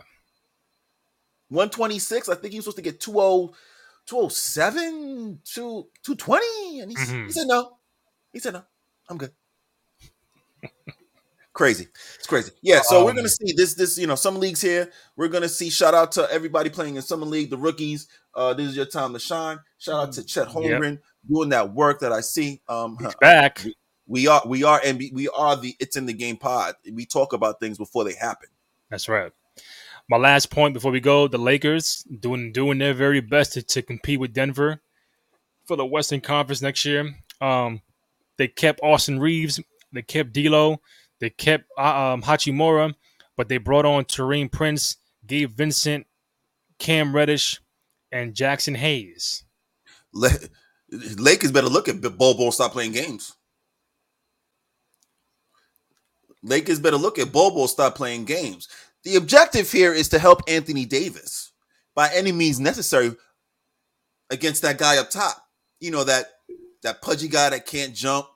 126. 1.49 2.29
I 2.29 2.35
think 2.35 2.53
he 2.53 2.59
was 2.59 2.65
supposed 2.65 2.77
to 2.77 2.83
get 2.83 3.01
20, 3.01 3.53
207, 4.07 5.41
2, 5.45 5.87
220. 6.03 6.81
And 6.81 6.91
he, 6.91 6.97
Mhm. 6.97 7.27
he 7.27 7.33
said 7.33 7.47
no. 7.47 7.79
He 8.33 8.39
said 8.39 8.55
no. 8.55 8.63
I'm 9.09 9.19
good. 9.19 9.33
crazy. 11.53 11.89
It's 12.17 12.27
crazy. 12.27 12.51
Yeah, 12.63 12.81
so 12.83 13.05
we're 13.05 13.11
Um, 13.11 13.17
gonna 13.17 13.29
see 13.29 13.53
this, 13.57 13.75
this, 13.75 13.99
you 13.99 14.07
know, 14.07 14.15
some 14.15 14.39
leagues 14.41 14.61
here. 14.63 14.91
We're 15.17 15.29
gonna 15.29 15.49
see 15.49 15.71
shout 15.71 15.95
out 15.95 16.13
to 16.13 16.31
everybody 16.31 16.71
playing 16.71 16.97
in 16.97 17.03
summer 17.03 17.27
league, 17.27 17.51
the 17.51 17.59
rookies. 17.59 18.09
Uh, 18.35 18.55
this 18.55 18.69
is 18.71 18.77
your 18.77 18.87
time 18.87 19.13
to 19.13 19.19
shine. 19.19 19.59
Shout 19.79 20.09
out 20.09 20.13
to 20.15 20.25
Chet 20.25 20.47
Yep. 20.49 20.55
Holmgren 20.57 20.99
doing 21.29 21.51
that 21.51 21.73
work 21.75 22.01
that 22.01 22.13
I 22.13 22.21
see. 22.21 22.63
Um 22.69 22.97
He's 22.99 23.15
back. 23.17 23.65
we 24.07 24.27
are 24.27 24.43
we 24.47 24.65
are 24.65 24.81
and 24.83 24.99
we 25.13 25.29
are 25.29 25.57
the 25.57 25.77
it's 25.79 25.97
in 25.97 26.07
the 26.07 26.15
game 26.15 26.37
pod. 26.39 26.75
We 26.91 27.05
talk 27.05 27.33
about 27.35 27.61
things 27.61 27.77
before 27.79 28.05
they 28.05 28.15
happen. 28.15 28.49
That's 28.91 29.09
right. 29.09 29.33
My 30.13 30.19
last 30.19 30.51
point 30.51 30.75
before 30.75 30.93
we 30.93 31.01
go: 31.01 31.27
the 31.27 31.39
Lakers 31.39 32.05
doing 32.21 32.53
doing 32.53 32.77
their 32.77 32.93
very 32.93 33.21
best 33.21 33.55
to, 33.55 33.63
to 33.63 33.81
compete 33.81 34.21
with 34.21 34.35
Denver 34.35 34.83
for 35.65 35.75
the 35.75 35.87
Western 35.87 36.21
Conference 36.21 36.61
next 36.61 36.85
year. 36.85 37.15
Um, 37.41 37.81
they 38.37 38.47
kept 38.47 38.81
Austin 38.83 39.19
Reaves, 39.19 39.59
they 39.91 40.03
kept 40.03 40.35
D'Lo, 40.35 40.83
they 41.19 41.31
kept 41.31 41.65
uh, 41.79 42.13
um, 42.13 42.21
Hachimura, 42.21 42.93
but 43.39 43.49
they 43.49 43.57
brought 43.57 43.87
on 43.87 44.05
Taurean 44.05 44.53
Prince, 44.53 44.99
Gabe 45.27 45.51
Vincent, 45.51 46.07
Cam 46.79 47.17
Reddish, 47.17 47.63
and 48.13 48.35
Jaxson 48.35 48.77
Hayes. 48.77 49.45
Le- 50.13 50.29
Lakers 51.17 51.53
better 51.53 51.71
look 51.71 51.89
at 51.89 52.03
Bobo 52.03 52.45
and 52.45 52.53
stop 52.53 52.73
playing 52.73 52.93
games. 52.93 53.35
Lakers 56.43 56.81
better 56.81 56.99
look 56.99 57.19
at 57.19 57.33
Bobo 57.33 57.67
stop 57.67 57.95
playing 57.95 58.27
games. 58.27 58.69
The 59.05 59.17
objective 59.17 59.71
here 59.71 59.93
is 59.93 60.09
to 60.11 60.19
help 60.19 60.43
Anthony 60.49 60.85
Davis 60.85 61.53
by 61.95 62.11
any 62.15 62.33
means 62.33 62.61
necessary 62.61 63.15
against 64.31 64.63
that 64.63 64.79
guy 64.79 64.99
up 64.99 65.11
top. 65.11 65.37
You 65.81 65.91
know 65.91 66.05
that 66.05 66.27
that 66.83 67.03
pudgy 67.03 67.29
guy 67.29 67.51
that 67.51 67.67
can't 67.67 67.95
jump, 67.95 68.27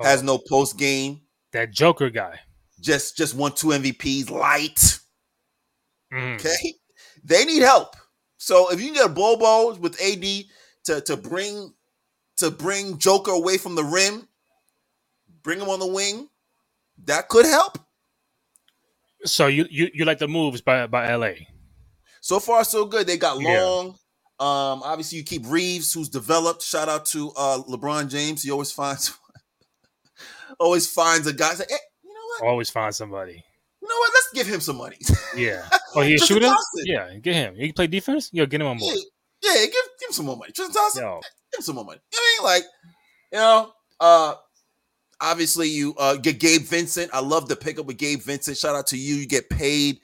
Oh, 0.00 0.04
has 0.04 0.22
no 0.22 0.38
post 0.38 0.78
game, 0.78 1.22
that 1.52 1.70
Joker 1.72 2.08
guy. 2.10 2.40
just 2.80 3.16
just 3.16 3.34
won 3.34 3.52
two 3.52 3.68
MVPs, 3.72 4.30
light. 4.30 4.98
Mhm. 6.12 6.34
Okay, 6.38 6.74
they 7.24 7.44
need 7.44 7.62
help. 7.62 7.96
So 8.38 8.70
if 8.72 8.80
you 8.80 8.86
can 8.86 8.94
get 8.94 9.06
a 9.06 9.08
Bobo 9.08 9.74
with 9.74 10.00
AD 10.00 10.48
to 10.84 11.00
to 11.02 11.16
bring 11.16 11.74
to 12.38 12.50
bring 12.50 12.98
Joker 12.98 13.32
away 13.32 13.58
from 13.58 13.74
the 13.74 13.84
rim, 13.84 14.28
bring 15.42 15.60
him 15.60 15.68
on 15.68 15.78
the 15.80 15.86
wing, 15.86 16.28
that 17.04 17.28
could 17.28 17.44
help. 17.46 17.78
So 19.24 19.46
you, 19.46 19.66
you 19.70 19.88
you 19.94 20.04
like 20.04 20.18
the 20.18 20.28
moves 20.28 20.60
by 20.60 20.86
by 20.86 21.14
LA? 21.14 21.32
So 22.20 22.40
far, 22.40 22.64
so 22.64 22.84
good. 22.84 23.06
They 23.06 23.16
got 23.16 23.40
Yeah. 23.40 23.62
long. 23.62 23.86
Um, 24.40 24.82
obviously, 24.82 25.18
you 25.18 25.24
keep 25.24 25.42
Reaves, 25.46 25.92
who's 25.92 26.08
developed. 26.08 26.62
Shout 26.62 26.88
out 26.88 27.06
to 27.06 27.30
uh 27.36 27.62
LeBron 27.68 28.08
James. 28.10 28.42
He 28.42 28.50
always 28.50 28.72
finds 28.72 29.16
always 30.58 30.90
finds 30.90 31.26
a 31.26 31.32
guy. 31.32 31.54
Say, 31.54 31.64
hey, 31.68 31.76
you 32.04 32.12
know 32.12 32.20
what? 32.46 32.50
Always 32.50 32.70
find 32.70 32.94
somebody. 32.94 33.44
You 33.80 33.88
know 33.88 33.94
what? 33.98 34.10
Let's 34.14 34.30
give 34.34 34.46
him 34.46 34.60
some 34.60 34.76
money. 34.76 34.96
Yeah. 35.36 35.66
Oh, 35.94 36.02
he 36.02 36.14
a 36.14 36.18
Tristan 36.18 36.36
shooter? 36.36 36.46
Thompson. 36.46 36.84
Yeah, 36.84 37.14
get 37.16 37.34
him. 37.34 37.54
He 37.54 37.66
can 37.68 37.72
play 37.74 37.86
defense. 37.86 38.28
Yo, 38.34 38.44
get 38.46 38.60
him 38.60 38.66
on 38.66 38.78
yeah, 38.78 38.86
board. 38.86 38.98
yeah, 39.42 39.54
give 39.54 39.72
give 39.98 40.08
him 40.08 40.12
some 40.12 40.26
more 40.26 40.36
money. 40.36 40.52
Tristan 40.52 40.74
Thompson. 40.74 41.02
Yo, 41.04 41.20
give 41.52 41.58
him 41.58 41.62
some 41.62 41.74
more 41.76 41.84
money. 41.86 42.00
I 42.14 42.36
mean, 42.40 42.44
like, 42.52 42.64
you 43.32 43.38
know, 43.38 43.72
uh 44.00 44.34
obviously 45.22 45.68
you 45.68 45.94
uh 45.98 46.16
get 46.16 46.38
Gabe 46.40 46.62
Vincent. 46.62 47.10
I 47.14 47.20
love 47.20 47.48
the 47.48 47.56
pickup 47.56 47.86
with 47.86 47.96
Gabe 47.96 48.20
Vincent. 48.20 48.56
Shout 48.58 48.74
out 48.76 48.88
to 48.88 48.98
you. 48.98 49.14
You 49.14 49.26
get 49.26 49.48
paid 49.48 50.00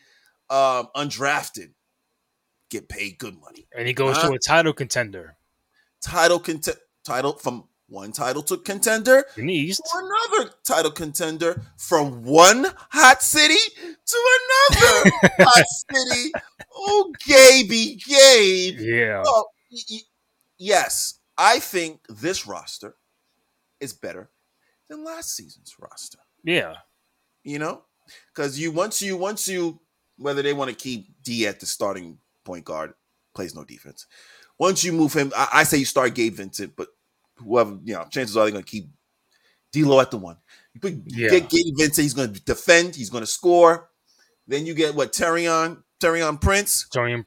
um 0.48 0.88
undrafted. 0.96 1.72
Get 2.70 2.88
paid 2.88 3.18
good 3.18 3.38
money. 3.40 3.66
and 3.76 3.86
he 3.88 3.94
goes 3.94 4.16
Huh? 4.16 4.28
to 4.28 4.34
a 4.34 4.38
title 4.38 4.72
contender 4.72 5.36
Title 6.00 6.38
cont- 6.38 6.68
title 7.04 7.32
from 7.32 7.64
one 7.88 8.12
title 8.12 8.42
to 8.42 8.58
contender 8.58 9.24
in 9.38 9.48
East. 9.48 9.80
to 9.90 9.98
another 9.98 10.52
title 10.62 10.90
contender 10.90 11.62
from 11.78 12.22
one 12.22 12.66
hot 12.90 13.22
city 13.22 13.56
to 14.06 14.16
another 14.70 15.10
hot 15.40 15.64
city. 15.90 16.30
Oh, 16.74 17.12
Gabe, 17.26 17.98
Gabe. 18.06 18.78
Yeah. 18.80 19.22
Well, 19.24 19.50
y- 19.72 19.78
y- 19.90 19.98
yes, 20.58 21.18
I 21.38 21.58
think 21.60 22.00
this 22.10 22.46
roster 22.46 22.94
is 23.80 23.94
better 23.94 24.28
than 24.88 25.04
last 25.04 25.34
season's 25.36 25.74
roster. 25.78 26.18
Yeah. 26.44 26.74
You 27.44 27.58
know, 27.58 27.82
because 28.34 28.58
you 28.58 28.72
once 28.72 29.00
you 29.02 29.16
once 29.16 29.48
you 29.48 29.80
whether 30.16 30.42
they 30.42 30.52
want 30.52 30.70
to 30.70 30.76
keep 30.76 31.08
D 31.22 31.46
at 31.46 31.60
the 31.60 31.66
starting 31.66 32.18
point 32.44 32.64
guard, 32.64 32.94
plays 33.34 33.54
no 33.54 33.64
defense. 33.64 34.06
Once 34.58 34.82
you 34.82 34.92
move 34.92 35.12
him, 35.12 35.32
I, 35.36 35.48
I 35.54 35.62
say 35.64 35.78
you 35.78 35.84
start 35.84 36.14
Gabe 36.14 36.34
Vincent, 36.34 36.74
but 36.76 36.88
whoever 37.36 37.78
you 37.84 37.94
know, 37.94 38.04
chances 38.10 38.36
are 38.36 38.44
they're 38.44 38.52
going 38.52 38.64
to 38.64 38.70
keep 38.70 38.88
D'Lo 39.72 40.00
at 40.00 40.10
the 40.10 40.16
one. 40.16 40.36
You 40.74 40.80
put, 40.80 40.94
Yeah. 41.06 41.28
get 41.30 41.48
Gabe 41.48 41.76
Vincent, 41.76 42.02
he's 42.02 42.14
going 42.14 42.32
to 42.32 42.40
defend, 42.42 42.96
he's 42.96 43.10
going 43.10 43.22
to 43.22 43.26
score. 43.26 43.90
Then 44.48 44.66
you 44.66 44.74
get 44.74 44.94
what 44.94 45.12
Taurean, 45.12 45.82
Taurean 46.00 46.40
Prince. 46.40 46.86
Starting, 46.90 47.24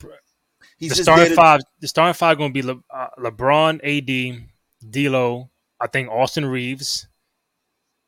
He's 0.77 0.97
the 0.97 1.03
starting 1.03 1.29
to- 1.29 1.35
five. 1.35 1.61
The 1.79 1.87
starting 1.87 2.15
five 2.15 2.37
going 2.37 2.51
to 2.51 2.53
be 2.53 2.63
Le, 2.63 2.79
uh, 2.93 3.07
LeBron, 3.19 3.79
AD, 3.83 4.43
D'Lo. 4.91 5.49
I 5.79 5.87
think 5.87 6.09
Austin 6.09 6.45
Reaves, 6.45 7.07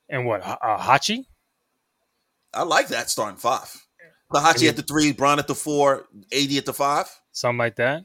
and 0.10 0.26
what 0.26 0.42
uh, 0.42 0.58
Hachi. 0.78 1.26
I 2.54 2.64
like 2.64 2.90
that 2.90 3.10
starting 3.10 3.38
five. 3.38 3.76
Hachi 4.32 4.68
at 4.68 4.76
the 4.76 4.82
three, 4.82 5.12
Bron 5.12 5.40
at 5.40 5.48
the 5.48 5.56
four, 5.56 6.08
AD 6.32 6.52
at 6.54 6.66
the 6.66 6.74
five. 6.74 7.08
Something 7.32 7.60
like 7.60 7.76
that. 7.78 8.04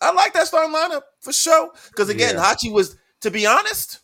I 0.00 0.12
like 0.12 0.32
that 0.32 0.46
starting 0.46 0.74
lineup 0.74 1.02
for 1.20 1.32
sure. 1.32 1.70
Because 1.88 2.08
again, 2.08 2.34
yeah. 2.36 2.42
Hachi 2.42 2.72
was, 2.72 2.96
to 3.20 3.30
be 3.30 3.46
honest, 3.46 4.00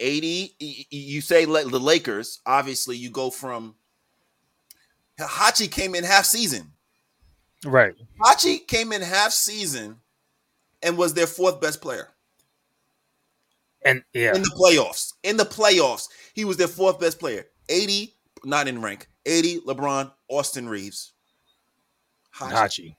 80. 0.00 0.54
You 0.90 1.20
say 1.20 1.44
the 1.44 1.80
Lakers, 1.80 2.40
obviously, 2.44 2.96
you 2.96 3.10
go 3.10 3.30
from 3.30 3.76
Hachi 5.18 5.70
came 5.70 5.94
in 5.94 6.04
half 6.04 6.24
season. 6.24 6.72
Right. 7.64 7.94
Hachi 8.20 8.66
came 8.66 8.92
in 8.92 9.02
half 9.02 9.32
season 9.32 9.96
and 10.82 10.96
was 10.96 11.14
their 11.14 11.26
fourth 11.26 11.60
best 11.60 11.80
player. 11.80 12.08
And 13.84 14.02
yeah. 14.12 14.34
In 14.34 14.42
the 14.42 14.50
playoffs. 14.56 15.12
In 15.22 15.36
the 15.36 15.44
playoffs, 15.44 16.08
he 16.34 16.44
was 16.44 16.56
their 16.56 16.68
fourth 16.68 16.98
best 16.98 17.18
player. 17.18 17.44
80, 17.68 18.14
not 18.44 18.68
in 18.68 18.82
rank. 18.82 19.08
80, 19.26 19.60
LeBron, 19.60 20.10
Austin 20.28 20.68
Reaves. 20.68 21.12
Hachi. 22.34 22.52
Hachi. 22.52 22.96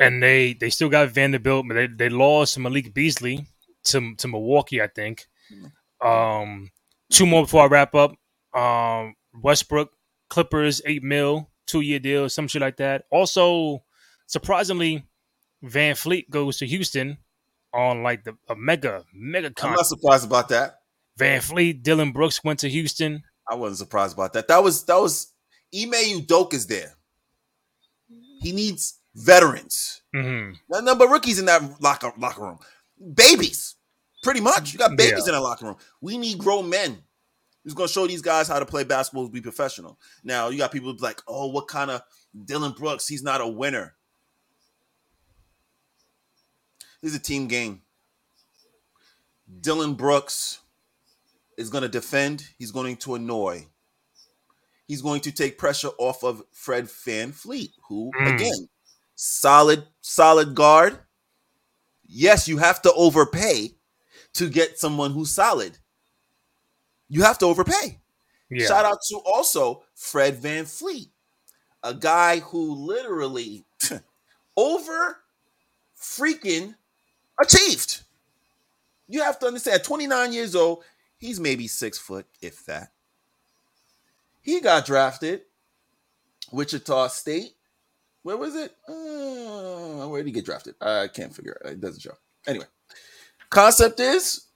And 0.00 0.22
they 0.22 0.54
they 0.54 0.70
still 0.70 0.88
got 0.88 1.08
Vanderbilt, 1.08 1.66
but 1.66 1.74
they, 1.74 1.86
they 1.88 2.08
lost 2.08 2.58
Malik 2.58 2.94
Beasley 2.94 3.46
to 3.84 4.14
to 4.16 4.28
Milwaukee, 4.28 4.80
I 4.80 4.86
think. 4.86 5.26
Um 6.00 6.70
two 7.10 7.26
more 7.26 7.42
before 7.42 7.64
I 7.64 7.66
wrap 7.66 7.94
up. 7.94 8.14
Um 8.54 9.16
Westbrook, 9.42 9.90
Clippers, 10.30 10.80
eight 10.86 11.02
mil, 11.02 11.50
two 11.66 11.80
year 11.80 11.98
deal, 11.98 12.28
some 12.28 12.46
shit 12.46 12.62
like 12.62 12.76
that. 12.76 13.06
Also, 13.10 13.82
surprisingly, 14.26 15.04
VanVleet 15.64 16.30
goes 16.30 16.58
to 16.58 16.66
Houston 16.66 17.18
on 17.74 18.02
like 18.02 18.24
the 18.24 18.36
a 18.48 18.56
mega 18.56 19.04
mega 19.12 19.50
contract. 19.50 19.64
I'm 19.64 19.76
not 19.76 19.86
surprised 19.86 20.24
about 20.24 20.48
that. 20.50 20.80
VanVleet, 21.18 21.82
Dillon 21.82 22.12
Brooks 22.12 22.42
went 22.44 22.60
to 22.60 22.68
Houston. 22.68 23.22
I 23.50 23.54
wasn't 23.54 23.78
surprised 23.78 24.14
about 24.14 24.32
that. 24.34 24.48
That 24.48 24.62
was 24.62 24.84
that 24.84 25.00
was 25.00 25.32
Ime 25.74 26.20
Udoka 26.20 26.54
is 26.54 26.66
there. 26.66 26.94
He 28.40 28.52
needs 28.52 29.00
veterans. 29.14 30.02
Mm-hmm. 30.14 30.52
That 30.70 30.84
number 30.84 31.06
rookies 31.06 31.38
in 31.38 31.46
that 31.46 31.80
locker 31.80 32.12
locker 32.18 32.42
room, 32.42 32.58
babies, 33.14 33.76
pretty 34.22 34.40
much. 34.40 34.72
You 34.72 34.78
got 34.78 34.96
babies 34.96 35.24
yeah. 35.26 35.32
in 35.32 35.32
that 35.32 35.42
locker 35.42 35.66
room. 35.66 35.76
We 36.00 36.18
need 36.18 36.38
grown 36.38 36.68
men. 36.70 36.98
Who's 37.64 37.74
going 37.74 37.88
to 37.88 37.92
show 37.92 38.06
these 38.06 38.22
guys 38.22 38.48
how 38.48 38.58
to 38.58 38.64
play 38.64 38.84
basketball, 38.84 39.28
be 39.28 39.42
professional. 39.42 39.98
Now 40.24 40.48
you 40.48 40.56
got 40.56 40.72
people 40.72 40.94
like, 41.00 41.20
oh, 41.28 41.48
what 41.48 41.68
kind 41.68 41.90
of 41.90 42.00
Dillon 42.46 42.72
Brooks? 42.72 43.06
He's 43.06 43.22
not 43.22 43.42
a 43.42 43.48
winner. 43.48 43.97
This 47.02 47.12
is 47.12 47.18
a 47.18 47.22
team 47.22 47.46
game. 47.46 47.82
Dillon 49.60 49.94
Brooks 49.94 50.60
is 51.56 51.70
going 51.70 51.82
to 51.82 51.88
defend. 51.88 52.48
He's 52.58 52.70
going 52.70 52.96
to 52.98 53.14
annoy. 53.14 53.66
He's 54.86 55.02
going 55.02 55.20
to 55.22 55.32
take 55.32 55.58
pressure 55.58 55.90
off 55.98 56.24
of 56.24 56.42
Fred 56.50 56.84
VanVleet, 56.84 57.72
who, 57.88 58.10
mm. 58.18 58.34
again, 58.34 58.68
solid, 59.14 59.84
solid 60.00 60.54
guard. 60.54 60.98
Yes, 62.06 62.48
you 62.48 62.56
have 62.58 62.80
to 62.82 62.92
overpay 62.94 63.74
to 64.34 64.48
get 64.48 64.78
someone 64.78 65.12
who's 65.12 65.30
solid. 65.30 65.78
You 67.08 67.22
have 67.22 67.38
to 67.38 67.46
overpay. 67.46 68.00
Yeah. 68.50 68.66
Shout 68.66 68.84
out 68.86 68.98
to 69.08 69.16
also 69.26 69.82
Fred 69.94 70.40
VanVleet, 70.40 71.10
a 71.82 71.94
guy 71.94 72.40
who 72.40 72.74
literally 72.74 73.66
over 74.56 75.18
freaking 76.00 76.74
achieved. 77.40 78.02
You 79.08 79.22
have 79.22 79.38
to 79.40 79.46
understand, 79.46 79.82
29 79.82 80.32
years 80.32 80.54
old, 80.54 80.84
he's 81.16 81.40
maybe 81.40 81.66
six 81.66 81.98
foot, 81.98 82.26
if 82.42 82.64
that. 82.66 82.92
He 84.42 84.60
got 84.60 84.86
drafted, 84.86 85.42
Wichita 86.52 87.08
State. 87.08 87.52
Where 88.22 88.36
was 88.36 88.54
it? 88.54 88.74
Uh, 88.86 90.06
where 90.08 90.20
did 90.20 90.26
he 90.26 90.32
get 90.32 90.44
drafted? 90.44 90.74
I 90.80 91.08
can't 91.08 91.34
figure 91.34 91.58
it. 91.64 91.72
It 91.72 91.80
doesn't 91.80 92.02
show. 92.02 92.16
Anyway, 92.46 92.66
concept 93.50 94.00
is 94.00 94.46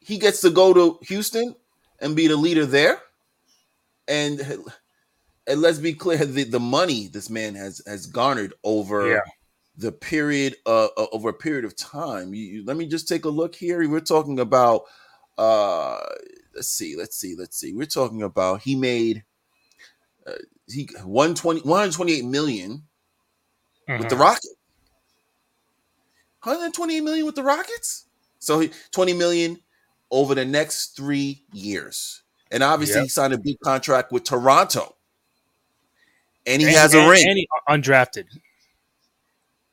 he 0.00 0.18
gets 0.18 0.40
to 0.42 0.50
go 0.50 0.72
to 0.72 0.98
Houston 1.06 1.54
and 2.00 2.14
be 2.16 2.26
the 2.28 2.36
leader 2.36 2.66
there. 2.66 3.00
And 4.08 4.40
and 5.46 5.60
let's 5.60 5.78
be 5.78 5.92
clear, 5.92 6.18
the, 6.18 6.44
the 6.44 6.60
money 6.60 7.06
this 7.06 7.30
man 7.30 7.54
has 7.54 7.82
has 7.86 8.06
garnered 8.06 8.54
over 8.64 9.12
yeah 9.12 9.20
the 9.80 9.92
period 9.92 10.56
uh, 10.66 10.88
uh, 10.96 11.06
over 11.10 11.30
a 11.30 11.34
period 11.34 11.64
of 11.64 11.74
time. 11.74 12.34
You, 12.34 12.44
you, 12.44 12.64
let 12.64 12.76
me 12.76 12.86
just 12.86 13.08
take 13.08 13.24
a 13.24 13.30
look 13.30 13.54
here. 13.54 13.88
We're 13.88 14.00
talking 14.00 14.38
about 14.38 14.82
uh, 15.38 15.98
let's 16.54 16.68
see, 16.68 16.96
let's 16.96 17.16
see, 17.16 17.34
let's 17.36 17.56
see. 17.56 17.72
We're 17.72 17.86
talking 17.86 18.22
about 18.22 18.60
he 18.60 18.76
made 18.76 19.24
uh, 20.26 20.32
he 20.68 20.88
120 21.02 21.60
128 21.62 22.24
million 22.26 22.82
mm-hmm. 23.88 23.98
with 23.98 24.08
the 24.08 24.14
mm-hmm. 24.14 24.22
Rockets. 24.22 24.54
128 26.42 27.00
million 27.00 27.26
with 27.26 27.34
the 27.34 27.42
Rockets. 27.42 28.06
So 28.38 28.60
he, 28.60 28.70
20 28.92 29.14
million 29.14 29.58
over 30.10 30.34
the 30.34 30.44
next 30.44 30.96
3 30.96 31.42
years. 31.52 32.22
And 32.50 32.62
obviously 32.62 32.96
yep. 32.96 33.04
he 33.04 33.08
signed 33.08 33.34
a 33.34 33.38
big 33.38 33.60
contract 33.60 34.10
with 34.10 34.24
Toronto. 34.24 34.96
And 36.46 36.62
he 36.62 36.68
and, 36.68 36.76
has 36.76 36.94
a 36.94 37.00
and, 37.00 37.10
ring. 37.10 37.24
And 37.28 37.36
he 37.36 37.48
undrafted 37.68 38.24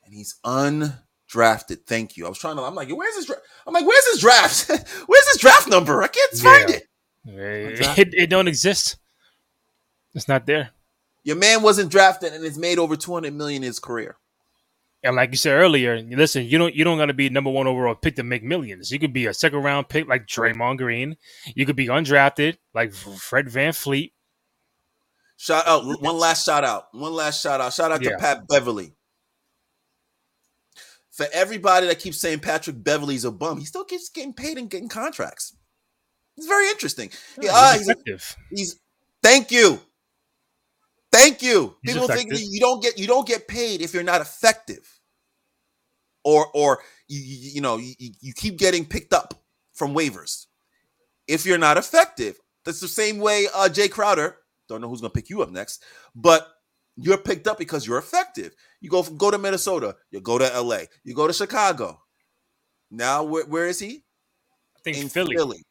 and 0.07 0.15
he's 0.15 0.39
undrafted. 0.43 1.85
Thank 1.85 2.17
you. 2.17 2.25
I 2.25 2.29
was 2.29 2.39
trying 2.39 2.55
to. 2.55 2.63
I'm 2.63 2.73
like, 2.73 2.89
where's 2.89 3.15
his 3.15 3.25
draft? 3.25 3.41
I'm 3.67 3.73
like, 3.73 3.85
where's 3.85 4.07
his 4.11 4.21
draft? 4.21 4.67
where's 5.05 5.27
his 5.29 5.37
draft 5.39 5.67
number? 5.67 6.01
I 6.01 6.07
can't 6.07 6.33
find 6.33 6.69
it. 6.71 6.87
It, 7.25 8.13
it 8.13 8.29
don't 8.29 8.47
exist. 8.47 8.97
It's 10.15 10.27
not 10.27 10.45
there. 10.45 10.71
Your 11.23 11.35
man 11.35 11.61
wasn't 11.61 11.91
drafted 11.91 12.33
and 12.33 12.43
has 12.43 12.57
made 12.57 12.79
over 12.79 12.95
200 12.95 13.33
million 13.33 13.61
in 13.61 13.67
his 13.67 13.79
career. 13.79 14.15
And 15.03 15.15
like 15.15 15.31
you 15.31 15.37
said 15.37 15.53
earlier, 15.53 16.01
listen, 16.01 16.45
you 16.45 16.57
don't 16.57 16.73
you 16.73 16.83
don't 16.83 16.97
gotta 16.97 17.13
be 17.13 17.29
number 17.29 17.51
one 17.51 17.67
overall 17.67 17.93
pick 17.93 18.15
to 18.15 18.23
make 18.23 18.43
millions. 18.43 18.91
You 18.91 18.97
could 18.97 19.13
be 19.13 19.27
a 19.27 19.33
second 19.33 19.61
round 19.61 19.89
pick 19.89 20.07
like 20.07 20.25
Draymond 20.25 20.77
Green. 20.77 21.17
You 21.53 21.65
could 21.65 21.75
be 21.75 21.87
undrafted 21.87 22.57
like 22.73 22.93
Fred 22.93 23.45
VanVleet. 23.45 24.11
Shout 25.37 25.67
out 25.67 26.01
one 26.01 26.17
last 26.17 26.45
shout 26.45 26.63
out. 26.63 26.87
One 26.93 27.13
last 27.13 27.43
shout 27.43 27.61
out. 27.61 27.73
Shout 27.73 27.91
out 27.91 28.01
yeah. 28.01 28.11
to 28.11 28.17
Pat 28.17 28.47
Beverley 28.47 28.96
for 31.17 31.25
everybody 31.33 31.87
that 31.87 31.99
keeps 31.99 32.19
saying 32.19 32.39
Patrick 32.39 32.81
Beverley's 32.83 33.25
a 33.25 33.31
bum, 33.31 33.57
he 33.57 33.65
still 33.65 33.83
keeps 33.83 34.07
getting 34.09 34.33
paid 34.33 34.59
and 34.59 34.69
getting 34.69 34.87
contracts. 34.87 35.55
It's 36.37 36.45
very 36.45 36.69
interesting. 36.69 37.09
Yeah, 37.41 37.49
uh, 37.53 37.73
he's, 37.73 37.91
he's, 38.05 38.37
he's, 38.51 38.79
thank 39.23 39.51
you. 39.51 39.79
Thank 41.11 41.41
you. 41.41 41.75
He's 41.81 41.93
People 41.93 42.09
effective. 42.09 42.37
think 42.37 42.51
you 42.51 42.59
don't 42.59 42.83
get 42.83 42.99
you 42.99 43.07
don't 43.07 43.27
get 43.27 43.47
paid 43.47 43.81
if 43.81 43.95
you're 43.95 44.03
not 44.03 44.21
effective. 44.21 44.87
Or 46.23 46.47
or 46.53 46.79
you 47.07 47.19
you, 47.53 47.61
know 47.61 47.77
you, 47.77 47.95
you 47.97 48.33
keep 48.33 48.59
getting 48.59 48.85
picked 48.85 49.13
up 49.13 49.33
from 49.73 49.95
waivers. 49.95 50.45
If 51.27 51.45
you're 51.45 51.57
not 51.57 51.77
effective. 51.77 52.37
That's 52.65 52.81
the 52.81 52.87
same 52.87 53.17
way 53.19 53.47
uh 53.55 53.69
Jae 53.69 53.89
Crowder, 53.89 54.37
don't 54.67 54.81
know 54.81 54.89
who's 54.89 55.01
gonna 55.01 55.09
pick 55.09 55.29
you 55.29 55.41
up 55.41 55.49
next, 55.49 55.83
but 56.13 56.47
you're 56.97 57.17
picked 57.17 57.47
up 57.47 57.57
because 57.57 57.85
you're 57.85 57.97
effective. 57.97 58.55
You 58.81 58.89
go 58.89 59.03
go 59.03 59.31
to 59.31 59.37
Minnesota, 59.37 59.95
you 60.11 60.19
go 60.19 60.37
to 60.37 60.61
LA, 60.61 60.81
you 61.03 61.13
go 61.13 61.27
to 61.27 61.33
Chicago. 61.33 62.01
Now 62.89 63.23
where, 63.23 63.45
where 63.45 63.67
is 63.67 63.79
he? 63.79 64.03
I 64.75 64.79
think 64.83 64.97
in 64.97 65.09
Philly. 65.09 65.35
Philly. 65.35 65.63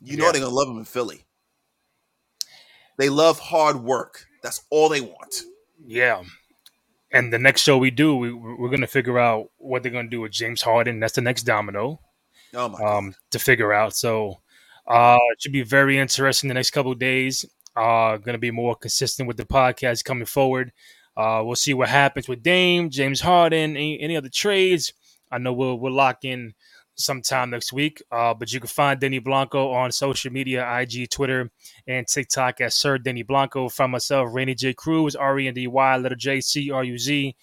You 0.00 0.16
know 0.16 0.32
they're 0.32 0.42
gonna 0.42 0.54
love 0.54 0.68
him 0.68 0.78
in 0.78 0.84
Philly. 0.84 1.24
They 2.96 3.08
love 3.08 3.38
hard 3.38 3.82
work. 3.82 4.26
That's 4.42 4.62
all 4.70 4.88
they 4.88 5.00
want. 5.00 5.42
Yeah. 5.84 6.22
And 7.10 7.32
the 7.32 7.38
next 7.38 7.62
show 7.62 7.78
we 7.78 7.90
do, 7.90 8.16
we, 8.16 8.32
we're 8.32 8.70
gonna 8.70 8.86
figure 8.86 9.18
out 9.18 9.50
what 9.56 9.82
they're 9.82 9.92
gonna 9.92 10.08
do 10.08 10.20
with 10.20 10.32
James 10.32 10.62
Harden. 10.62 11.00
That's 11.00 11.14
the 11.14 11.20
next 11.20 11.42
domino. 11.42 12.00
Oh 12.54 12.68
my 12.68 12.78
um, 12.78 13.10
God. 13.10 13.16
to 13.32 13.38
figure 13.38 13.72
out. 13.72 13.94
So 13.96 14.40
uh, 14.86 15.18
it 15.32 15.42
should 15.42 15.52
be 15.52 15.62
very 15.62 15.98
interesting 15.98 16.48
the 16.48 16.54
next 16.54 16.70
couple 16.70 16.94
days. 16.94 17.44
Uh, 17.76 18.16
going 18.18 18.34
to 18.34 18.38
be 18.38 18.50
more 18.50 18.76
consistent 18.76 19.26
with 19.26 19.36
the 19.36 19.44
podcast 19.44 20.04
coming 20.04 20.26
forward. 20.26 20.72
Uh, 21.16 21.42
we'll 21.44 21.56
see 21.56 21.74
what 21.74 21.88
happens 21.88 22.28
with 22.28 22.42
Dame, 22.42 22.90
James 22.90 23.20
Harden, 23.20 23.76
any, 23.76 24.00
any 24.00 24.16
other 24.16 24.28
trades. 24.28 24.92
I 25.30 25.38
know 25.38 25.52
we'll 25.52 25.78
we'll 25.78 25.92
lock 25.92 26.24
in 26.24 26.54
sometime 26.96 27.50
next 27.50 27.72
week. 27.72 28.02
Uh, 28.10 28.34
but 28.34 28.52
you 28.52 28.60
can 28.60 28.68
find 28.68 29.00
Denny 29.00 29.18
Blanco 29.18 29.72
on 29.72 29.92
social 29.92 30.32
media, 30.32 30.66
IG, 30.80 31.10
Twitter, 31.10 31.50
and 31.86 32.06
TikTok 32.06 32.60
at 32.60 32.72
Sir 32.72 32.98
Denny 32.98 33.22
Blanco. 33.22 33.68
From 33.68 33.92
myself, 33.92 34.30
Randy 34.32 34.54
J. 34.54 34.74
Cruz, 34.74 35.16
R 35.16 35.38
E 35.38 35.48
N 35.48 35.54
D 35.54 35.66
Y, 35.66 35.96
letter 35.96 36.16
J 36.16 36.40
C 36.40 36.70
R 36.70 36.84
U 36.84 36.98
Z 36.98 37.36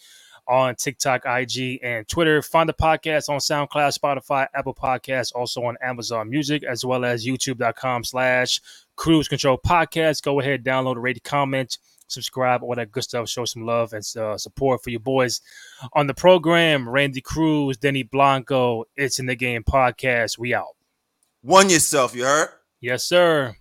on 0.47 0.75
TikTok, 0.75 1.23
IG, 1.25 1.79
and 1.83 2.07
Twitter. 2.07 2.41
Find 2.41 2.67
the 2.67 2.73
podcast 2.73 3.29
on 3.29 3.39
SoundCloud, 3.39 3.97
Spotify, 3.97 4.47
Apple 4.53 4.73
Podcasts, 4.73 5.31
also 5.33 5.63
on 5.63 5.77
Amazon 5.81 6.29
Music, 6.29 6.63
as 6.63 6.83
well 6.83 7.05
as 7.05 7.25
youtube.com 7.25 8.03
slash 8.03 8.59
cruz 8.95 9.27
control 9.27 9.57
podcast. 9.57 10.23
Go 10.23 10.39
ahead, 10.39 10.63
download, 10.63 11.01
rate, 11.01 11.23
comment, 11.23 11.77
subscribe, 12.07 12.63
all 12.63 12.75
that 12.75 12.91
good 12.91 13.03
stuff. 13.03 13.29
Show 13.29 13.45
some 13.45 13.65
love 13.65 13.93
and 13.93 14.03
uh, 14.17 14.37
support 14.37 14.83
for 14.83 14.89
your 14.89 14.99
boys 14.99 15.41
on 15.93 16.07
the 16.07 16.13
program. 16.13 16.87
Randy 16.89 17.21
Cruz, 17.21 17.77
Denny 17.77 18.03
Blanco, 18.03 18.85
It's 18.95 19.19
in 19.19 19.25
the 19.25 19.35
Game 19.35 19.63
podcast. 19.63 20.37
We 20.37 20.53
out. 20.53 20.75
One 21.41 21.69
yourself, 21.69 22.15
you 22.15 22.23
heard? 22.23 22.49
Yes, 22.79 23.03
sir. 23.03 23.55